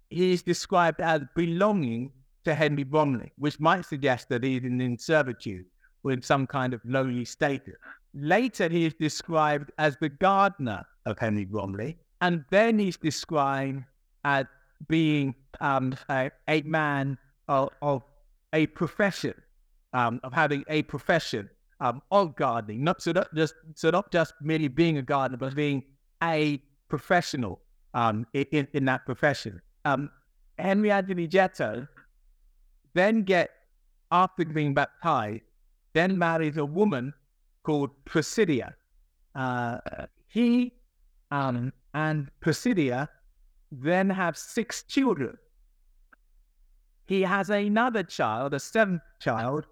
he 0.09 0.33
is 0.33 0.41
described 0.41 0.99
as 0.99 1.21
belonging 1.35 2.11
to 2.43 2.55
Henry 2.55 2.83
Bromley, 2.83 3.31
which 3.37 3.59
might 3.59 3.85
suggest 3.85 4.29
that 4.29 4.43
he's 4.43 4.63
in 4.63 4.97
servitude 4.97 5.65
or 6.03 6.11
in 6.11 6.21
some 6.21 6.47
kind 6.47 6.73
of 6.73 6.81
lowly 6.85 7.25
status. 7.25 7.75
Later, 8.15 8.69
he 8.69 8.85
is 8.85 8.93
described 8.93 9.71
as 9.77 9.97
the 9.97 10.07
gardener 10.09 10.85
of 11.05 11.19
Henry 11.19 11.43
Bromley, 11.43 11.97
and 12.21 12.45
then 12.49 12.79
he's 12.79 12.95
described 12.95 13.83
as 14.23 14.45
being 14.87 15.35
um, 15.59 15.95
a, 16.09 16.31
a 16.47 16.61
man 16.61 17.17
of, 17.49 17.69
of, 17.81 18.03
a 18.53 18.67
profession, 18.67 19.33
um, 19.91 20.21
of 20.23 20.31
having 20.31 20.63
a 20.69 20.81
profession 20.83 21.49
um, 21.81 22.01
of 22.09 22.37
gardening, 22.37 22.85
not 22.85 23.01
so 23.01 23.11
not 23.11 23.27
just 23.35 23.53
so 23.73 23.89
not 23.89 24.09
just 24.13 24.33
merely 24.41 24.69
being 24.69 24.97
a 24.97 25.01
gardener, 25.01 25.37
but 25.37 25.53
being 25.53 25.83
a 26.23 26.61
professional 26.87 27.59
um, 27.93 28.25
in, 28.33 28.65
in 28.73 28.85
that 28.85 29.05
profession. 29.05 29.61
Um, 29.83 30.09
Henry 30.57 30.89
Anthony 30.89 31.27
Jetto 31.27 31.85
then 32.93 33.23
get 33.23 33.51
after 34.09 34.45
being 34.45 34.73
baptized, 34.73 35.41
then 35.93 36.17
marries 36.17 36.55
a 36.55 36.65
woman 36.65 37.13
called 37.65 37.89
Presidia. 38.05 38.73
Uh, 39.33 39.79
he 40.27 40.71
um, 41.31 41.73
and 41.93 42.29
Presidia 42.41 43.07
then 43.71 44.09
have 44.09 44.37
six 44.37 44.83
children. 44.83 45.37
He 47.07 47.21
has 47.21 47.49
another 47.49 48.03
child, 48.03 48.53
a 48.53 48.59
seventh 48.59 49.01
child, 49.19 49.65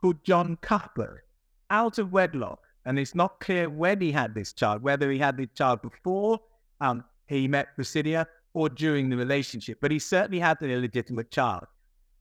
called 0.00 0.22
John 0.24 0.56
Cuthbert, 0.60 1.24
out 1.70 1.98
of 1.98 2.12
wedlock. 2.12 2.60
And 2.84 2.98
it's 2.98 3.14
not 3.14 3.40
clear 3.40 3.68
when 3.68 4.00
he 4.00 4.12
had 4.12 4.34
this 4.34 4.52
child, 4.52 4.82
whether 4.82 5.10
he 5.10 5.18
had 5.18 5.36
this 5.36 5.48
child 5.54 5.82
before 5.82 6.40
um, 6.80 7.04
he 7.26 7.48
met 7.48 7.76
Presidia 7.76 8.26
or 8.54 8.68
during 8.68 9.08
the 9.08 9.16
relationship. 9.16 9.78
But 9.80 9.90
he 9.90 9.98
certainly 9.98 10.38
had 10.38 10.60
an 10.62 10.70
illegitimate 10.70 11.30
child. 11.30 11.64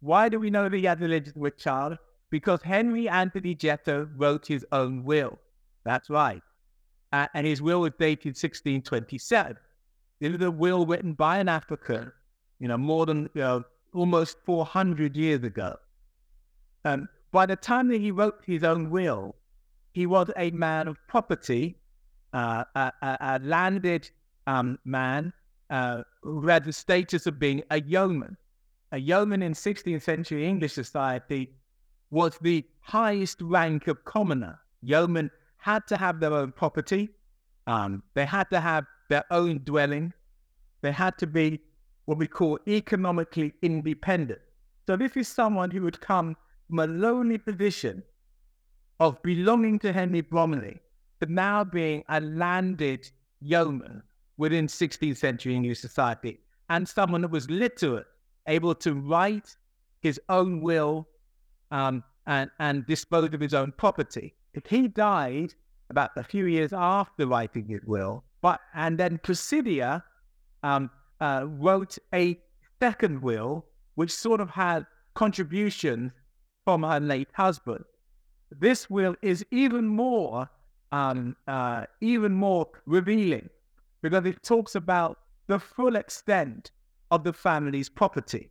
Why 0.02 0.30
do 0.30 0.40
we 0.40 0.50
know 0.50 0.64
that 0.70 0.76
he 0.76 0.84
had 0.84 1.00
an 1.00 1.06
illegitimate 1.06 1.58
child? 1.58 1.98
Because 2.30 2.62
Henry 2.62 3.08
Anthony 3.08 3.56
Jetto 3.56 4.10
wrote 4.16 4.46
his 4.46 4.66
own 4.72 5.04
will. 5.04 5.40
That's 5.86 6.10
right. 6.10 6.42
Uh, 7.14 7.28
and 7.34 7.48
his 7.48 7.62
will 7.62 7.82
was 7.82 7.94
dated 7.98 8.36
1627. 8.36 9.56
It 10.20 10.32
was 10.32 10.42
a 10.42 10.52
will 10.52 10.86
written 10.86 11.14
by 11.14 11.38
an 11.38 11.48
African, 11.48 12.12
you 12.60 12.68
know, 12.68 12.78
more 12.78 13.06
than 13.06 13.30
almost 13.94 14.38
400 14.46 15.16
years 15.16 15.44
ago. 15.44 15.78
Um, 16.86 17.08
by 17.32 17.46
the 17.46 17.56
time 17.56 17.88
that 17.90 18.02
he 18.02 18.12
wrote 18.12 18.42
his 18.46 18.64
own 18.64 18.90
will, 18.90 19.36
he 19.94 20.06
was 20.06 20.30
a 20.38 20.52
man 20.52 20.88
of 20.88 20.98
property, 21.08 21.78
uh, 22.34 22.64
a, 22.76 22.92
a, 23.02 23.18
a, 23.20 23.40
landed 23.40 24.10
um, 24.48 24.78
man 24.86 25.34
uh, 25.70 26.04
who 26.22 26.48
had 26.48 26.64
the 26.64 26.74
status 26.74 27.26
of 27.26 27.40
being 27.40 27.64
a 27.72 27.82
yeoman. 27.82 28.38
A 28.92 29.00
yeoman 29.00 29.44
in 29.44 29.54
16th 29.54 30.02
century 30.02 30.48
English 30.48 30.74
society 30.74 31.52
was 32.10 32.38
the 32.42 32.64
highest 32.82 33.42
rank 33.42 33.88
of 33.88 34.04
commoner. 34.06 34.60
Yeomen 34.82 35.30
had 35.58 35.86
to 35.88 35.98
have 35.98 36.20
their 36.20 36.34
own 36.34 36.52
property. 36.52 37.10
Um, 37.66 38.04
they 38.14 38.26
had 38.26 38.50
to 38.52 38.60
have 38.60 38.86
their 39.10 39.26
own 39.32 39.62
dwelling. 39.64 40.14
They 40.82 40.92
had 40.92 41.18
to 41.18 41.28
be 41.28 41.60
what 42.06 42.18
we 42.18 42.28
call 42.28 42.60
economically 42.68 43.54
independent. 43.62 44.40
So 44.86 44.96
this 44.96 45.18
is 45.18 45.28
someone 45.28 45.70
who 45.72 45.82
would 45.82 46.00
come 46.00 46.38
from 46.68 46.80
a 46.80 46.88
lonely 46.88 47.38
position 47.38 48.04
of 49.00 49.22
belonging 49.22 49.80
to 49.80 49.92
Henry 49.92 50.22
Bromley, 50.22 50.80
but 51.20 51.30
now 51.30 51.64
being 51.64 52.04
a 52.08 52.22
landed 52.22 53.10
yeoman 53.42 54.02
within 54.38 54.68
16th 54.68 55.18
century 55.18 55.56
English 55.56 55.80
society, 55.80 56.40
and 56.70 56.88
someone 56.88 57.22
that 57.22 57.32
was 57.32 57.50
literate, 57.50 58.08
able 58.48 58.74
to 58.76 58.94
write 58.94 59.56
his 60.00 60.20
own 60.30 60.62
will 60.62 61.08
um, 61.72 62.04
and, 62.26 62.50
and 62.60 62.86
dispose 62.86 63.34
of 63.34 63.40
his 63.40 63.54
own 63.54 63.72
property. 63.78 64.34
He 64.68 64.88
died 64.88 65.54
about 65.90 66.12
a 66.16 66.24
few 66.24 66.46
years 66.46 66.74
after 66.74 67.28
writing 67.28 67.68
his 67.68 67.82
will, 67.86 68.24
but 68.42 68.60
and 68.74 68.98
then 68.98 69.20
Presidia 69.20 70.04
um, 70.64 70.90
uh, 71.22 71.46
wrote 71.46 71.98
a 72.14 72.38
second 72.82 73.22
will, 73.22 73.66
which 73.96 74.12
sort 74.12 74.42
of 74.42 74.50
had 74.50 74.86
contributions 75.14 76.12
from 76.66 76.84
her 76.84 77.00
late 77.00 77.30
husband. 77.34 77.84
This 78.52 78.90
will 78.90 79.16
is 79.22 79.46
even 79.52 79.88
more, 79.88 80.50
um, 80.92 81.36
uh, 81.48 81.86
even 82.02 82.34
more 82.34 82.68
revealing 82.86 83.50
because 84.02 84.26
it 84.26 84.44
talks 84.44 84.76
about 84.76 85.18
the 85.48 85.60
full 85.60 85.96
extent 85.96 86.72
of 87.12 87.24
the 87.24 87.34
family's 87.34 87.90
property. 87.90 88.50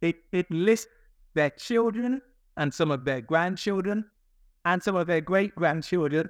It, 0.00 0.16
it 0.32 0.50
lists 0.50 0.86
their 1.34 1.50
children 1.50 2.22
and 2.56 2.72
some 2.72 2.90
of 2.90 3.04
their 3.04 3.20
grandchildren 3.20 4.04
and 4.64 4.82
some 4.82 4.96
of 4.96 5.06
their 5.06 5.20
great 5.20 5.54
grandchildren. 5.54 6.28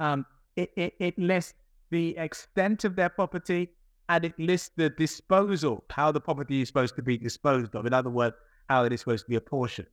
Um, 0.00 0.24
it, 0.56 0.70
it, 0.76 0.94
it 0.98 1.18
lists 1.18 1.54
the 1.90 2.16
extent 2.16 2.84
of 2.84 2.96
their 2.96 3.08
property 3.08 3.70
and 4.08 4.24
it 4.24 4.38
lists 4.38 4.70
the 4.76 4.90
disposal, 4.90 5.84
how 5.90 6.12
the 6.12 6.20
property 6.20 6.62
is 6.62 6.68
supposed 6.68 6.96
to 6.96 7.02
be 7.02 7.18
disposed 7.18 7.74
of. 7.74 7.86
In 7.86 7.92
other 7.92 8.10
words, 8.10 8.36
how 8.68 8.84
it 8.84 8.92
is 8.92 9.00
supposed 9.00 9.24
to 9.24 9.30
be 9.30 9.36
apportioned. 9.36 9.88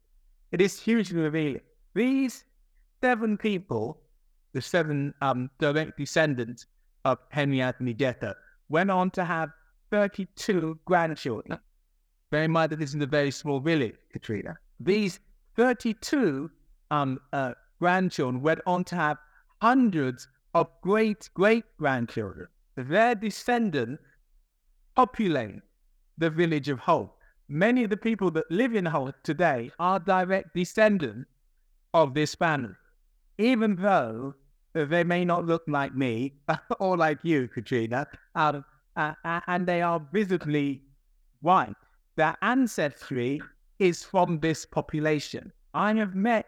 It 0.52 0.62
is 0.62 0.80
hugely 0.80 1.20
revealing. 1.20 1.62
These 1.96 2.46
seven 3.02 3.38
people, 3.38 4.00
the 4.54 4.62
seven 4.62 5.14
um, 5.22 5.50
direct 5.60 5.98
descendants 5.98 6.68
of 7.06 7.18
Henry 7.30 7.62
Anthony 7.62 7.94
Jetto, 7.94 8.34
went 8.70 8.92
on 8.92 9.10
to 9.12 9.24
have 9.24 9.50
32 9.92 10.80
grandchildren. 10.86 11.60
Bear 12.34 12.46
in 12.46 12.52
mind 12.52 12.72
that 12.72 12.80
this 12.80 12.96
is 12.96 13.00
a 13.00 13.06
very 13.06 13.30
small 13.30 13.60
village, 13.60 13.94
Katrina. 14.12 14.58
These 14.80 15.20
32 15.56 16.50
um, 16.90 17.20
uh, 17.32 17.54
grandchildren 17.78 18.42
went 18.42 18.60
on 18.66 18.84
to 18.86 18.96
have 18.96 19.18
hundreds 19.62 20.28
of 20.56 20.68
great 20.82 21.30
great 21.36 21.64
grandchildren. 21.78 22.48
Their 22.76 23.14
descendants 23.14 24.02
populate 24.96 25.62
the 26.18 26.32
village 26.32 26.70
of 26.70 26.80
Holt. 26.80 27.12
Many 27.50 27.84
of 27.84 27.92
the 27.92 27.98
people 27.98 28.32
that 28.32 28.50
live 28.50 28.74
in 28.74 28.88
Holt 28.88 29.14
today 29.24 29.70
are 29.78 30.00
direct 30.00 30.56
descendants 30.56 31.30
of 31.94 32.16
this 32.16 32.34
family, 32.34 32.74
even 33.38 33.76
though 33.76 34.34
they 34.74 35.04
may 35.04 35.24
not 35.24 35.46
look 35.46 35.62
like 35.68 35.94
me 35.94 36.34
or 36.80 36.98
like 36.98 37.20
you, 37.22 37.48
Katrina, 37.48 38.08
uh, 38.34 38.62
uh, 38.96 39.14
and 39.46 39.68
they 39.68 39.84
are 39.84 40.02
visibly 40.12 40.82
white. 41.42 41.76
Their 42.16 42.38
ancestry 42.42 43.42
is 43.80 44.04
from 44.04 44.40
this 44.40 44.66
population. 44.66 45.52
I 45.74 45.94
have 45.96 46.16
met 46.16 46.46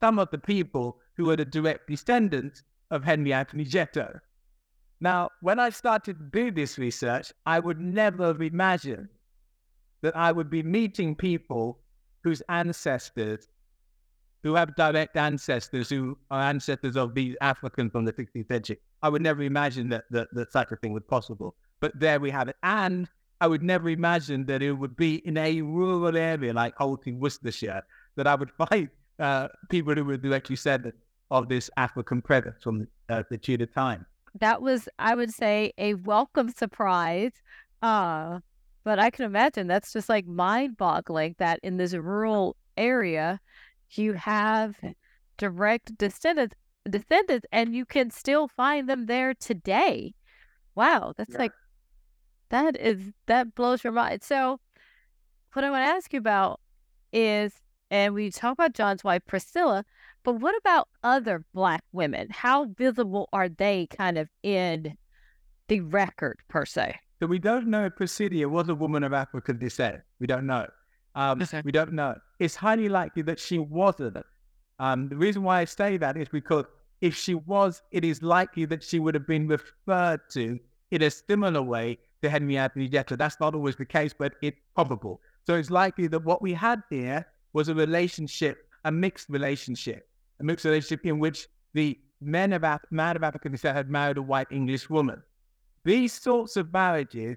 some 0.00 0.18
of 0.18 0.30
the 0.30 0.38
people 0.38 0.98
who 1.16 1.30
are 1.30 1.36
the 1.36 1.44
direct 1.44 1.88
descendants 1.88 2.62
of 2.90 3.04
Henry 3.04 3.32
Anthony 3.32 3.64
Jetto. 3.64 4.20
Now, 5.00 5.30
when 5.40 5.58
I 5.58 5.70
started 5.70 6.18
to 6.18 6.24
do 6.24 6.50
this 6.50 6.78
research, 6.78 7.32
I 7.46 7.60
would 7.60 7.80
never 7.80 8.26
have 8.26 8.42
imagined 8.42 9.08
that 10.02 10.16
I 10.16 10.32
would 10.32 10.50
be 10.50 10.62
meeting 10.62 11.14
people 11.14 11.80
whose 12.22 12.42
ancestors, 12.48 13.48
who 14.42 14.54
have 14.54 14.74
direct 14.76 15.16
ancestors, 15.16 15.88
who 15.88 16.16
are 16.30 16.42
ancestors 16.42 16.96
of 16.96 17.14
these 17.14 17.36
Africans 17.40 17.92
from 17.92 18.04
the 18.04 18.12
16th 18.12 18.48
century. 18.48 18.78
I 19.02 19.08
would 19.08 19.22
never 19.22 19.42
imagine 19.42 19.88
that, 19.90 20.04
that, 20.10 20.28
that 20.32 20.52
such 20.52 20.72
a 20.72 20.76
thing 20.76 20.92
was 20.92 21.02
possible. 21.08 21.54
But 21.80 21.98
there 21.98 22.20
we 22.20 22.30
have 22.30 22.48
it. 22.48 22.56
And 22.62 23.08
I 23.40 23.46
would 23.46 23.62
never 23.62 23.88
imagine 23.88 24.46
that 24.46 24.62
it 24.62 24.72
would 24.72 24.96
be 24.96 25.16
in 25.26 25.36
a 25.36 25.62
rural 25.62 26.16
area 26.16 26.52
like 26.52 26.74
Holt 26.76 27.06
in 27.06 27.20
Worcestershire 27.20 27.82
that 28.16 28.26
I 28.26 28.34
would 28.34 28.50
find 28.70 28.88
uh, 29.18 29.48
people 29.68 29.94
who 29.94 30.04
would 30.06 30.22
directly 30.22 30.56
said 30.56 30.92
of 31.30 31.48
this 31.48 31.70
African 31.76 32.22
presence 32.22 32.62
from 32.62 32.88
uh, 33.08 33.22
the 33.30 33.38
Tudor 33.38 33.66
time. 33.66 34.06
That 34.40 34.62
was, 34.62 34.88
I 34.98 35.14
would 35.14 35.32
say, 35.32 35.72
a 35.78 35.94
welcome 35.94 36.48
surprise. 36.50 37.32
Uh, 37.82 38.40
but 38.84 38.98
I 38.98 39.10
can 39.10 39.24
imagine 39.24 39.66
that's 39.66 39.92
just 39.92 40.08
like 40.08 40.26
mind 40.26 40.76
boggling 40.76 41.34
that 41.38 41.60
in 41.62 41.76
this 41.76 41.94
rural 41.94 42.56
area, 42.76 43.40
you 43.90 44.14
have 44.14 44.76
direct 45.36 45.96
descendants, 45.98 46.54
descendants 46.88 47.46
and 47.52 47.74
you 47.74 47.84
can 47.84 48.10
still 48.10 48.48
find 48.48 48.88
them 48.88 49.06
there 49.06 49.34
today. 49.34 50.14
Wow, 50.74 51.12
that's 51.16 51.32
yeah. 51.32 51.38
like 51.38 51.52
that 52.50 52.76
is 52.80 53.12
that 53.26 53.54
blows 53.54 53.84
your 53.84 53.92
mind. 53.92 54.22
So, 54.22 54.60
what 55.52 55.64
I 55.64 55.70
want 55.70 55.82
to 55.82 55.88
ask 55.88 56.12
you 56.12 56.18
about 56.18 56.60
is, 57.12 57.52
and 57.90 58.14
we 58.14 58.30
talk 58.30 58.52
about 58.52 58.74
John's 58.74 59.04
wife 59.04 59.22
Priscilla, 59.26 59.84
but 60.24 60.34
what 60.34 60.56
about 60.58 60.88
other 61.02 61.44
Black 61.54 61.82
women? 61.92 62.28
How 62.30 62.66
visible 62.66 63.28
are 63.32 63.48
they, 63.48 63.86
kind 63.96 64.18
of 64.18 64.28
in 64.42 64.96
the 65.68 65.80
record 65.80 66.38
per 66.48 66.64
se? 66.64 66.96
So 67.20 67.26
we 67.26 67.38
don't 67.38 67.66
know 67.66 67.86
if 67.86 67.96
Priscilla 67.96 68.48
was 68.48 68.68
a 68.68 68.74
woman 68.74 69.02
of 69.02 69.12
African 69.12 69.58
descent. 69.58 70.00
We 70.20 70.26
don't 70.26 70.46
know. 70.46 70.66
Um, 71.14 71.42
we 71.64 71.72
don't 71.72 71.92
know. 71.92 72.14
It's 72.38 72.54
highly 72.54 72.88
likely 72.88 73.22
that 73.22 73.40
she 73.40 73.58
wasn't. 73.58 74.18
Um, 74.78 75.08
the 75.08 75.16
reason 75.16 75.42
why 75.42 75.60
I 75.60 75.64
say 75.64 75.96
that 75.96 76.16
is 76.16 76.28
because 76.28 76.64
if 77.00 77.16
she 77.16 77.34
was, 77.34 77.82
it 77.90 78.04
is 78.04 78.22
likely 78.22 78.66
that 78.66 78.84
she 78.84 79.00
would 79.00 79.14
have 79.14 79.26
been 79.26 79.48
referred 79.48 80.20
to 80.32 80.60
in 80.90 81.02
a 81.02 81.10
similar 81.10 81.62
way 81.62 81.98
to 82.22 82.30
Henry 82.30 82.56
Anthony 82.56 82.88
Jekyll. 82.88 83.16
That's 83.16 83.40
not 83.40 83.54
always 83.54 83.76
the 83.76 83.84
case, 83.84 84.12
but 84.16 84.34
it's 84.42 84.58
probable. 84.74 85.20
So 85.46 85.54
it's 85.54 85.70
likely 85.70 86.06
that 86.08 86.24
what 86.24 86.42
we 86.42 86.52
had 86.52 86.82
here 86.90 87.26
was 87.52 87.68
a 87.68 87.74
relationship, 87.74 88.66
a 88.84 88.92
mixed 88.92 89.28
relationship, 89.28 90.08
a 90.40 90.44
mixed 90.44 90.64
relationship 90.64 91.06
in 91.06 91.18
which 91.18 91.48
the 91.74 91.98
men 92.20 92.52
of, 92.52 92.64
man 92.90 93.16
of 93.16 93.22
African 93.22 93.52
descent 93.52 93.76
had 93.76 93.88
married 93.88 94.18
a 94.18 94.22
white 94.22 94.48
English 94.50 94.90
woman. 94.90 95.22
These 95.84 96.12
sorts 96.12 96.56
of 96.56 96.72
marriages 96.72 97.36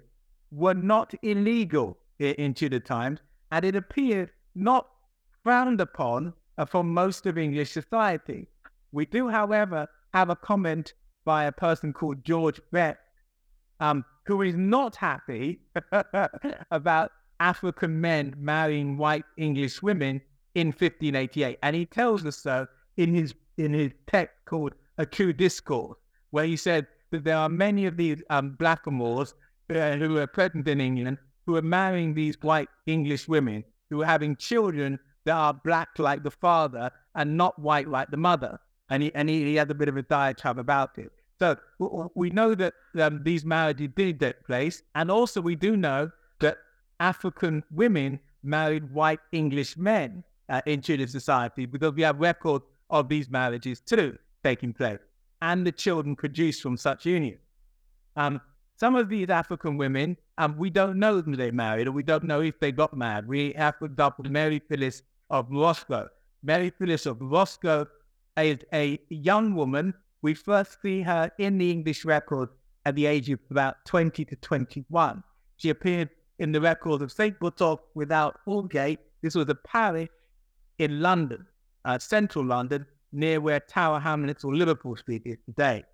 were 0.50 0.74
not 0.74 1.14
illegal 1.22 1.98
in 2.18 2.54
Tudor 2.54 2.80
times, 2.80 3.20
and 3.50 3.64
it 3.64 3.76
appeared 3.76 4.30
not 4.54 4.88
frowned 5.42 5.80
upon 5.80 6.32
for 6.68 6.84
most 6.84 7.26
of 7.26 7.38
English 7.38 7.70
society. 7.70 8.46
We 8.92 9.06
do, 9.06 9.28
however, 9.28 9.88
have 10.12 10.28
a 10.28 10.36
comment 10.36 10.92
by 11.24 11.44
a 11.44 11.52
person 11.52 11.92
called 11.92 12.24
George 12.24 12.60
Best, 12.72 12.98
um, 13.80 14.04
who 14.24 14.42
is 14.42 14.54
not 14.54 14.96
happy 14.96 15.60
about 16.70 17.10
African 17.40 18.00
men 18.00 18.34
marrying 18.38 18.96
white 18.96 19.24
English 19.36 19.82
women 19.82 20.20
in 20.54 20.68
1588, 20.68 21.58
and 21.62 21.74
he 21.74 21.86
tells 21.86 22.24
us 22.24 22.36
so 22.36 22.66
in 22.96 23.14
his 23.14 23.34
in 23.58 23.72
his 23.72 23.92
text 24.06 24.36
called 24.44 24.72
A 24.98 25.06
True 25.06 25.32
Discourse, 25.32 25.96
where 26.30 26.44
he 26.44 26.56
said 26.56 26.86
that 27.10 27.24
there 27.24 27.36
are 27.36 27.48
many 27.48 27.86
of 27.86 27.96
these 27.96 28.22
um, 28.30 28.56
blackamoors 28.58 29.34
uh, 29.70 29.96
who 29.96 30.18
are 30.18 30.26
present 30.26 30.66
in 30.68 30.80
England 30.80 31.18
who 31.46 31.56
are 31.56 31.62
marrying 31.62 32.14
these 32.14 32.36
white 32.42 32.68
English 32.86 33.28
women 33.28 33.64
who 33.90 34.02
are 34.02 34.06
having 34.06 34.36
children 34.36 34.98
that 35.24 35.34
are 35.34 35.54
black 35.54 35.88
like 35.98 36.22
the 36.22 36.30
father 36.30 36.90
and 37.14 37.36
not 37.36 37.58
white 37.58 37.88
like 37.88 38.10
the 38.10 38.16
mother. 38.16 38.58
And 38.90 39.02
he, 39.02 39.14
and 39.14 39.28
he, 39.28 39.44
he 39.44 39.54
had 39.56 39.70
a 39.70 39.74
bit 39.74 39.88
of 39.88 39.96
a 39.96 40.02
diatribe 40.02 40.58
about 40.58 40.98
it. 40.98 41.10
So 41.42 41.56
we 42.14 42.30
know 42.30 42.54
that 42.54 42.74
um, 43.00 43.20
these 43.24 43.44
marriages 43.44 43.88
did 43.96 44.20
take 44.20 44.44
place. 44.44 44.84
And 44.94 45.10
also 45.10 45.40
we 45.40 45.56
do 45.56 45.76
know 45.76 46.08
that 46.38 46.58
African 47.00 47.64
women 47.72 48.20
married 48.44 48.88
white 48.92 49.18
English 49.32 49.76
men 49.76 50.22
uh, 50.48 50.60
in 50.66 50.80
Tudor 50.82 51.08
society 51.08 51.66
because 51.66 51.94
we 51.94 52.02
have 52.02 52.20
records 52.20 52.64
of 52.90 53.08
these 53.08 53.28
marriages 53.28 53.80
too 53.80 54.16
taking 54.44 54.72
place 54.72 55.00
and 55.40 55.66
the 55.66 55.72
children 55.72 56.14
produced 56.14 56.62
from 56.62 56.76
such 56.76 57.06
union. 57.06 57.38
Um, 58.14 58.40
some 58.76 58.94
of 58.94 59.08
these 59.08 59.28
African 59.28 59.76
women, 59.76 60.16
um, 60.38 60.56
we 60.56 60.70
don't 60.70 60.96
know 60.96 61.20
who 61.22 61.34
they 61.34 61.50
married 61.50 61.88
or 61.88 61.92
we 61.92 62.04
don't 62.04 62.22
know 62.22 62.40
if 62.40 62.60
they 62.60 62.70
got 62.70 62.96
married. 62.96 63.26
We 63.26 63.52
have, 63.54 63.74
for 63.80 63.86
example, 63.86 64.26
Mary 64.30 64.62
Fillis 64.70 65.02
of 65.28 65.50
Morisco. 65.50 66.08
Mary 66.44 66.70
Fillis 66.70 67.04
of 67.04 67.20
Morisco 67.20 67.88
is 68.36 68.58
a 68.72 69.00
young 69.08 69.56
woman. 69.56 69.92
We 70.22 70.34
first 70.34 70.80
see 70.80 71.02
her 71.02 71.30
in 71.38 71.58
the 71.58 71.70
English 71.70 72.04
record 72.04 72.48
at 72.86 72.94
the 72.94 73.06
age 73.06 73.28
of 73.30 73.40
about 73.50 73.84
20 73.84 74.24
to 74.24 74.36
21. 74.36 75.22
She 75.56 75.70
appeared 75.70 76.10
in 76.38 76.52
the 76.52 76.60
record 76.60 77.02
of 77.02 77.12
St. 77.12 77.38
Botolph 77.38 77.80
without 77.94 78.38
Aldgate. 78.46 78.98
This 79.20 79.34
was 79.34 79.48
a 79.48 79.54
parish 79.54 80.08
in 80.78 81.00
London, 81.00 81.46
uh, 81.84 81.98
central 81.98 82.44
London, 82.44 82.86
near 83.12 83.40
where 83.40 83.60
Tower 83.60 84.00
Hamlets 84.00 84.44
or 84.44 84.54
Liverpool 84.54 84.96
Street 84.96 85.22
is 85.24 85.38
today. 85.44 85.84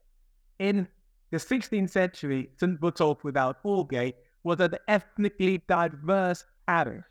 In 0.59 0.87
the 1.31 1.39
16th 1.39 1.91
century, 1.91 2.51
St. 2.57 2.81
Botolph 2.81 3.24
without 3.24 3.62
Aldgate 3.64 4.14
was 4.45 4.61
an 4.61 4.74
ethnically 4.89 5.62
diverse 5.68 6.45
parish. 6.66 7.05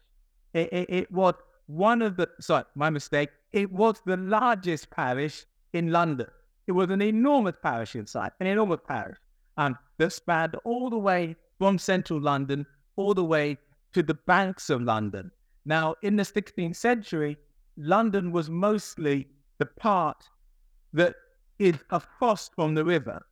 It, 0.54 0.72
it, 0.72 0.90
it, 0.90 1.12
was 1.12 1.36
one 1.68 2.02
of 2.02 2.16
the, 2.16 2.30
sorry, 2.40 2.64
my 2.76 2.90
mistake, 2.90 3.30
it 3.52 3.72
was 3.72 4.02
the 4.06 4.18
largest 4.18 4.90
parish 4.90 5.46
in 5.74 5.92
London. 5.92 6.28
It 6.68 6.74
was 6.74 6.90
an 6.90 7.02
enormous 7.02 7.56
parish 7.62 7.96
inside, 7.96 8.32
an 8.40 8.48
enormous 8.48 8.82
parish 8.86 9.18
um, 9.58 9.78
that 9.98 10.12
spanned 10.12 10.56
all 10.66 10.90
the 10.90 10.98
way 10.98 11.36
from 11.58 11.80
central 11.80 12.22
London 12.22 12.66
all 12.98 13.14
the 13.14 13.24
way 13.24 13.58
to 13.94 14.04
the 14.04 14.14
banks 14.14 14.70
of 14.70 14.82
London. 14.82 15.32
Now, 15.66 15.96
in 16.02 16.16
the 16.16 16.24
16th 16.24 16.76
century, 16.76 17.38
London 17.78 18.32
was 18.32 18.50
mostly 18.50 19.28
the 19.60 19.66
part 19.66 20.24
that 20.94 21.16
is 21.60 21.76
across 21.90 22.50
from 22.50 22.76
the 22.76 22.86
river 22.86 23.26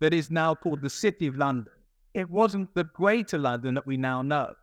that 0.00 0.12
is 0.12 0.30
now 0.30 0.54
called 0.54 0.82
the 0.82 0.90
City 0.90 1.26
of 1.26 1.36
London. 1.36 1.72
It 2.14 2.28
wasn't 2.28 2.74
the 2.74 2.84
Greater 2.84 3.38
London 3.38 3.74
that 3.74 3.86
we 3.86 3.96
now 3.96 4.22
know. 4.22 4.54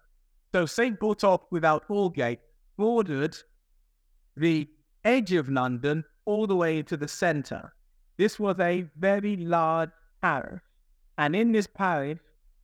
So 0.54 0.66
St. 0.66 1.00
Botolph 1.00 1.44
without 1.52 1.88
Aldgate 1.90 2.40
bordered 2.78 3.38
the 4.36 4.68
edge 5.04 5.34
of 5.34 5.50
London 5.50 6.04
all 6.26 6.48
the 6.48 6.56
way 6.56 6.82
to 6.84 6.98
the 6.98 7.08
centre. 7.08 7.74
This 8.20 8.38
was 8.38 8.60
a 8.60 8.86
very 8.98 9.38
large 9.38 9.92
parish. 10.22 10.62
And 11.18 11.34
in 11.34 11.54
this 11.54 11.68
parish, 11.68 12.20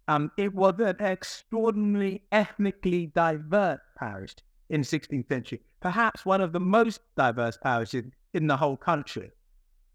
um, 0.10 0.30
it 0.38 0.54
was 0.54 0.74
an 0.80 0.98
extraordinarily 1.00 2.24
ethnically 2.34 3.06
diverse 3.16 3.80
parish 3.98 4.36
in 4.70 4.82
the 4.82 4.86
16th 4.86 5.30
century, 5.30 5.62
perhaps 5.80 6.26
one 6.26 6.42
of 6.42 6.52
the 6.52 6.60
most 6.60 7.00
diverse 7.16 7.58
parishes 7.64 8.04
in 8.34 8.48
the 8.48 8.58
whole 8.58 8.76
country. 8.76 9.32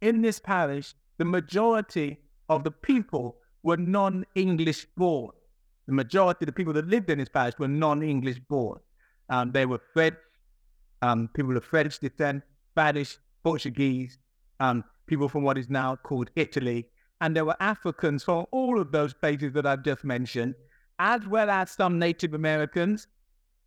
In 0.01 0.23
this 0.23 0.39
parish, 0.39 0.95
the 1.19 1.27
majority 1.27 2.17
of 2.49 2.65
the 2.65 2.71
people 2.71 3.37
were 3.63 3.77
non 3.77 4.25
English 4.35 4.87
born. 4.97 5.33
The 5.87 5.93
majority 5.93 6.45
of 6.45 6.47
the 6.47 6.53
people 6.53 6.73
that 6.73 6.89
lived 6.89 7.11
in 7.11 7.19
this 7.19 7.29
parish 7.29 7.59
were 7.59 7.69
non 7.69 8.03
English 8.03 8.39
born. 8.49 8.81
Um, 9.29 9.53
they 9.53 9.67
were 9.67 9.83
French, 9.93 10.17
um, 11.03 11.29
people 11.35 11.55
of 11.55 11.65
French 11.65 11.99
descent, 11.99 12.45
Spanish, 12.73 13.19
Portuguese, 13.45 14.17
um, 14.59 14.85
people 15.11 15.29
from 15.29 15.43
what 15.43 15.59
is 15.59 15.69
now 15.69 15.97
called 15.97 16.31
Italy. 16.37 16.89
And 17.21 17.37
there 17.37 17.45
were 17.45 17.57
Africans 17.61 18.23
from 18.25 18.47
all 18.51 18.81
of 18.81 18.93
those 18.93 19.13
places 19.13 19.53
that 19.53 19.67
I've 19.67 19.83
just 19.83 20.05
mentioned, 20.05 20.55
as 20.99 21.27
well 21.27 21.51
as 21.51 21.73
some 21.73 21.99
Native 21.99 22.33
Americans 22.33 23.09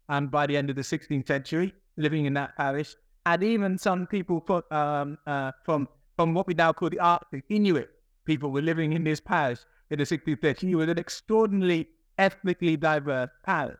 And 0.10 0.32
by 0.32 0.48
the 0.48 0.58
end 0.58 0.70
of 0.70 0.76
the 0.76 0.82
16th 0.82 1.28
century 1.28 1.74
living 1.98 2.26
in 2.26 2.34
that 2.34 2.56
parish 2.58 2.96
and 3.26 3.44
even 3.44 3.78
some 3.78 4.08
people 4.08 4.44
from, 4.48 4.64
um, 4.72 5.18
uh, 5.28 5.52
from, 5.64 5.88
from 6.16 6.34
what 6.34 6.48
we 6.48 6.54
now 6.54 6.74
call 6.74 6.90
the 6.90 7.00
Arctic 7.00 7.44
Inuit 7.50 7.90
people 8.26 8.52
were 8.52 8.62
living 8.62 8.94
in 8.94 9.04
this 9.04 9.20
parish 9.20 9.60
in 9.92 10.00
the 10.00 10.06
16th 10.06 10.42
century. 10.42 10.72
It 10.72 10.76
was 10.76 10.90
an 10.90 11.00
extraordinarily 11.00 11.88
ethnically 12.18 12.78
diverse 12.78 13.30
parish. 13.46 13.78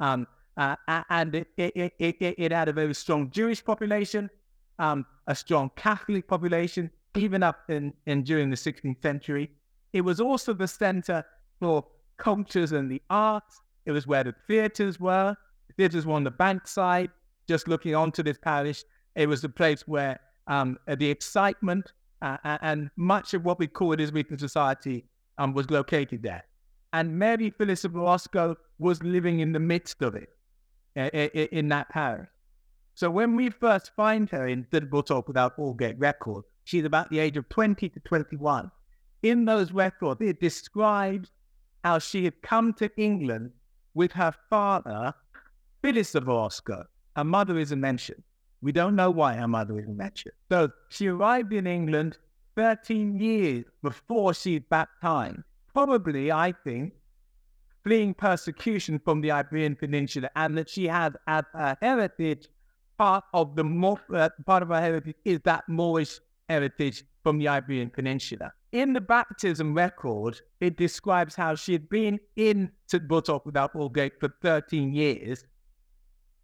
Um, 0.00 0.26
uh, 0.56 0.76
and 1.08 1.34
it, 1.34 1.48
it, 1.56 1.92
it, 1.98 2.16
it, 2.20 2.52
had 2.52 2.68
a 2.68 2.72
very 2.72 2.94
strong 2.94 3.30
Jewish 3.30 3.64
population, 3.64 4.28
um, 4.78 5.06
a 5.26 5.34
strong 5.34 5.70
Catholic 5.76 6.26
population, 6.28 6.90
even 7.14 7.42
up 7.42 7.68
in, 7.68 7.92
in 8.06 8.22
during 8.22 8.50
the 8.50 8.56
16th 8.56 9.02
century. 9.02 9.50
It 9.92 10.00
was 10.00 10.20
also 10.20 10.52
the 10.54 10.68
center 10.68 11.24
for 11.60 11.84
cultures 12.16 12.72
and 12.72 12.90
the 12.90 13.02
arts. 13.10 13.60
It 13.84 13.92
was 13.92 14.06
where 14.06 14.24
the 14.24 14.34
theaters 14.46 14.98
were. 14.98 15.36
The 15.68 15.74
theaters 15.74 16.06
were 16.06 16.14
on 16.14 16.24
the 16.24 16.30
bankside 16.30 17.10
just 17.48 17.68
looking 17.68 17.94
onto 17.94 18.22
this 18.22 18.38
parish, 18.38 18.84
it 19.14 19.28
was 19.28 19.42
the 19.42 19.48
place 19.48 19.86
where 19.86 20.18
um, 20.46 20.78
the 20.86 21.08
excitement 21.08 21.92
uh, 22.22 22.36
and 22.44 22.90
much 22.96 23.34
of 23.34 23.44
what 23.44 23.58
we 23.58 23.66
call 23.66 23.92
Elizabethan 23.92 24.38
society 24.38 25.04
um, 25.38 25.52
was 25.52 25.70
located 25.70 26.22
there. 26.22 26.44
And 26.92 27.18
Mary 27.18 27.50
Fillis 27.50 27.84
of 27.84 27.94
Morisco 27.94 28.56
was 28.78 29.02
living 29.02 29.40
in 29.40 29.52
the 29.52 29.58
midst 29.58 30.02
of 30.02 30.14
it, 30.14 30.28
uh, 30.96 31.08
in 31.10 31.68
that 31.68 31.88
parish. 31.88 32.28
So 32.94 33.10
when 33.10 33.34
we 33.34 33.48
first 33.50 33.92
find 33.96 34.28
her 34.30 34.46
in 34.46 34.66
the 34.70 34.82
Botolph 34.82 35.26
without 35.26 35.56
Aldgate 35.58 35.98
record, 35.98 36.44
she's 36.64 36.84
about 36.84 37.10
the 37.10 37.18
age 37.18 37.36
of 37.36 37.48
20 37.48 37.88
to 37.88 38.00
21. 38.00 38.70
In 39.22 39.44
those 39.44 39.72
records, 39.72 40.20
it 40.20 40.40
describes 40.40 41.30
how 41.84 41.98
she 41.98 42.24
had 42.24 42.42
come 42.42 42.72
to 42.74 42.90
England 42.96 43.50
with 43.94 44.12
her 44.12 44.34
father, 44.50 45.14
Phyllis 45.82 46.12
Zaborska. 46.12 46.84
Her 47.16 47.24
mother 47.24 47.58
isn't 47.58 47.80
mentioned. 47.80 48.22
We 48.62 48.72
don't 48.72 48.96
know 48.96 49.10
why 49.10 49.34
her 49.34 49.48
mother 49.48 49.78
isn't 49.78 49.96
mentioned. 49.96 50.34
So 50.50 50.70
she 50.88 51.08
arrived 51.08 51.52
in 51.52 51.66
England 51.66 52.16
13 52.56 53.18
years 53.18 53.64
before 53.82 54.34
she's 54.34 54.60
baptized. 54.70 55.38
Probably, 55.74 56.30
I 56.30 56.52
think, 56.64 56.92
fleeing 57.82 58.14
persecution 58.14 59.00
from 59.04 59.20
the 59.20 59.32
Iberian 59.32 59.74
Peninsula, 59.74 60.30
and 60.36 60.56
that 60.56 60.68
she 60.68 60.86
has 60.86 61.12
as 61.26 61.44
her 61.52 61.76
heritage 61.80 62.48
part 62.98 63.24
of 63.34 63.56
the 63.56 63.64
uh, 64.14 64.28
part 64.46 64.62
of 64.62 64.68
her 64.68 64.80
heritage 64.80 65.16
is 65.24 65.40
that 65.44 65.64
Moorish 65.68 66.20
heritage 66.52 67.04
from 67.22 67.38
the 67.38 67.48
Iberian 67.48 67.90
Peninsula. 67.90 68.52
In 68.72 68.92
the 68.92 69.00
baptism 69.00 69.74
record, 69.74 70.40
it 70.60 70.76
describes 70.76 71.34
how 71.34 71.54
she 71.54 71.72
had 71.72 71.88
been 71.88 72.18
in 72.36 72.70
St. 72.86 73.06
Botolph 73.08 73.44
without 73.44 73.74
Aldgate 73.74 74.18
for 74.20 74.30
13 74.42 74.92
years 74.92 75.44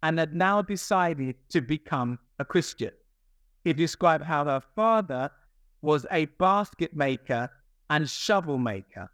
and 0.03 0.17
had 0.19 0.33
now 0.35 0.61
decided 0.61 1.35
to 1.49 1.61
become 1.61 2.19
a 2.39 2.45
Christian. 2.45 2.91
It 3.65 3.77
described 3.77 4.23
how 4.23 4.45
her 4.45 4.61
father 4.75 5.29
was 5.81 6.05
a 6.11 6.25
basket 6.25 6.95
maker 6.95 7.49
and 7.89 8.09
shovel 8.09 8.57
maker. 8.57 9.11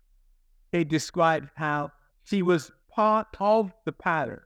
It 0.71 0.89
described 0.89 1.49
how 1.55 1.91
she 2.23 2.41
was 2.41 2.71
part 2.89 3.27
of 3.39 3.71
the 3.85 3.91
parish 3.91 4.43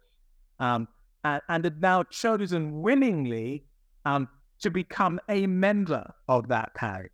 um, 0.59 0.87
and, 1.23 1.41
and, 1.49 1.63
had 1.63 1.81
now 1.81 2.03
chosen 2.03 2.81
willingly 2.81 3.65
um, 4.05 4.27
to 4.61 4.69
become 4.69 5.19
a 5.29 5.47
member 5.47 6.13
of 6.27 6.47
that 6.49 6.73
parish. 6.75 7.11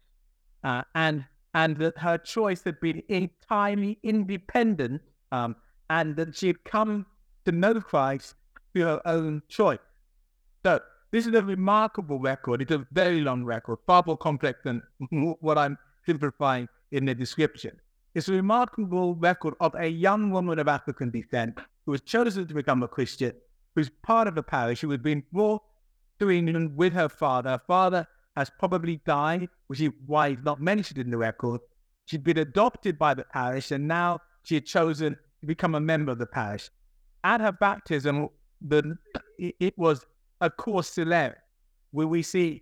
Uh, 0.64 0.82
and, 0.96 1.26
and 1.54 1.78
that 1.78 1.98
her 1.98 2.18
choice 2.18 2.64
had 2.64 2.80
been 2.80 3.02
entirely 3.08 4.00
independent 4.04 5.02
um, 5.32 5.56
and 5.90 6.16
that 6.16 6.36
she 6.36 6.48
had 6.48 6.64
come 6.64 7.06
to 7.46 7.52
know 7.52 7.80
Christ 7.80 8.36
through 8.74 8.84
her 8.84 9.02
own 9.06 9.44
choice. 9.48 9.80
So 10.64 10.80
this 11.12 11.28
is 11.28 11.34
a 11.34 11.44
remarkable 11.44 12.20
record. 12.20 12.62
It's 12.62 12.72
a 12.72 12.86
very 12.92 13.22
long 13.22 13.44
record, 13.44 13.78
far 13.86 14.04
more 14.06 14.18
complex 14.18 14.60
than 14.64 14.82
what 15.40 15.58
I'm 15.58 15.78
simplifying 16.06 16.68
in 16.92 17.06
the 17.06 17.16
description. 17.16 17.80
It's 18.16 18.30
a 18.30 18.34
remarkable 18.34 19.16
record 19.16 19.56
of 19.60 19.76
a 19.76 19.88
young 19.88 20.32
woman 20.32 20.58
of 20.58 20.68
African 20.68 21.12
descent 21.12 21.60
who 21.86 21.92
was 21.92 22.02
chosen 22.02 22.48
to 22.48 22.54
become 22.54 22.82
a 22.82 22.88
Christian, 22.88 23.34
who's 23.76 23.90
part 24.04 24.28
of 24.28 24.38
a 24.38 24.44
parish, 24.44 24.82
who 24.82 24.90
had 24.90 25.04
been 25.04 25.22
brought 25.32 25.62
to 26.20 26.30
England 26.30 26.76
with 26.76 26.94
her 26.94 27.10
father. 27.10 27.52
Her 27.52 27.62
father 27.68 28.08
has 28.36 28.52
probably 28.60 28.98
died, 29.06 29.50
which 29.68 29.82
is 29.82 29.92
why 30.06 30.30
he's 30.32 30.44
not 30.44 30.62
mentioned 30.62 31.00
in 31.00 31.10
the 31.10 31.18
record. 31.18 31.62
She'd 32.06 32.24
been 32.24 32.38
adopted 32.38 32.98
by 33.00 33.14
the 33.14 33.24
parish, 33.24 33.72
and 33.72 33.88
now 33.88 34.20
she 34.44 34.56
had 34.56 34.66
chosen 34.66 35.18
to 35.42 35.48
become 35.48 35.76
a 35.76 35.80
member 35.80 36.12
of 36.12 36.20
the 36.20 36.26
parish. 36.26 36.70
At 37.24 37.42
her 37.42 37.52
baptism, 37.52 38.30
the, 38.62 38.98
it 39.38 39.78
was 39.78 40.06
a 40.42 40.50
course 40.50 40.90
select 40.90 41.40
where 41.92 42.08
we 42.08 42.22
see 42.22 42.62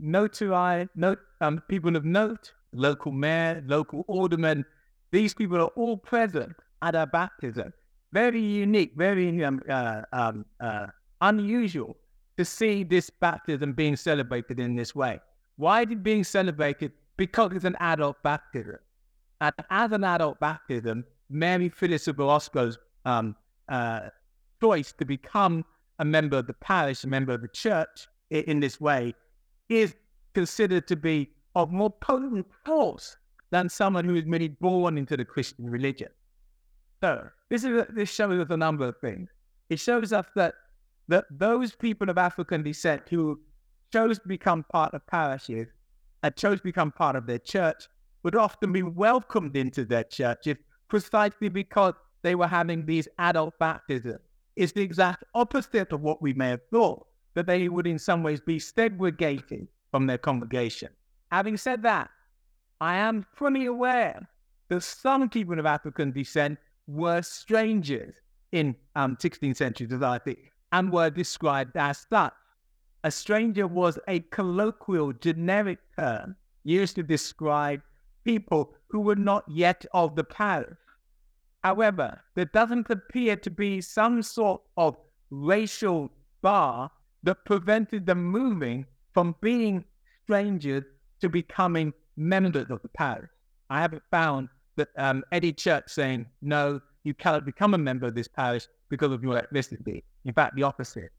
notori, 0.00 0.88
note, 0.94 1.18
um, 1.40 1.62
people 1.68 1.96
of 1.96 2.04
note, 2.04 2.52
local 2.72 3.12
mayor, 3.12 3.64
local 3.66 4.04
aldermen. 4.06 4.64
These 5.10 5.34
people 5.34 5.56
are 5.58 5.72
all 5.76 5.96
present 5.96 6.52
at 6.82 6.94
her 6.94 7.06
baptism. 7.06 7.72
Very 8.12 8.40
unique, 8.40 8.92
very 8.96 9.44
um, 9.44 9.60
uh, 9.68 10.02
um, 10.12 10.44
uh, 10.60 10.86
unusual 11.20 11.96
to 12.36 12.44
see 12.44 12.84
this 12.84 13.10
baptism 13.10 13.72
being 13.72 13.96
celebrated 13.96 14.60
in 14.60 14.76
this 14.76 14.94
way. 14.94 15.20
Why 15.56 15.82
is 15.82 15.90
it 15.90 16.02
being 16.02 16.24
celebrated? 16.24 16.92
Because 17.16 17.52
it's 17.52 17.64
an 17.64 17.76
adult 17.80 18.22
baptism. 18.22 18.76
And 19.40 19.54
as 19.70 19.92
an 19.92 20.04
adult 20.04 20.38
baptism, 20.40 21.04
Mary 21.30 21.70
Fillis 21.70 22.08
of 22.08 22.18
Morisco's 22.18 22.78
um, 23.04 23.36
uh, 23.68 24.08
choice 24.60 24.92
to 24.92 25.04
become 25.04 25.64
a 25.98 26.04
member 26.04 26.38
of 26.38 26.46
the 26.46 26.54
parish, 26.54 27.04
a 27.04 27.08
member 27.08 27.32
of 27.32 27.42
the 27.42 27.48
church 27.48 28.06
in 28.30 28.60
this 28.60 28.80
way, 28.80 29.14
is 29.68 29.94
considered 30.34 30.86
to 30.88 30.96
be 30.96 31.30
of 31.54 31.72
more 31.72 31.90
potent 31.90 32.46
force 32.64 33.16
than 33.50 33.68
someone 33.68 34.04
who 34.04 34.14
is 34.14 34.26
merely 34.26 34.48
born 34.48 34.98
into 34.98 35.16
the 35.16 35.24
Christian 35.24 35.70
religion. 35.70 36.08
So 37.02 37.28
this 37.48 37.64
is 37.64 37.84
this 37.90 38.10
shows 38.10 38.38
us 38.40 38.48
a 38.50 38.56
number 38.56 38.88
of 38.88 38.96
things. 39.00 39.28
It 39.70 39.80
shows 39.80 40.12
us 40.12 40.26
that 40.34 40.54
that 41.08 41.24
those 41.30 41.74
people 41.74 42.10
of 42.10 42.18
African 42.18 42.62
descent 42.62 43.02
who 43.08 43.40
chose 43.92 44.18
to 44.18 44.28
become 44.28 44.64
part 44.64 44.94
of 44.94 45.06
parishes 45.06 45.68
and 46.22 46.34
chose 46.36 46.58
to 46.58 46.64
become 46.64 46.90
part 46.90 47.16
of 47.16 47.26
their 47.26 47.38
church 47.38 47.88
would 48.22 48.34
often 48.34 48.72
be 48.72 48.82
welcomed 48.82 49.56
into 49.56 49.84
their 49.84 50.04
churches 50.04 50.56
precisely 50.88 51.48
because 51.48 51.94
they 52.22 52.34
were 52.34 52.46
having 52.46 52.84
these 52.84 53.06
adult 53.18 53.56
baptisms 53.58 54.20
is 54.56 54.72
the 54.72 54.82
exact 54.82 55.22
opposite 55.34 55.92
of 55.92 56.00
what 56.00 56.22
we 56.22 56.32
may 56.32 56.48
have 56.48 56.62
thought, 56.72 57.06
that 57.34 57.46
they 57.46 57.68
would 57.68 57.86
in 57.86 57.98
some 57.98 58.22
ways 58.22 58.40
be 58.40 58.58
segregated 58.58 59.68
from 59.90 60.06
their 60.06 60.18
congregation. 60.18 60.88
Having 61.30 61.58
said 61.58 61.82
that, 61.82 62.10
I 62.80 62.96
am 62.96 63.24
fully 63.34 63.66
aware 63.66 64.28
that 64.68 64.82
some 64.82 65.28
people 65.28 65.58
of 65.58 65.66
African 65.66 66.10
descent 66.10 66.58
were 66.86 67.22
strangers 67.22 68.14
in 68.52 68.74
um, 68.94 69.16
16th 69.16 69.56
century 69.56 69.88
society 69.88 70.50
and 70.72 70.92
were 70.92 71.10
described 71.10 71.76
as 71.76 72.06
such. 72.10 72.34
A 73.04 73.10
stranger 73.10 73.66
was 73.66 73.98
a 74.08 74.20
colloquial, 74.20 75.12
generic 75.12 75.78
term 75.96 76.36
used 76.64 76.96
to 76.96 77.02
describe 77.02 77.80
people 78.24 78.74
who 78.88 79.00
were 79.00 79.16
not 79.16 79.44
yet 79.48 79.86
of 79.92 80.16
the 80.16 80.24
parish. 80.24 80.76
However, 81.62 82.20
there 82.34 82.46
doesn't 82.46 82.90
appear 82.90 83.36
to 83.36 83.50
be 83.50 83.80
some 83.80 84.22
sort 84.22 84.62
of 84.76 84.96
racial 85.30 86.10
bar 86.42 86.90
that 87.22 87.44
prevented 87.44 88.06
them 88.06 88.24
moving 88.24 88.86
from 89.14 89.34
being 89.40 89.84
strangers 90.24 90.84
to 91.20 91.28
becoming 91.28 91.92
members 92.16 92.70
of 92.70 92.82
the 92.82 92.88
parish. 92.88 93.30
I 93.70 93.80
haven't 93.80 94.02
found 94.10 94.48
that 94.76 94.88
um, 94.96 95.24
Eddie 95.32 95.52
Church 95.52 95.84
saying, 95.88 96.26
no, 96.42 96.80
you 97.04 97.14
cannot 97.14 97.44
become 97.44 97.74
a 97.74 97.78
member 97.78 98.06
of 98.06 98.14
this 98.14 98.28
parish 98.28 98.66
because 98.88 99.12
of 99.12 99.22
your 99.22 99.40
ethnicity. 99.40 100.02
In 100.26 100.34
fact, 100.34 100.56
the 100.56 100.64
opposite. 100.64 101.12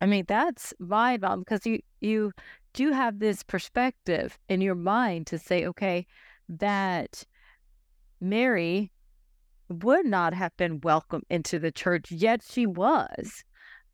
I 0.00 0.06
mean, 0.06 0.24
that's 0.26 0.72
mind 0.78 1.20
because 1.20 1.66
you 1.66 1.80
you 2.00 2.32
do 2.72 2.92
have 2.92 3.18
this 3.18 3.42
perspective 3.42 4.38
in 4.48 4.62
your 4.62 4.74
mind 4.74 5.26
to 5.28 5.38
say, 5.38 5.66
okay, 5.66 6.06
that 6.48 7.24
Mary 8.20 8.90
would 9.68 10.06
not 10.06 10.32
have 10.32 10.56
been 10.56 10.80
welcome 10.80 11.22
into 11.28 11.58
the 11.58 11.70
church, 11.70 12.10
yet 12.10 12.42
she 12.42 12.64
was. 12.66 13.44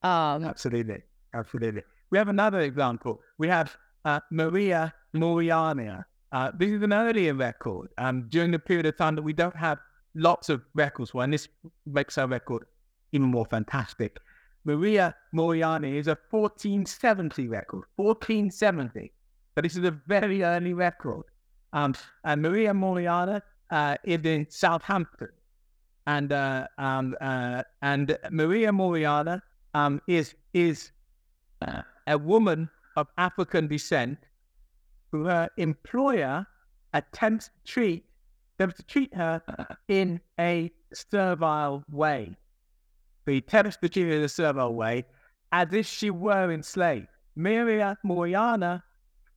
Um, 0.03 0.45
absolutely, 0.45 1.03
absolutely. 1.35 1.83
We 2.11 2.19
have 2.19 2.29
another 2.29 2.61
example. 2.61 3.21
We 3.39 3.49
have 3.49 3.77
uh, 4.05 4.21
Maria 4.31 4.95
Moriana. 5.17 6.05
Uh, 6.31 6.53
this 6.57 6.71
is 6.71 6.83
an 6.83 6.93
earlier 6.93 7.35
record 7.35 7.89
um, 7.99 8.29
during 8.29 8.53
the 8.53 8.59
period 8.61 8.87
of 8.87 8.97
time 8.97 9.17
that 9.17 9.23
we 9.23 9.33
don't 9.33 9.57
have 9.57 9.79
lots 10.15 10.49
of 10.49 10.63
records 10.75 11.11
for, 11.11 11.25
and 11.25 11.33
this 11.33 11.49
makes 11.87 12.17
our 12.19 12.29
record 12.29 12.67
even 13.13 13.29
more 13.29 13.47
fantastic. 13.47 14.19
Maria 14.65 15.15
Moriana 15.35 15.95
is 15.95 16.09
a 16.09 16.19
1470 16.31 17.49
record, 17.49 17.85
1470. 17.97 19.13
But 19.55 19.63
this 19.63 19.77
is 19.77 19.85
a 19.85 19.93
very 20.07 20.43
early 20.43 20.75
record. 20.75 21.25
Um, 21.73 21.95
and 22.25 22.43
Maria 22.43 22.73
Moriana 22.73 23.43
uh, 23.71 23.97
is 24.05 24.21
in 24.25 24.47
Southampton 24.51 25.29
and 26.07 26.33
uh, 26.33 26.67
um, 26.79 27.17
uh, 27.21 27.63
and 27.83 28.17
Maria 28.31 28.71
Moriana 28.71 29.41
um, 29.75 30.01
is 30.07 30.35
is 30.55 30.93
uh, 31.63 31.83
a 32.07 32.17
woman 32.17 32.69
of 32.97 33.09
African 33.19 33.67
descent 33.67 34.19
who 35.13 35.25
her 35.25 35.49
employer 35.57 36.47
attempts 36.95 37.47
to 37.49 37.73
treat 37.73 38.05
attempts 38.55 38.77
to 38.77 38.83
treat 38.85 39.15
her 39.15 39.43
in 39.89 40.21
a 40.41 40.71
servile 40.95 41.85
way. 41.91 42.37
He 43.27 43.39
attempts 43.39 43.77
to 43.79 43.89
treat 43.89 44.05
her 44.05 44.12
in 44.12 44.22
a 44.22 44.29
servile 44.29 44.74
way, 44.74 45.05
as 45.53 45.72
if 45.72 45.87
she 45.87 46.11
were 46.11 46.53
enslaved. 46.53 47.09
Maria 47.35 47.99
Moriana 48.05 48.83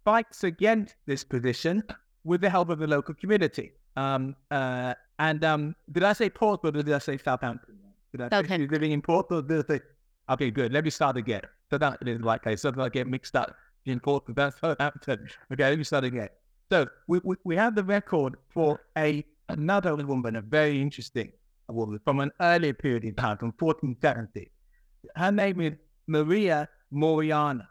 fights 0.05 0.43
against 0.43 0.95
this 1.05 1.23
position 1.23 1.83
with 2.23 2.41
the 2.41 2.49
help 2.49 2.69
of 2.69 2.79
the 2.79 2.87
local 2.87 3.13
community. 3.13 3.71
Um, 3.95 4.35
uh, 4.51 4.93
and 5.19 5.43
um, 5.43 5.75
did 5.91 6.03
I 6.03 6.13
say 6.13 6.29
Portsmouth 6.29 6.75
or 6.75 6.83
did 6.83 6.93
I 6.93 6.99
say 6.99 7.17
Southampton? 7.17 7.77
Did 8.11 8.21
I 8.21 8.41
say 8.41 8.57
she's 8.57 8.71
living 8.71 8.91
in 8.91 9.01
Portsmouth? 9.01 9.47
Did 9.47 9.65
I 9.65 9.75
say, 9.75 9.81
okay, 10.29 10.51
good. 10.51 10.71
Let 10.71 10.83
me 10.83 10.89
start 10.89 11.17
again. 11.17 11.41
So 11.69 11.77
that 11.77 11.99
is 12.05 12.21
like 12.21 12.47
I 12.47 12.55
said, 12.55 12.79
I 12.79 12.89
get 12.89 13.07
mixed 13.07 13.35
up 13.35 13.55
in 13.85 13.99
Portsmouth. 13.99 14.37
That's 14.37 14.59
Southampton. 14.59 15.27
Okay, 15.51 15.69
let 15.69 15.77
me 15.77 15.83
start 15.83 16.03
again. 16.05 16.29
So 16.71 16.87
we, 17.07 17.19
we, 17.23 17.35
we 17.43 17.55
have 17.55 17.75
the 17.75 17.83
record 17.83 18.35
for 18.49 18.79
a 18.97 19.25
another 19.49 19.95
woman, 19.95 20.35
a 20.35 20.41
very 20.41 20.81
interesting 20.81 21.31
woman 21.73 21.99
from 22.03 22.19
an 22.19 22.31
earlier 22.41 22.73
period 22.73 23.03
in 23.03 23.15
time, 23.15 23.37
from 23.37 23.53
1470. 23.57 24.51
Her 25.15 25.31
name 25.31 25.61
is 25.61 25.73
Maria 26.07 26.67
Moriana. 26.93 27.67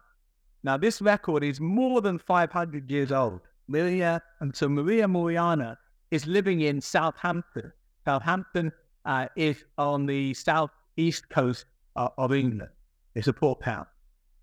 Now, 0.63 0.77
this 0.77 1.01
record 1.01 1.45
is 1.45 1.61
more 1.61 2.01
than 2.01 2.19
500 2.19 2.91
years 2.91 3.13
old. 3.13 3.41
Maria, 3.69 4.23
and 4.41 4.57
so 4.57 4.69
Maria 4.69 5.07
Moriana 5.07 5.77
is 6.11 6.27
living 6.27 6.63
in 6.63 6.81
Southampton. 6.81 7.73
Southampton 8.05 8.73
uh, 9.05 9.27
is 9.37 9.65
on 9.77 10.07
the 10.07 10.35
southeast 10.35 11.29
coast 11.29 11.67
uh, 11.97 12.09
of 12.17 12.33
England. 12.33 12.71
It's 13.15 13.29
a 13.29 13.33
port 13.33 13.63
town. 13.63 13.87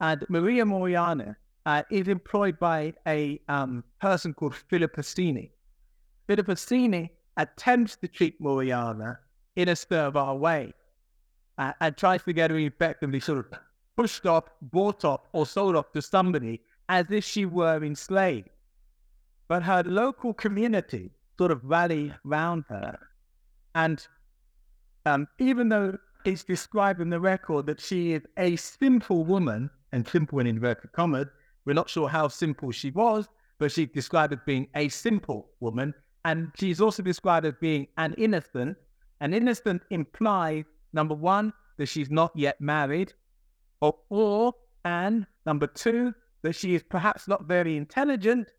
And 0.02 0.24
Maria 0.30 0.66
Moriana 0.66 1.36
uh, 1.66 1.84
is 1.90 2.08
employed 2.08 2.60
by 2.60 2.94
a 3.08 3.40
um, 3.48 3.84
person 4.00 4.34
called. 4.34 4.56
Philippa 4.56 5.02
Sini 5.02 5.50
attempts 7.38 7.96
to 7.98 8.08
treat 8.08 8.42
Moriana 8.42 9.18
in 9.56 9.70
a 9.70 9.76
servile 9.76 10.38
way 10.38 10.74
uh, 11.58 11.74
and 11.82 11.96
tries 11.98 12.24
to 12.24 12.34
get 12.34 12.52
her 12.52 12.58
effectively 12.58 13.20
sort 13.20 13.40
of 13.40 13.46
pushed 13.96 14.26
off, 14.26 14.46
bought 14.62 15.06
off, 15.06 15.22
or 15.32 15.46
sold 15.46 15.76
off 15.76 15.92
to 15.94 16.02
somebody 16.02 16.62
as 16.90 17.06
if 17.10 17.24
she 17.24 17.46
were 17.46 17.84
enslaved. 17.84 18.50
But 19.48 19.64
her 19.64 19.84
local 19.86 20.34
community 20.34 21.12
sort 21.38 21.52
of 21.52 21.64
rally 21.64 22.14
around 22.26 22.66
her. 22.70 22.98
And 23.74 24.06
um, 25.06 25.28
even 25.40 25.70
though 25.70 25.98
it's 26.26 26.44
described 26.44 27.02
in 27.02 27.10
the 27.10 27.20
record 27.20 27.66
that 27.68 27.80
she 27.80 28.14
is 28.14 28.24
a 28.38 28.56
simple 28.56 29.24
woman, 29.24 29.70
and 29.92 30.06
simple 30.08 30.40
in 30.40 30.48
inverted 30.48 30.92
commas, 30.92 31.28
we're 31.66 31.74
not 31.74 31.90
sure 31.90 32.10
how 32.10 32.28
simple 32.28 32.72
she 32.72 32.92
was, 32.92 33.28
but 33.60 33.72
she's 33.72 33.90
described 33.94 34.34
as 34.34 34.40
being 34.46 34.68
a 34.76 34.90
simple 34.90 35.50
woman. 35.62 35.94
And 36.26 36.52
she's 36.60 36.82
also 36.82 37.02
described 37.02 37.46
as 37.46 37.54
being 37.62 37.88
an 37.98 38.14
innocent. 38.18 38.78
An 39.22 39.34
innocent 39.34 39.82
implies, 39.90 40.66
number 40.94 41.16
one, 41.16 41.54
that 41.78 41.88
she's 41.88 42.10
not 42.10 42.32
yet 42.36 42.60
married, 42.60 43.14
or, 43.82 43.96
or 44.10 44.54
and 44.84 45.26
number 45.46 45.68
two, 45.68 46.14
that 46.42 46.54
she 46.54 46.76
is 46.76 46.84
perhaps 46.84 47.28
not 47.28 47.46
very 47.46 47.78
intelligent, 47.78 48.52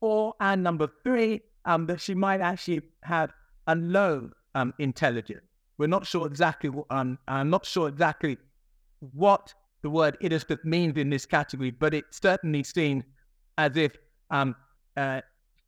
or 0.00 0.34
and 0.40 0.62
number 0.62 0.88
three, 1.02 1.40
um, 1.64 1.86
that 1.86 2.00
she 2.00 2.14
might 2.14 2.40
actually 2.40 2.82
have 3.02 3.30
a 3.66 3.74
low 3.74 4.30
um, 4.54 4.72
intelligence. 4.78 5.42
We're 5.78 5.88
not 5.88 6.06
sure 6.06 6.26
exactly. 6.26 6.70
Um, 6.90 7.18
I'm 7.26 7.50
not 7.50 7.66
sure 7.66 7.88
exactly 7.88 8.38
what 9.12 9.52
the 9.82 9.90
word 9.90 10.16
innocent 10.20 10.64
means 10.64 10.96
in 10.96 11.10
this 11.10 11.26
category, 11.26 11.70
but 11.70 11.92
it 11.92 12.04
certainly 12.10 12.62
seems 12.62 13.04
as 13.58 13.76
if 13.76 13.92
um, 14.30 14.54
uh, 14.96 15.20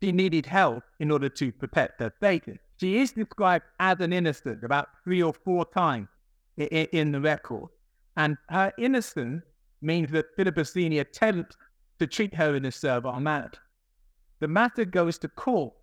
she 0.02 0.12
needed 0.12 0.46
help 0.46 0.84
in 1.00 1.10
order 1.10 1.28
to 1.28 1.52
protect 1.52 2.00
her 2.00 2.12
status. 2.18 2.58
She 2.78 2.98
is 2.98 3.12
described 3.12 3.64
as 3.80 4.00
an 4.00 4.12
innocent 4.12 4.62
about 4.62 4.88
three 5.02 5.22
or 5.22 5.32
four 5.32 5.64
times 5.64 6.08
in, 6.56 6.66
in 6.92 7.12
the 7.12 7.20
record, 7.20 7.68
and 8.16 8.36
her 8.50 8.72
innocence 8.78 9.42
means 9.80 10.10
that 10.12 10.26
Philippa 10.36 10.60
Sini 10.60 11.00
attempts 11.00 11.56
to 11.98 12.06
treat 12.06 12.34
her 12.34 12.54
in 12.54 12.64
a 12.66 12.72
servile 12.72 13.20
manner. 13.20 13.52
The 14.40 14.48
matter 14.48 14.84
goes 14.84 15.18
to 15.18 15.28
court, 15.28 15.74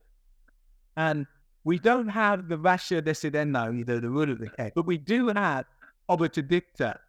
and 0.95 1.25
we 1.63 1.79
don't 1.79 2.09
have 2.09 2.49
the 2.49 2.57
ratio 2.57 3.01
decidendi, 3.01 3.79
either 3.79 3.99
the 3.99 4.09
rule 4.09 4.31
of 4.31 4.39
the 4.39 4.49
case, 4.49 4.71
but 4.75 4.85
we 4.85 4.97
do 4.97 5.29
have 5.29 5.65
obiter 6.09 6.41
dicta, 6.47 6.99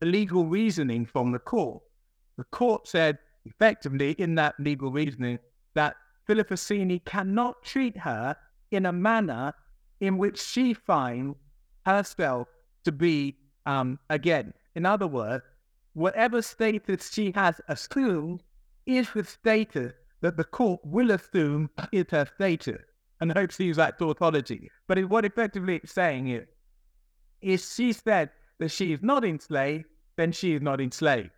legal 0.00 0.46
reasoning 0.46 1.06
from 1.06 1.32
the 1.32 1.38
court. 1.38 1.82
The 2.36 2.44
court 2.44 2.86
said 2.86 3.18
effectively 3.44 4.12
in 4.12 4.36
that 4.36 4.54
legal 4.60 4.92
reasoning 4.92 5.38
that 5.74 5.96
Philippa 6.26 6.54
Sini 6.54 7.04
cannot 7.04 7.62
treat 7.64 7.96
her 7.96 8.36
in 8.72 8.86
a 8.86 8.92
manner 8.92 9.54
in 10.00 10.18
which 10.18 10.40
she 10.40 10.74
finds 10.74 11.36
herself 11.86 12.48
to 12.84 12.92
be, 12.92 13.36
um, 13.66 13.98
again, 14.10 14.52
in 14.74 14.86
other 14.86 15.06
words, 15.06 15.44
whatever 15.94 16.42
status 16.42 17.12
she 17.12 17.30
has 17.32 17.60
assumed 17.68 18.42
is 18.86 19.08
the 19.14 19.24
status 19.24 19.92
that 20.20 20.36
the 20.36 20.44
court 20.44 20.80
will 20.84 21.10
assume 21.10 21.70
is 21.92 22.06
her 22.10 22.26
status. 22.34 22.82
And 23.20 23.30
I 23.30 23.40
hope 23.40 23.52
to 23.52 23.64
use 23.64 23.76
that 23.76 23.98
tautology. 23.98 24.70
But 24.88 24.98
what 25.08 25.24
effectively 25.24 25.76
it's 25.76 25.92
saying 25.92 26.28
is, 26.28 26.46
is 27.40 27.74
she 27.74 27.92
said 27.92 28.30
that 28.58 28.70
she 28.70 28.92
is 28.92 29.00
not 29.02 29.24
enslaved, 29.24 29.84
then 30.16 30.32
she 30.32 30.54
is 30.54 30.62
not 30.62 30.80
enslaved. 30.80 31.30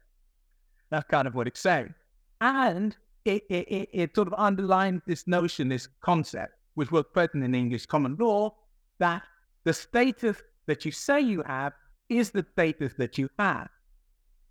That's 0.90 1.08
kind 1.08 1.26
of 1.26 1.34
what 1.34 1.46
it's 1.46 1.60
saying. 1.60 1.94
And 2.40 2.96
it, 3.24 3.42
it, 3.48 3.68
it, 3.68 3.88
it 3.92 4.14
sort 4.14 4.28
of 4.28 4.34
underlines 4.34 5.02
this 5.06 5.26
notion, 5.26 5.68
this 5.68 5.88
concept, 6.00 6.54
which 6.74 6.90
was 6.90 7.04
present 7.12 7.44
in 7.44 7.54
English 7.54 7.86
common 7.86 8.16
law, 8.18 8.54
that 8.98 9.22
the 9.64 9.72
status 9.72 10.42
that 10.66 10.84
you 10.84 10.92
say 10.92 11.20
you 11.20 11.42
have 11.42 11.72
is 12.08 12.30
the 12.30 12.44
status 12.52 12.92
that 12.98 13.18
you 13.18 13.28
have. 13.38 13.68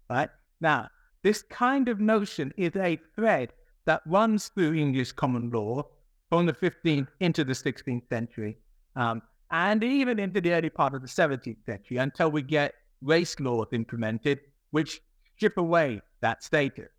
Right? 0.09 0.29
Now, 0.61 0.89
this 1.23 1.41
kind 1.43 1.87
of 1.87 1.99
notion 1.99 2.53
is 2.57 2.75
a 2.75 2.99
thread 3.15 3.53
that 3.85 4.01
runs 4.05 4.49
through 4.49 4.73
English 4.73 5.11
common 5.13 5.49
law 5.49 5.85
from 6.29 6.45
the 6.45 6.53
15th 6.53 7.07
into 7.19 7.43
the 7.43 7.53
16th 7.53 8.07
century, 8.09 8.57
um, 8.95 9.21
and 9.51 9.83
even 9.83 10.19
into 10.19 10.41
the 10.41 10.53
early 10.53 10.69
part 10.69 10.93
of 10.93 11.01
the 11.01 11.07
17th 11.07 11.63
century 11.65 11.97
until 11.97 12.31
we 12.31 12.41
get 12.41 12.73
race 13.01 13.39
laws 13.39 13.67
implemented, 13.71 14.39
which 14.71 15.01
strip 15.35 15.57
away 15.57 16.01
that 16.21 16.43
status 16.43 16.89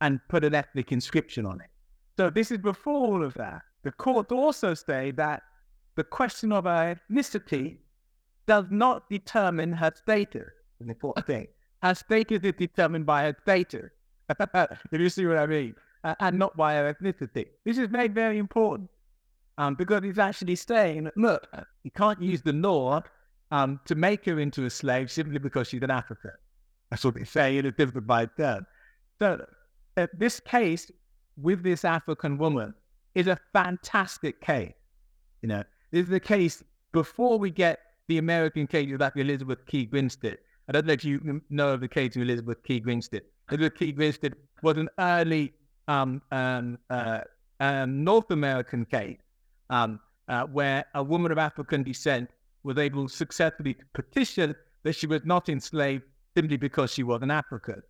and 0.00 0.20
put 0.28 0.44
an 0.44 0.54
ethnic 0.54 0.92
inscription 0.92 1.46
on 1.46 1.60
it. 1.60 1.70
So 2.16 2.30
this 2.30 2.50
is 2.50 2.58
before 2.58 3.06
all 3.06 3.24
of 3.24 3.34
that. 3.34 3.62
The 3.84 3.92
court 3.92 4.32
also 4.32 4.74
say 4.74 5.10
that 5.12 5.42
the 5.94 6.04
question 6.04 6.52
of 6.52 6.64
her 6.64 6.98
ethnicity 6.98 7.76
does 8.46 8.64
not 8.70 9.08
determine 9.08 9.72
her 9.72 9.92
status. 9.94 10.50
An 10.80 10.90
important 10.90 11.26
thing. 11.26 11.46
Her 11.82 11.94
status 11.94 12.40
is 12.42 12.54
determined 12.58 13.06
by 13.06 13.24
her 13.24 13.36
status. 13.42 13.90
if 14.28 15.00
you 15.00 15.08
see 15.10 15.26
what 15.26 15.36
I 15.36 15.46
mean 15.46 15.74
uh, 16.02 16.14
and 16.20 16.38
not 16.38 16.56
by 16.56 16.74
her 16.74 16.94
ethnicity. 16.94 17.46
This 17.64 17.78
is 17.78 17.90
made 17.90 18.14
very 18.14 18.38
important 18.38 18.90
um, 19.58 19.74
because 19.74 20.02
he's 20.02 20.18
actually 20.18 20.56
saying, 20.56 21.04
that 21.04 21.16
look, 21.16 21.46
you 21.82 21.90
can't 21.90 22.20
use 22.20 22.42
the 22.42 22.52
law 22.52 23.02
um, 23.50 23.80
to 23.84 23.94
make 23.94 24.24
her 24.24 24.40
into 24.40 24.64
a 24.64 24.70
slave 24.70 25.10
simply 25.10 25.38
because 25.38 25.68
she's 25.68 25.82
an 25.82 25.90
African. 25.90 26.32
That's 26.90 27.04
what 27.04 27.14
they 27.14 27.24
say 27.24 27.58
in 27.58 27.66
a 27.66 27.72
different 27.72 28.06
by 28.06 28.26
term. 28.26 28.66
So 29.20 29.44
uh, 29.96 30.06
this 30.14 30.40
case 30.40 30.90
with 31.36 31.62
this 31.62 31.84
African 31.84 32.38
woman 32.38 32.74
is 33.14 33.26
a 33.26 33.38
fantastic 33.52 34.40
case. 34.40 34.72
You 35.42 35.48
know, 35.48 35.64
this 35.90 36.04
is 36.04 36.08
the 36.08 36.20
case 36.20 36.62
before 36.92 37.38
we 37.38 37.50
get 37.50 37.80
the 38.08 38.18
American 38.18 38.66
case 38.66 38.92
of 38.92 39.02
Elizabeth 39.16 39.64
Key 39.66 39.86
Grinstead. 39.86 40.38
I 40.68 40.72
don't 40.72 40.86
know 40.86 40.92
if 40.94 41.04
you 41.04 41.42
know 41.50 41.70
of 41.70 41.80
the 41.80 41.88
case 41.88 42.16
of 42.16 42.22
Elizabeth 42.22 42.62
Key 42.64 42.80
Grinstead. 42.80 43.22
Elizabeth 43.50 43.78
Key 43.78 43.92
Grinstead 43.92 44.34
was 44.62 44.76
an 44.78 44.88
early 44.98 45.52
um, 45.88 46.22
um, 46.32 46.78
uh, 46.90 47.20
um, 47.60 48.02
North 48.02 48.30
American 48.30 48.84
case 48.86 49.18
um, 49.70 50.00
uh, 50.28 50.44
where 50.44 50.84
a 50.94 51.02
woman 51.02 51.30
of 51.30 51.38
African 51.38 51.82
descent 51.82 52.30
was 52.62 52.78
able 52.78 53.08
successfully 53.08 53.74
to 53.74 53.84
petition 53.92 54.54
that 54.82 54.94
she 54.94 55.06
was 55.06 55.20
not 55.24 55.48
enslaved 55.48 56.04
simply 56.34 56.56
because 56.56 56.92
she 56.92 57.02
was 57.02 57.22
an 57.22 57.30
African. 57.30 57.82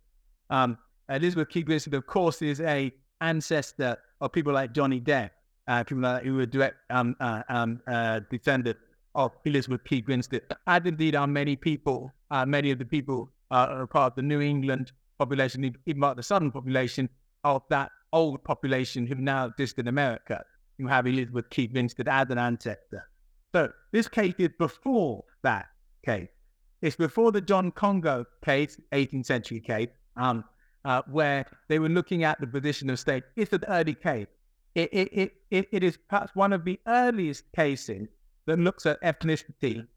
Um, 0.49 0.77
Elizabeth 1.09 1.49
Key 1.49 1.63
Grinstead, 1.63 1.93
of 1.93 2.05
course, 2.05 2.41
is 2.41 2.59
a 2.61 2.91
ancestor 3.21 3.97
of 4.21 4.31
people 4.31 4.53
like 4.53 4.73
Johnny 4.73 4.99
Depp, 4.99 5.31
uh, 5.67 5.83
people 5.83 6.03
like, 6.03 6.23
who 6.23 6.35
were 6.35 6.45
direct 6.45 6.77
um, 6.89 7.15
uh, 7.19 7.43
um, 7.49 7.81
uh, 7.87 8.21
descendants 8.29 8.79
of 9.15 9.31
Elizabeth 9.45 9.83
Key 9.85 10.01
Grinstead. 10.01 10.41
And 10.67 10.87
indeed 10.87 11.15
are 11.15 11.27
many 11.27 11.55
people, 11.55 12.11
uh, 12.31 12.45
many 12.45 12.71
of 12.71 12.79
the 12.79 12.85
people 12.85 13.31
uh, 13.51 13.67
are 13.69 13.87
part 13.87 14.13
of 14.13 14.15
the 14.15 14.21
New 14.21 14.41
England 14.41 14.91
population, 15.17 15.75
even 15.85 16.01
part 16.01 16.11
of 16.11 16.17
the 16.17 16.23
Southern 16.23 16.51
population, 16.51 17.09
of 17.43 17.63
that 17.69 17.91
old 18.11 18.43
population 18.43 19.05
who 19.05 19.15
now 19.15 19.45
exist 19.45 19.77
in 19.79 19.87
America, 19.87 20.43
who 20.77 20.87
have 20.87 21.07
Elizabeth 21.07 21.49
Key 21.49 21.67
Grinstead 21.67 22.07
as 22.07 22.29
an 22.29 22.37
ancestor. 22.37 23.07
So 23.53 23.71
this 23.91 24.07
case 24.07 24.33
is 24.37 24.49
before 24.59 25.23
that 25.43 25.67
case. 26.05 26.27
It's 26.81 26.95
before 26.95 27.31
the 27.31 27.41
John 27.41 27.71
Congo 27.71 28.25
case, 28.43 28.79
18th 28.91 29.25
century 29.25 29.59
case, 29.59 29.89
um, 30.17 30.43
uh, 30.85 31.01
where 31.07 31.45
they 31.67 31.79
were 31.79 31.89
looking 31.89 32.23
at 32.23 32.39
the 32.39 32.47
position 32.47 32.89
of 32.89 32.99
state. 32.99 33.23
It's 33.35 33.51
an 33.51 33.63
early 33.67 33.95
case. 33.95 34.27
It, 34.75 34.89
it, 34.93 35.31
it, 35.51 35.67
it 35.71 35.83
is 35.83 35.97
perhaps 36.09 36.35
one 36.35 36.53
of 36.53 36.63
the 36.63 36.79
earliest 36.87 37.43
cases 37.55 38.07
that 38.45 38.59
looks 38.59 38.85
at 38.85 39.01
ethnicity 39.01 39.87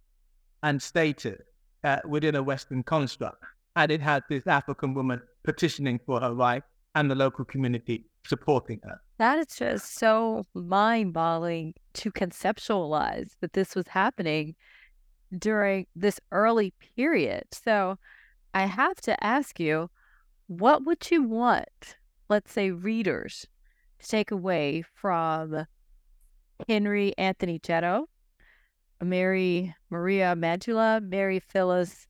and 0.63 0.81
status 0.81 1.41
uh, 1.85 1.99
within 2.09 2.35
a 2.35 2.43
Western 2.43 2.83
construct. 2.83 3.45
And 3.77 3.93
it 3.93 4.01
has 4.01 4.23
this 4.29 4.47
African 4.47 4.95
woman 4.95 5.21
petitioning 5.45 6.01
for 6.05 6.21
her 6.21 6.35
right 6.35 6.63
and 6.95 7.11
the 7.11 7.15
local 7.15 7.45
community 7.45 8.07
supporting 8.27 8.81
her. 8.85 9.01
That 9.19 9.39
is 9.39 9.57
just 9.57 9.99
so 9.99 10.47
mind 10.55 11.13
boggling 11.13 11.75
to 11.95 12.11
conceptualize 12.11 13.31
that 13.41 13.53
this 13.53 13.75
was 13.75 13.89
happening 13.89 14.55
during 15.37 15.87
this 15.95 16.21
early 16.33 16.73
period. 16.97 17.45
So 17.53 17.99
I 18.55 18.67
have 18.67 19.01
to 19.03 19.23
ask 19.23 19.61
you, 19.61 19.91
what 20.49 20.85
would 20.85 21.11
you 21.11 21.23
want, 21.23 21.97
let's 22.29 22.53
say, 22.53 22.71
readers 22.71 23.47
to 24.01 24.09
take 24.09 24.31
away 24.31 24.83
from 24.95 25.67
Henry 26.67 27.17
Anthony 27.17 27.59
Jetto, 27.61 28.05
Mary 29.03 29.75
Maria 29.91 30.35
Magdula, 30.37 31.01
Mary 31.03 31.39
Phyllis 31.39 32.07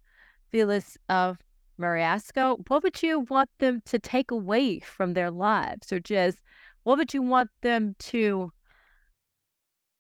Fillis 0.53 0.97
of 1.09 1.39
Morisco, 1.77 2.57
what 2.69 2.83
would 2.83 3.03
you 3.03 3.21
want 3.21 3.51
them 3.59 3.83
to 3.87 3.99
take 3.99 4.31
away 4.31 4.81
from 4.81 5.15
their 5.15 5.31
lives? 5.31 5.93
Or 5.93 6.01
just 6.01 6.39
what 6.85 6.99
would 6.99 7.13
you 7.13 7.23
want 7.23 7.51
them 7.63 7.95
to 7.99 8.53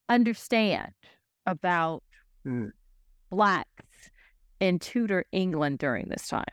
understand 0.08 0.92
about 1.46 2.02
mm. 2.46 2.70
blacks 3.30 4.10
in 4.60 4.78
Tudor 4.78 5.24
England 5.32 5.78
during 5.78 6.08
this 6.08 6.28
time? 6.28 6.44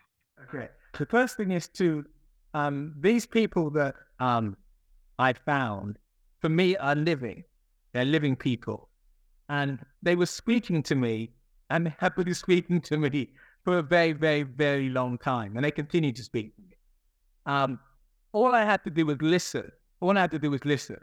Okay. 0.43 0.67
The 0.97 1.05
first 1.05 1.37
thing 1.37 1.51
is 1.51 1.67
to 1.69 2.05
um, 2.53 2.93
these 2.99 3.25
people 3.25 3.69
that 3.71 3.95
um, 4.19 4.55
I 5.19 5.33
found, 5.33 5.97
for 6.39 6.49
me, 6.49 6.77
are 6.77 6.95
living. 6.95 7.43
They're 7.93 8.05
living 8.05 8.35
people. 8.35 8.89
And 9.49 9.79
they 10.01 10.15
were 10.15 10.25
speaking 10.25 10.81
to 10.83 10.95
me 10.95 11.31
and 11.69 11.93
have 11.99 12.15
been 12.15 12.33
speaking 12.33 12.81
to 12.81 12.97
me 12.97 13.29
for 13.63 13.79
a 13.79 13.83
very, 13.83 14.13
very, 14.13 14.43
very 14.43 14.89
long 14.89 15.17
time. 15.17 15.55
And 15.55 15.65
they 15.65 15.71
continue 15.71 16.11
to 16.13 16.23
speak 16.23 16.55
to 16.55 16.61
me. 16.61 16.75
Um, 17.45 17.79
all 18.31 18.53
I 18.53 18.63
had 18.63 18.83
to 18.85 18.89
do 18.89 19.05
was 19.05 19.17
listen. 19.21 19.71
All 19.99 20.17
I 20.17 20.21
had 20.21 20.31
to 20.31 20.39
do 20.39 20.51
was 20.51 20.63
listen. 20.65 20.99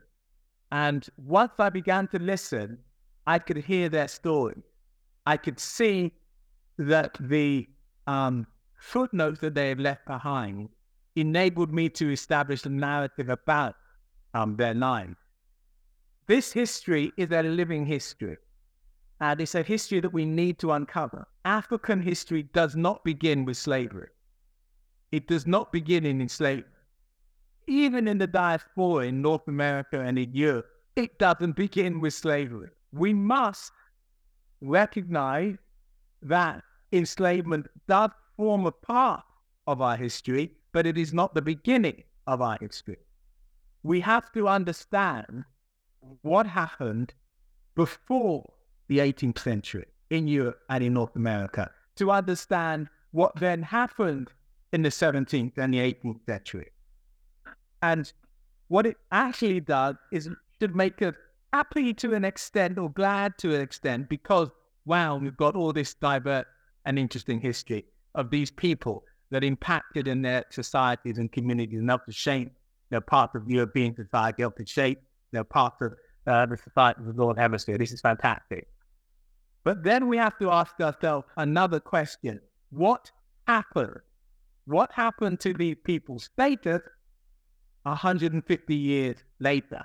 And 0.70 1.06
once 1.16 1.52
I 1.58 1.68
began 1.68 2.08
to 2.08 2.18
listen, 2.18 2.78
I 3.26 3.38
could 3.38 3.58
hear 3.58 3.88
their 3.88 4.08
story. 4.08 4.62
I 5.26 5.36
could 5.36 5.60
see 5.60 6.12
that 6.78 7.16
the 7.20 7.68
um, 8.06 8.46
footnotes 8.82 9.38
that 9.40 9.54
they 9.54 9.68
have 9.68 9.78
left 9.78 10.04
behind 10.06 10.68
enabled 11.14 11.72
me 11.72 11.88
to 11.88 12.10
establish 12.10 12.64
a 12.66 12.68
narrative 12.68 13.28
about 13.28 13.76
um, 14.34 14.56
their 14.56 14.74
lives. 14.74 15.14
This 16.26 16.52
history 16.52 17.12
is 17.16 17.30
a 17.30 17.42
living 17.42 17.86
history, 17.86 18.36
and 19.20 19.40
it's 19.40 19.54
a 19.54 19.62
history 19.62 20.00
that 20.00 20.12
we 20.12 20.24
need 20.24 20.58
to 20.58 20.72
uncover. 20.72 21.26
African 21.44 22.02
history 22.02 22.42
does 22.54 22.74
not 22.74 23.04
begin 23.04 23.44
with 23.44 23.56
slavery. 23.56 24.08
It 25.12 25.28
does 25.28 25.46
not 25.46 25.72
begin 25.72 26.04
in 26.04 26.20
enslavement. 26.20 26.66
Even 27.68 28.08
in 28.08 28.18
the 28.18 28.26
diaspora 28.26 29.06
in 29.06 29.22
North 29.22 29.46
America 29.46 30.00
and 30.00 30.18
in 30.18 30.34
Europe, 30.34 30.66
it 30.96 31.18
doesn't 31.18 31.54
begin 31.54 32.00
with 32.00 32.14
slavery. 32.14 32.70
We 32.92 33.14
must 33.14 33.70
recognize 34.60 35.56
that 36.22 36.62
enslavement 36.92 37.66
does 37.86 38.10
form 38.36 38.66
a 38.66 38.72
part 38.72 39.24
of 39.66 39.80
our 39.80 39.96
history, 39.96 40.52
but 40.72 40.86
it 40.86 40.98
is 40.98 41.12
not 41.12 41.34
the 41.34 41.42
beginning 41.42 42.02
of 42.26 42.40
our 42.40 42.58
history. 42.60 42.98
We 43.82 44.00
have 44.00 44.32
to 44.32 44.48
understand 44.48 45.44
what 46.22 46.46
happened 46.46 47.14
before 47.74 48.52
the 48.88 48.98
18th 48.98 49.38
century 49.38 49.86
in 50.10 50.28
Europe 50.28 50.60
and 50.68 50.84
in 50.84 50.94
North 50.94 51.16
America 51.16 51.70
to 51.96 52.10
understand 52.10 52.88
what 53.12 53.34
then 53.36 53.62
happened 53.62 54.28
in 54.72 54.82
the 54.82 54.88
17th 54.88 55.56
and 55.56 55.74
the 55.74 55.78
18th 55.78 56.24
century. 56.26 56.68
And 57.82 58.12
what 58.68 58.86
it 58.86 58.96
actually 59.10 59.60
does 59.60 59.96
is 60.12 60.28
should 60.60 60.76
make 60.76 61.02
us 61.02 61.14
happy 61.52 61.92
to 61.92 62.14
an 62.14 62.24
extent 62.24 62.78
or 62.78 62.90
glad 62.90 63.36
to 63.38 63.54
an 63.54 63.60
extent 63.60 64.08
because, 64.08 64.48
wow, 64.84 65.16
we've 65.16 65.36
got 65.36 65.56
all 65.56 65.72
this 65.72 65.94
diverse 65.94 66.46
and 66.84 66.98
interesting 66.98 67.40
history 67.40 67.84
of 68.14 68.30
these 68.30 68.50
people 68.50 69.04
that 69.30 69.42
impacted 69.42 70.06
in 70.06 70.22
their 70.22 70.44
societies 70.50 71.18
and 71.18 71.32
communities 71.32 71.78
and 71.78 71.88
helped 71.88 72.06
to 72.06 72.12
shape 72.12 72.52
their 72.90 73.00
part 73.00 73.34
of 73.34 73.48
European 73.48 73.94
society, 73.94 74.42
helped 74.42 74.58
to 74.58 74.66
shape 74.66 75.00
their 75.32 75.44
part 75.44 75.74
of 75.80 75.92
uh, 76.26 76.46
the 76.46 76.56
society 76.56 77.00
of 77.00 77.06
the 77.06 77.12
Northern 77.14 77.40
Hemisphere. 77.40 77.78
This 77.78 77.92
is 77.92 78.00
fantastic. 78.00 78.68
But 79.64 79.82
then 79.82 80.08
we 80.08 80.16
have 80.18 80.38
to 80.38 80.50
ask 80.50 80.78
ourselves 80.80 81.26
another 81.36 81.80
question. 81.80 82.40
What 82.70 83.10
happened? 83.46 84.00
What 84.66 84.92
happened 84.92 85.40
to 85.40 85.54
these 85.54 85.76
people's 85.84 86.24
status 86.24 86.82
150 87.84 88.74
years 88.74 89.16
later? 89.40 89.84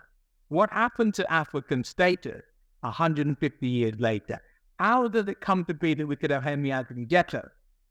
What 0.49 0.69
happened 0.71 1.13
to 1.15 1.31
African 1.31 1.83
status 1.83 2.41
150 2.81 3.67
years 3.67 3.95
later? 3.99 4.41
How 4.79 5.07
did 5.07 5.29
it 5.29 5.41
come 5.41 5.65
to 5.65 5.73
be 5.73 5.93
that 5.93 6.05
we 6.05 6.15
could 6.15 6.31
have 6.31 6.43
Henry 6.43 6.71
Anthony 6.71 7.05
Jetto 7.05 7.47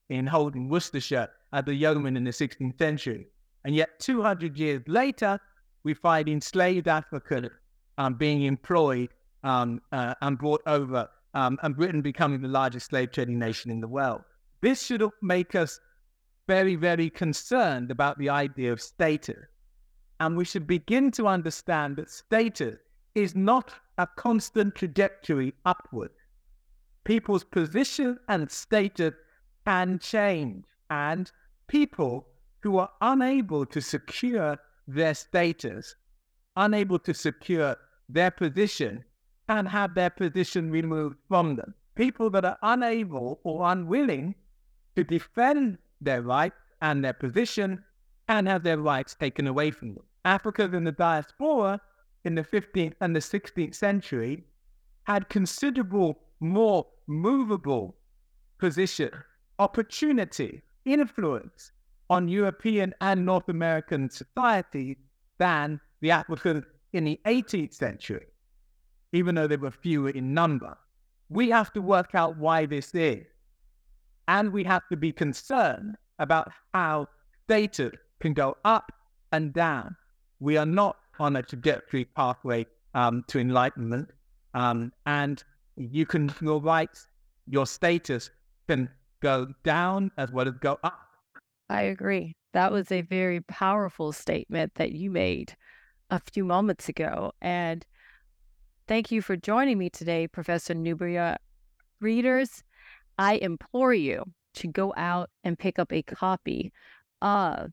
in 0.08 0.26
Holden, 0.26 0.68
Worcestershire 0.68 1.28
as 1.52 1.64
a 1.66 1.74
yeoman 1.74 2.16
in 2.16 2.24
the 2.24 2.30
16th 2.30 2.78
century? 2.78 3.26
And 3.64 3.74
yet 3.74 3.98
200 4.00 4.56
years 4.56 4.82
later, 4.86 5.40
we 5.82 5.94
find 5.94 6.28
enslaved 6.28 6.88
Africans 6.88 7.50
um, 7.98 8.14
being 8.14 8.42
employed 8.42 9.10
um, 9.44 9.80
uh, 9.92 10.14
and 10.20 10.38
brought 10.38 10.62
over, 10.66 11.08
um, 11.34 11.58
and 11.62 11.76
Britain 11.76 12.02
becoming 12.02 12.40
the 12.40 12.48
largest 12.48 12.86
slave 12.86 13.12
trading 13.12 13.38
nation 13.38 13.70
in 13.70 13.80
the 13.80 13.88
world. 13.88 14.22
This 14.60 14.82
should 14.82 15.02
make 15.22 15.54
us 15.54 15.80
very, 16.46 16.76
very 16.76 17.10
concerned 17.10 17.90
about 17.90 18.18
the 18.18 18.28
idea 18.28 18.72
of 18.72 18.80
status. 18.80 19.44
And 20.20 20.36
we 20.36 20.44
should 20.44 20.66
begin 20.66 21.10
to 21.12 21.26
understand 21.26 21.96
that 21.96 22.10
status 22.10 22.78
is 23.14 23.34
not 23.34 23.72
a 23.98 24.06
constant 24.16 24.74
trajectory 24.74 25.54
upward. 25.64 26.10
People's 27.04 27.44
position 27.44 28.18
and 28.28 28.50
status 28.50 29.14
can 29.66 29.98
change, 29.98 30.64
and 30.88 31.30
people 31.66 32.28
who 32.60 32.78
are 32.78 32.90
unable 33.00 33.66
to 33.66 33.80
secure 33.80 34.56
their 34.86 35.14
status, 35.14 35.96
unable 36.56 36.98
to 37.00 37.12
secure 37.12 37.76
their 38.08 38.30
position, 38.30 39.04
and 39.48 39.68
have 39.68 39.94
their 39.94 40.10
position 40.10 40.70
removed 40.70 41.16
from 41.28 41.56
them. 41.56 41.74
People 41.96 42.30
that 42.30 42.44
are 42.44 42.58
unable 42.62 43.40
or 43.42 43.70
unwilling 43.70 44.34
to 44.94 45.04
defend 45.04 45.78
their 46.00 46.22
rights 46.22 46.56
and 46.82 47.04
their 47.04 47.12
position 47.12 47.82
and 48.28 48.46
have 48.48 48.62
their 48.62 48.78
rights 48.78 49.14
taken 49.14 49.46
away 49.46 49.70
from 49.70 49.94
them. 49.94 50.04
Africans 50.24 50.74
in 50.74 50.84
the 50.84 50.92
diaspora 50.92 51.80
in 52.24 52.34
the 52.34 52.42
15th 52.42 52.94
and 53.00 53.14
the 53.14 53.20
16th 53.20 53.74
century 53.74 54.44
had 55.04 55.28
considerable 55.28 56.18
more 56.40 56.86
movable 57.06 57.96
position, 58.58 59.10
opportunity, 59.58 60.62
influence 60.84 61.72
on 62.10 62.28
European 62.28 62.94
and 63.00 63.24
North 63.24 63.48
American 63.48 64.08
society 64.10 64.96
than 65.38 65.80
the 66.00 66.10
Africans 66.10 66.64
in 66.92 67.04
the 67.04 67.20
18th 67.26 67.74
century, 67.74 68.26
even 69.12 69.34
though 69.34 69.46
they 69.46 69.56
were 69.56 69.70
fewer 69.70 70.10
in 70.10 70.32
number. 70.32 70.76
We 71.28 71.50
have 71.50 71.72
to 71.72 71.82
work 71.82 72.14
out 72.14 72.36
why 72.36 72.66
this 72.66 72.94
is. 72.94 73.26
And 74.28 74.52
we 74.52 74.64
have 74.64 74.82
to 74.90 74.96
be 74.96 75.12
concerned 75.12 75.96
about 76.18 76.50
how 76.72 77.08
data 77.48 77.92
can 78.20 78.32
go 78.32 78.56
up 78.64 78.92
and 79.32 79.52
down. 79.52 79.96
We 80.40 80.56
are 80.56 80.66
not 80.66 80.96
on 81.18 81.36
a 81.36 81.42
trajectory 81.42 82.04
pathway 82.04 82.66
um, 82.94 83.24
to 83.28 83.38
enlightenment. 83.38 84.10
Um, 84.54 84.92
and 85.06 85.42
you 85.76 86.06
can, 86.06 86.32
your 86.40 86.60
rights, 86.60 87.08
your 87.48 87.66
status 87.66 88.30
can 88.68 88.88
go 89.26 89.48
down 89.64 90.12
as 90.16 90.30
well 90.30 90.46
as 90.46 90.54
go 90.60 90.78
up. 90.84 91.00
I 91.68 91.82
agree. 91.82 92.36
That 92.52 92.70
was 92.70 92.92
a 92.92 93.00
very 93.02 93.40
powerful 93.40 94.12
statement 94.12 94.76
that 94.76 94.92
you 94.92 95.10
made 95.10 95.56
a 96.10 96.20
few 96.32 96.44
moments 96.44 96.88
ago. 96.88 97.32
And 97.40 97.84
thank 98.86 99.10
you 99.10 99.20
for 99.20 99.36
joining 99.36 99.78
me 99.78 99.90
today, 99.90 100.28
Professor 100.28 100.74
Nubia. 100.74 101.38
Readers, 102.00 102.62
I 103.18 103.34
implore 103.34 103.94
you 103.94 104.22
to 104.54 104.68
go 104.68 104.94
out 104.96 105.28
and 105.42 105.58
pick 105.58 105.80
up 105.80 105.92
a 105.92 106.02
copy 106.02 106.72
of 107.20 107.72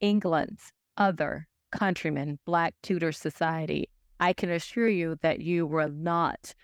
England's 0.00 0.72
Other 0.96 1.46
Countrymen, 1.70 2.40
Black 2.44 2.74
Tudor 2.82 3.12
Society. 3.12 3.88
I 4.18 4.32
can 4.32 4.50
assure 4.50 4.88
you 4.88 5.16
that 5.22 5.40
you 5.40 5.64
will 5.64 5.92
not 5.92 6.54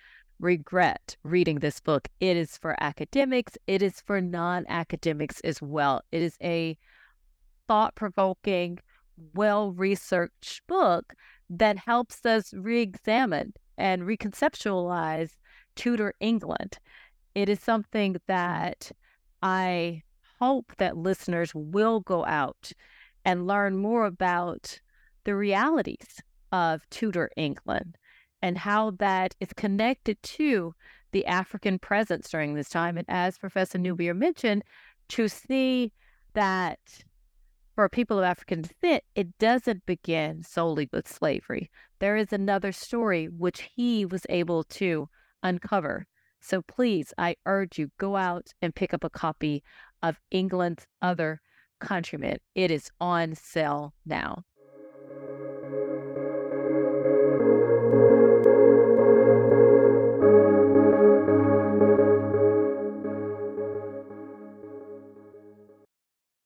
regret 0.41 1.17
reading 1.23 1.59
this 1.59 1.81
book. 1.81 2.09
It 2.21 2.37
is 2.37 2.57
for 2.57 2.77
academics, 2.81 3.57
it 3.67 3.83
is 3.83 4.01
for 4.01 4.21
non 4.21 4.65
academics 4.69 5.41
as 5.41 5.61
well. 5.61 6.03
It 6.13 6.23
is 6.23 6.37
a 6.43 6.77
thought 7.67 7.95
provoking, 7.95 8.79
well 9.35 9.73
researched 9.73 10.67
book 10.67 11.15
that 11.51 11.79
helps 11.79 12.25
us 12.25 12.53
re 12.55 12.81
examine 12.81 13.53
and 13.77 14.03
reconceptualize 14.03 15.31
Tudor 15.75 16.15
England. 16.21 16.79
It 17.35 17.49
is 17.49 17.61
something 17.61 18.17
that 18.27 18.91
I 19.43 20.03
hope 20.41 20.73
that 20.79 20.97
listeners 20.97 21.55
will 21.55 22.01
go 22.01 22.25
out 22.27 22.73
and 23.25 23.47
learn 23.47 23.77
more 23.77 24.07
about 24.07 24.81
the 25.25 25.35
realities 25.35 26.21
of 26.53 26.89
Tudor 26.91 27.31
England 27.37 27.97
and 28.43 28.59
how 28.59 28.91
that 28.93 29.35
is 29.41 29.53
connected 29.57 30.23
to 30.23 30.75
the 31.13 31.27
African 31.27 31.79
presence 31.79 32.29
during 32.29 32.55
this 32.55 32.69
time. 32.69 32.97
And 32.97 33.07
as 33.09 33.39
Professor 33.39 33.79
Nubia 33.79 34.15
mentioned, 34.15 34.63
to 35.09 35.29
see 35.29 35.93
that 36.35 36.79
for 37.75 37.89
people 37.89 38.19
of 38.19 38.25
African 38.25 38.63
descent, 38.63 39.05
it 39.15 39.39
doesn't 39.39 39.87
begin 39.87 40.43
solely 40.43 40.89
with 40.93 41.09
slavery. 41.09 41.71
There 42.01 42.17
is 42.17 42.33
another 42.33 42.73
story 42.73 43.27
which 43.27 43.71
he 43.75 44.05
was 44.05 44.27
able 44.29 44.65
to 44.65 45.09
uncover. 45.43 46.07
So 46.41 46.63
please, 46.63 47.13
I 47.19 47.37
urge 47.47 47.79
you, 47.79 47.91
go 47.99 48.17
out 48.17 48.53
and 48.63 48.75
pick 48.75 48.93
up 48.93 49.05
a 49.05 49.11
copy 49.11 49.63
of 50.03 50.21
England's 50.31 50.87
Other 51.03 51.41
Countrymen. 51.81 52.39
It 52.55 52.71
is 52.71 52.91
on 53.01 53.35
sale 53.35 53.95
now. 54.05 54.45